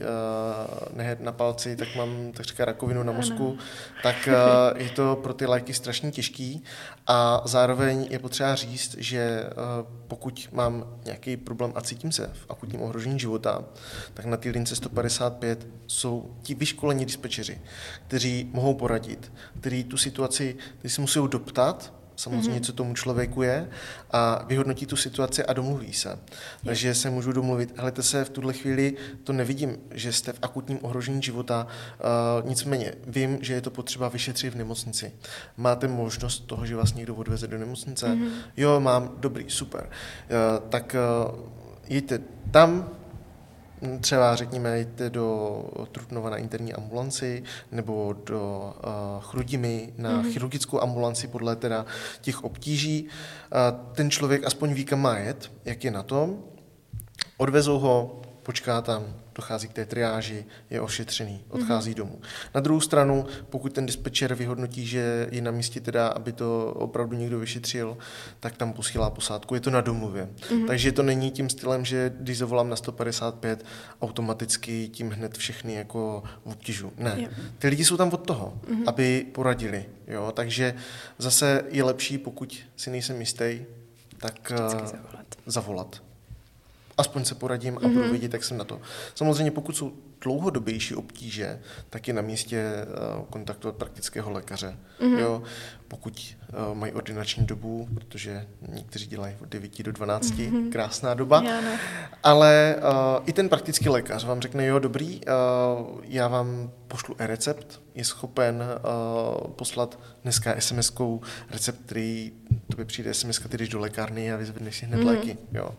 nehet 0.94 1.22
na 1.22 1.32
palci, 1.32 1.76
tak 1.76 1.96
mám 1.96 2.32
takřka 2.32 2.66
rakovinu 2.66 3.04
na 3.04 3.12
mozku, 3.12 3.48
ano. 3.48 3.58
tak 4.04 4.30
je 4.76 4.90
to 4.90 5.16
pro 5.16 5.34
ty 5.34 5.46
lajky 5.46 5.74
strašně 5.74 6.12
těžký 6.12 6.64
a 7.08 7.42
zároveň 7.46 8.08
je 8.10 8.20
potřeba 8.20 8.56
říct, 8.56 8.96
že 8.98 9.44
pokud 10.08 10.50
mám 10.52 10.86
nějaký 11.06 11.38
problém 11.38 11.72
a 11.76 11.82
cítím 11.82 12.12
se 12.12 12.32
v 12.34 12.46
akutním 12.50 12.82
ohrožení 12.82 13.20
života, 13.20 13.64
tak 14.14 14.26
na 14.26 14.38
té 14.38 14.50
lince 14.50 14.76
155 14.76 15.68
jsou 15.88 16.36
ti 16.42 16.56
vyškolení 16.56 17.06
dispečeři, 17.06 17.62
kteří 18.08 18.50
mohou 18.54 18.74
poradit, 18.74 19.32
kteří 19.60 19.84
tu 19.84 19.98
situaci, 19.98 20.56
kteří 20.80 20.96
si 20.96 21.02
musí 21.02 21.20
doptat, 21.28 21.99
samozřejmě, 22.20 22.60
mm-hmm. 22.60 22.64
co 22.64 22.74
tomu 22.74 22.94
člověku 22.94 23.42
je, 23.42 23.70
a 24.12 24.44
vyhodnotí 24.48 24.86
tu 24.86 24.96
situaci 24.96 25.46
a 25.46 25.54
domluví 25.54 25.94
se. 25.94 26.20
Takže 26.66 26.96
se 26.96 27.10
můžu 27.10 27.32
domluvit, 27.32 27.78
helejte 27.78 28.04
se, 28.04 28.26
v 28.26 28.30
tuhle 28.30 28.54
chvíli 28.54 28.96
to 29.24 29.34
nevidím, 29.34 29.78
že 29.92 30.14
jste 30.14 30.34
v 30.34 30.40
akutním 30.42 30.80
ohrožení 30.82 31.22
života, 31.22 31.68
uh, 32.42 32.50
nicméně 32.50 32.94
vím, 33.08 33.38
že 33.42 33.54
je 33.54 33.62
to 33.62 33.72
potřeba 33.72 34.10
vyšetřit 34.10 34.54
v 34.54 34.58
nemocnici. 34.58 35.12
Máte 35.58 35.88
možnost 35.88 36.40
toho, 36.40 36.66
že 36.66 36.76
vás 36.76 36.94
někdo 36.94 37.16
odveze 37.16 37.48
do 37.48 37.58
nemocnice? 37.58 38.08
Mm-hmm. 38.08 38.32
Jo, 38.58 38.80
mám, 38.80 39.16
dobrý, 39.18 39.46
super. 39.48 39.90
Uh, 39.90 40.70
tak 40.70 40.96
uh, 41.32 41.40
jděte 41.88 42.20
tam, 42.52 42.90
Třeba 44.02 44.36
řekněme, 44.36 44.80
jděte 44.80 45.10
do 45.10 45.64
Trutnova 45.92 46.30
na 46.30 46.38
interní 46.38 46.74
ambulanci 46.74 47.44
nebo 47.72 48.16
do 48.26 48.74
uh, 48.78 49.24
Chrudimy 49.24 49.94
na 49.98 50.12
mm-hmm. 50.12 50.32
chirurgickou 50.32 50.82
ambulanci 50.82 51.28
podle 51.28 51.56
teda 51.56 51.86
těch 52.22 52.44
obtíží. 52.44 53.04
Uh, 53.04 53.94
ten 53.96 54.12
člověk 54.12 54.46
aspoň 54.46 54.74
ví, 54.74 54.86
kam 54.86 55.02
má 55.02 55.18
jet, 55.18 55.52
jak 55.66 55.84
je 55.84 55.92
na 55.92 56.04
tom. 56.04 56.44
Odvezou 57.38 57.80
ho, 57.80 58.22
počká 58.44 58.82
tam, 58.82 59.04
dochází 59.40 59.68
k 59.68 59.74
té 59.74 59.86
triáži, 59.86 60.46
je 60.70 60.82
ošetřený, 60.82 61.44
odchází 61.50 61.92
mm-hmm. 61.92 61.98
domů. 61.98 62.22
Na 62.56 62.62
druhou 62.62 62.82
stranu, 62.82 63.26
pokud 63.50 63.74
ten 63.74 63.86
dispečer 63.86 64.36
vyhodnotí, 64.36 64.86
že 64.86 65.28
je 65.32 65.42
na 65.42 65.52
místě 65.52 65.80
teda, 65.80 66.08
aby 66.08 66.32
to 66.32 66.74
opravdu 66.76 67.18
někdo 67.18 67.40
vyšetřil, 67.40 67.98
tak 68.40 68.58
tam 68.58 68.74
posílá 68.74 69.10
posádku. 69.10 69.56
Je 69.56 69.62
to 69.62 69.70
na 69.70 69.82
domluvě. 69.82 70.28
Mm-hmm. 70.28 70.68
Takže 70.68 70.92
to 70.92 71.04
není 71.04 71.32
tím 71.32 71.50
stylem, 71.50 71.86
že 71.86 72.12
když 72.20 72.38
zavolám 72.38 72.70
na 72.70 72.76
155, 72.76 73.66
automaticky 74.02 74.90
tím 74.94 75.10
hned 75.10 75.38
všechny 75.38 75.74
jako 75.74 76.24
obtěžu. 76.44 76.92
Ne. 76.98 77.16
Jo. 77.18 77.28
Ty 77.58 77.68
lidi 77.68 77.86
jsou 77.86 77.98
tam 77.98 78.10
od 78.10 78.28
toho, 78.28 78.54
mm-hmm. 78.68 78.84
aby 78.88 79.26
poradili. 79.32 79.86
Jo? 80.08 80.32
Takže 80.36 80.74
zase 81.18 81.64
je 81.70 81.84
lepší, 81.84 82.18
pokud 82.18 82.58
si 82.76 82.90
nejsem 82.90 83.20
jistý, 83.20 83.62
tak 84.18 84.52
uh, 84.52 84.86
zavolat. 84.86 85.36
zavolat 85.46 86.09
aspoň 87.00 87.26
se 87.26 87.36
poradím 87.36 87.78
a 87.78 87.82
mm-hmm. 87.82 87.93
budu 87.93 88.10
vědět, 88.10 88.34
jak 88.34 88.43
jsem 88.43 88.58
na 88.58 88.64
to. 88.64 88.82
Samozřejmě 89.16 89.52
pokud 89.52 89.78
jsou 89.78 89.93
dlouhodobější 90.22 90.95
obtíže, 90.95 91.60
tak 91.89 92.08
je 92.08 92.14
na 92.14 92.22
místě 92.22 92.86
uh, 93.18 93.26
kontaktovat 93.26 93.76
praktického 93.76 94.32
lékaře. 94.32 94.78
Mm-hmm. 95.00 95.20
Jo, 95.20 95.43
pokud 95.88 96.36
uh, 96.70 96.78
mají 96.78 96.93
ordinační 96.93 97.45
dobu, 97.45 97.88
protože 97.93 98.47
někteří 98.68 99.08
dělají 99.08 99.36
od 99.41 99.50
9 99.50 99.84
do 99.84 99.91
12, 99.91 100.32
mm-hmm. 100.32 100.72
krásná 100.72 101.14
doba, 101.14 101.43
já 101.43 101.62
ne. 101.62 101.80
ale 102.24 102.76
uh, 102.78 103.24
i 103.26 103.34
ten 103.34 103.50
praktický 103.50 103.89
lékař 103.89 104.26
vám 104.26 104.41
řekne, 104.41 104.66
jo, 104.66 104.80
dobrý, 104.80 105.22
uh, 105.26 106.00
já 106.04 106.28
vám 106.28 106.72
pošlu 106.88 107.16
e-recept, 107.18 107.82
je 107.95 108.06
schopen 108.06 108.64
uh, 108.64 109.52
poslat 109.52 110.00
dneska 110.24 110.56
SMS-kou 110.56 111.22
recept, 111.52 111.80
který 111.86 112.32
by 112.78 112.86
přijde 112.86 113.14
SMS, 113.14 113.39
ty 113.50 113.58
jdeš 113.58 113.70
do 113.70 113.80
lékárny 113.80 114.34
a 114.34 114.38
vyzvedneš 114.38 114.78
si 114.78 114.86
hned 114.86 114.97
mm-hmm. 114.97 115.06
léky. 115.06 115.38
Jo. 115.52 115.72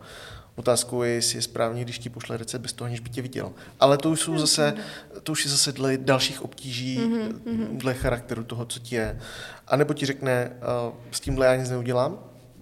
Otázkou 0.55 1.03
je, 1.03 1.11
jestli 1.11 1.37
je 1.37 1.41
správně, 1.41 1.83
když 1.83 1.99
ti 1.99 2.09
pošle 2.09 2.37
recept 2.37 2.61
bez 2.61 2.73
toho, 2.73 2.85
aniž 2.85 2.99
by 2.99 3.09
tě 3.09 3.21
viděl. 3.21 3.51
Ale 3.79 3.97
to 3.97 4.11
už 4.11 4.19
jsou 4.19 4.37
zase, 4.37 4.73
to 5.23 5.31
už 5.31 5.45
je 5.45 5.51
zase 5.51 5.71
dle 5.71 5.97
dalších 5.97 6.41
obtíží, 6.41 6.99
mm-hmm. 6.99 7.77
dle 7.77 7.93
charakteru 7.93 8.43
toho, 8.43 8.65
co 8.65 8.79
ti 8.79 8.95
je. 8.95 9.19
A 9.67 9.75
nebo 9.75 9.93
ti 9.93 10.05
řekne, 10.05 10.51
uh, 10.51 10.95
s 11.11 11.19
tímhle 11.19 11.45
já 11.45 11.55
nic 11.55 11.69
neudělám, 11.69 12.19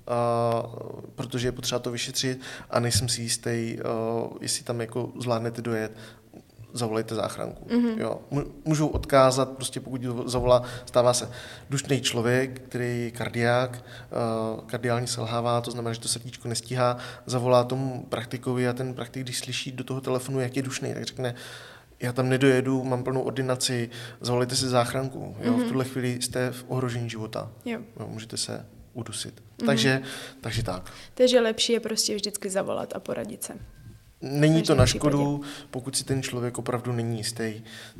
Uh, 0.10 1.02
protože 1.16 1.48
je 1.48 1.52
potřeba 1.52 1.80
to 1.80 1.92
vyšetřit 1.92 2.42
a 2.70 2.80
nejsem 2.80 3.10
si 3.10 3.22
jistý, 3.22 3.78
uh, 3.78 4.38
jestli 4.42 4.64
tam 4.64 4.82
jako 4.82 5.12
zvládnete 5.20 5.62
dojet 5.62 5.92
zavolejte 6.74 7.16
záchranku. 7.16 7.66
Mm-hmm. 7.66 8.00
Jo. 8.00 8.20
Můžu 8.66 8.88
odkázat, 8.88 9.50
prostě 9.50 9.80
pokud 9.80 10.02
zavolá, 10.26 10.64
stává 10.86 11.14
se 11.14 11.30
dušný 11.70 12.02
člověk, 12.02 12.60
který 12.60 13.04
je 13.04 13.12
kardiák, 13.12 13.84
uh, 14.56 14.66
kardiální 14.66 15.08
selhává, 15.08 15.62
to 15.62 15.72
znamená, 15.72 15.94
že 15.94 16.00
to 16.00 16.08
srdíčko 16.08 16.48
nestíhá, 16.48 16.98
zavolá 17.26 17.64
tomu 17.64 18.06
praktikovi 18.10 18.68
a 18.68 18.74
ten 18.74 18.94
praktik, 18.94 19.24
když 19.24 19.40
slyší 19.40 19.72
do 19.72 19.84
toho 19.84 20.02
telefonu, 20.02 20.40
jak 20.40 20.56
je 20.56 20.64
dušný, 20.64 20.94
tak 20.94 21.04
řekne, 21.04 21.36
já 22.00 22.14
tam 22.14 22.30
nedojedu, 22.30 22.84
mám 22.84 23.04
plnou 23.04 23.22
ordinaci, 23.22 23.90
zavolejte 24.22 24.56
si 24.56 24.68
záchranku. 24.68 25.36
Jo? 25.40 25.52
Mm-hmm. 25.52 25.56
V 25.56 25.60
mhm. 25.60 25.68
tuhle 25.68 25.86
chvíli 25.86 26.22
jste 26.22 26.52
v 26.52 26.66
ohrožení 26.68 27.10
života. 27.10 27.52
Jo. 27.66 27.80
Jo, 28.00 28.08
můžete 28.08 28.38
se 28.38 28.66
udusit. 28.94 29.42
Mm-hmm. 29.42 29.66
Takže, 29.66 30.02
takže 30.42 30.64
tak. 30.64 30.92
Takže 31.14 31.40
lepší 31.40 31.74
je 31.74 31.80
prostě 31.80 32.16
vždycky 32.16 32.50
zavolat 32.50 32.96
a 32.96 33.00
poradit 33.00 33.44
se. 33.44 33.54
Není 34.22 34.62
to 34.62 34.76
na 34.76 34.86
škodu, 34.86 35.42
pokud 35.72 35.96
si 35.96 36.04
ten 36.04 36.24
člověk 36.24 36.58
opravdu 36.58 36.92
není 36.92 37.18
jistý, 37.18 37.54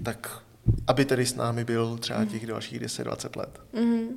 tak 0.04 0.42
aby 0.88 1.06
tedy 1.06 1.26
s 1.26 1.36
námi 1.36 1.66
byl 1.66 1.98
třeba 1.98 2.26
těch 2.26 2.46
dalších 2.46 2.82
10-20 2.82 3.40
let. 3.40 3.60
Mm-hmm. 3.74 4.08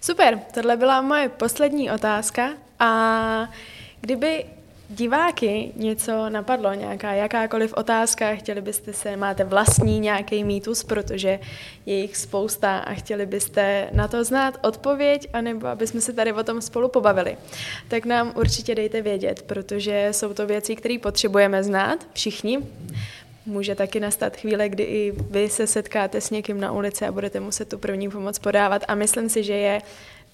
Super, 0.00 0.40
tohle 0.54 0.76
byla 0.76 1.02
moje 1.02 1.28
poslední 1.28 1.90
otázka 1.90 2.48
a 2.78 3.50
kdyby 4.00 4.44
diváky 4.90 5.72
něco 5.76 6.30
napadlo, 6.30 6.74
nějaká 6.74 7.12
jakákoliv 7.12 7.74
otázka, 7.76 8.34
chtěli 8.34 8.60
byste 8.60 8.92
se, 8.92 9.16
máte 9.16 9.44
vlastní 9.44 10.00
nějaký 10.00 10.44
mýtus, 10.44 10.84
protože 10.84 11.40
je 11.86 11.96
jich 11.96 12.16
spousta 12.16 12.78
a 12.78 12.94
chtěli 12.94 13.26
byste 13.26 13.88
na 13.92 14.08
to 14.08 14.24
znát 14.24 14.58
odpověď, 14.62 15.28
anebo 15.32 15.66
aby 15.66 15.86
jsme 15.86 16.00
se 16.00 16.12
tady 16.12 16.32
o 16.32 16.44
tom 16.44 16.62
spolu 16.62 16.88
pobavili, 16.88 17.36
tak 17.88 18.04
nám 18.04 18.32
určitě 18.36 18.74
dejte 18.74 19.02
vědět, 19.02 19.42
protože 19.42 20.08
jsou 20.10 20.34
to 20.34 20.46
věci, 20.46 20.76
které 20.76 20.98
potřebujeme 21.02 21.64
znát 21.64 22.06
všichni. 22.12 22.58
Může 23.46 23.74
taky 23.74 24.00
nastat 24.00 24.36
chvíle, 24.36 24.68
kdy 24.68 24.82
i 24.82 25.12
vy 25.30 25.48
se 25.48 25.66
setkáte 25.66 26.20
s 26.20 26.30
někým 26.30 26.60
na 26.60 26.72
ulici 26.72 27.04
a 27.06 27.12
budete 27.12 27.40
muset 27.40 27.68
tu 27.68 27.78
první 27.78 28.10
pomoc 28.10 28.38
podávat 28.38 28.82
a 28.88 28.94
myslím 28.94 29.28
si, 29.28 29.42
že 29.42 29.54
je 29.54 29.82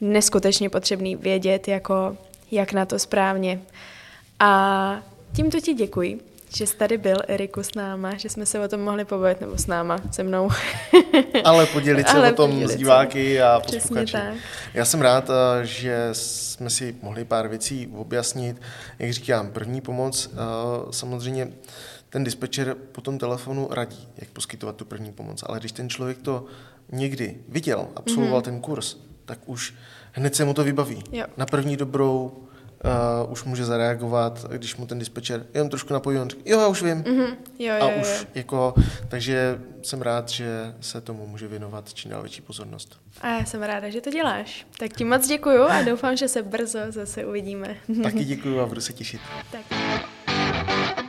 neskutečně 0.01 0.71
potřebný 0.71 1.17
vědět, 1.17 1.69
jako 1.69 2.17
jak 2.51 2.73
na 2.73 2.87
to 2.87 2.99
správně 2.99 3.61
a 4.41 5.03
tímto 5.33 5.61
ti 5.61 5.75
děkuji, 5.75 6.21
že 6.57 6.67
jsi 6.67 6.77
tady 6.77 6.99
byl, 6.99 7.17
Eriku, 7.29 7.63
s 7.63 7.75
náma, 7.75 8.17
že 8.17 8.29
jsme 8.29 8.47
se 8.47 8.61
o 8.61 8.69
tom 8.69 8.81
mohli 8.81 9.05
pobavit, 9.05 9.41
nebo 9.41 9.59
s 9.59 9.67
náma, 9.67 9.99
se 10.11 10.23
mnou. 10.23 10.51
Ale 11.45 11.67
podělit 11.67 12.09
se 12.09 12.17
Ale 12.17 12.33
o 12.33 12.35
tom 12.35 12.69
s 12.69 12.77
diváky 12.77 13.43
a 13.43 13.61
posluchači. 13.61 14.17
Já 14.75 14.85
jsem 14.85 15.01
rád, 15.01 15.31
eh, 15.31 15.67
že 15.67 16.09
jsme 16.13 16.71
si 16.71 16.97
mohli 17.03 17.25
pár 17.25 17.49
věcí 17.49 17.93
objasnit. 17.97 18.61
Jak 18.99 19.13
říkám, 19.13 19.51
první 19.51 19.81
pomoc, 19.81 20.31
eh, 20.33 20.37
samozřejmě 20.91 21.49
ten 22.09 22.25
dispečer 22.25 22.77
po 22.93 23.01
tom 23.01 23.19
telefonu 23.19 23.69
radí, 23.71 24.09
jak 24.17 24.29
poskytovat 24.29 24.77
tu 24.77 24.85
první 24.85 25.13
pomoc, 25.13 25.45
ale 25.47 25.59
když 25.59 25.73
ten 25.73 25.89
člověk 25.89 26.19
to 26.19 26.45
někdy 26.93 27.37
viděl, 27.49 27.89
absolvoval 27.97 28.41
mm-hmm. 28.41 28.45
ten 28.45 28.61
kurz, 28.61 28.97
tak 29.25 29.39
už 29.47 29.75
hned 30.13 30.35
se 30.35 30.45
mu 30.45 30.55
to 30.55 30.65
vybaví. 30.65 31.05
Jo. 31.13 31.27
Na 31.37 31.47
první 31.47 31.77
dobrou 31.77 32.46
uh, 32.87 33.33
už 33.33 33.45
může 33.45 33.65
zareagovat, 33.65 34.47
když 34.53 34.77
mu 34.77 34.87
ten 34.87 34.99
dispečer 34.99 35.47
jenom 35.55 35.69
trošku 35.69 35.93
napojí, 35.93 36.19
on 36.19 36.31
říká, 36.31 36.43
jo, 36.45 36.61
já 36.61 36.67
už 36.67 36.83
vím. 36.83 37.03
Mm-hmm. 37.03 37.37
Jo, 37.59 37.75
jo, 37.75 37.83
a 37.83 37.87
už 37.87 38.21
jo. 38.21 38.27
jako, 38.35 38.75
takže 39.09 39.59
jsem 39.83 40.03
rád, 40.03 40.29
že 40.29 40.75
se 40.81 41.01
tomu 41.01 41.27
může 41.27 41.49
věnovat 41.49 41.95
čím 41.95 42.11
dál 42.11 42.23
větší 42.23 42.43
pozornost. 42.43 42.99
A 43.21 43.29
já 43.29 43.45
jsem 43.45 43.63
ráda, 43.63 43.91
že 43.91 44.01
to 44.01 44.11
děláš. 44.11 44.67
Tak 44.79 44.93
ti 44.93 45.05
moc 45.05 45.29
děkuju 45.29 45.63
a 45.63 45.83
doufám, 45.83 46.17
že 46.17 46.29
se 46.29 46.43
brzo 46.43 46.79
zase 46.89 47.25
uvidíme. 47.25 47.77
Taky 48.03 48.25
děkuju 48.25 48.61
a 48.61 48.67
budu 48.67 48.81
se 48.81 48.93
těšit. 48.93 49.21
Tak. 49.53 51.06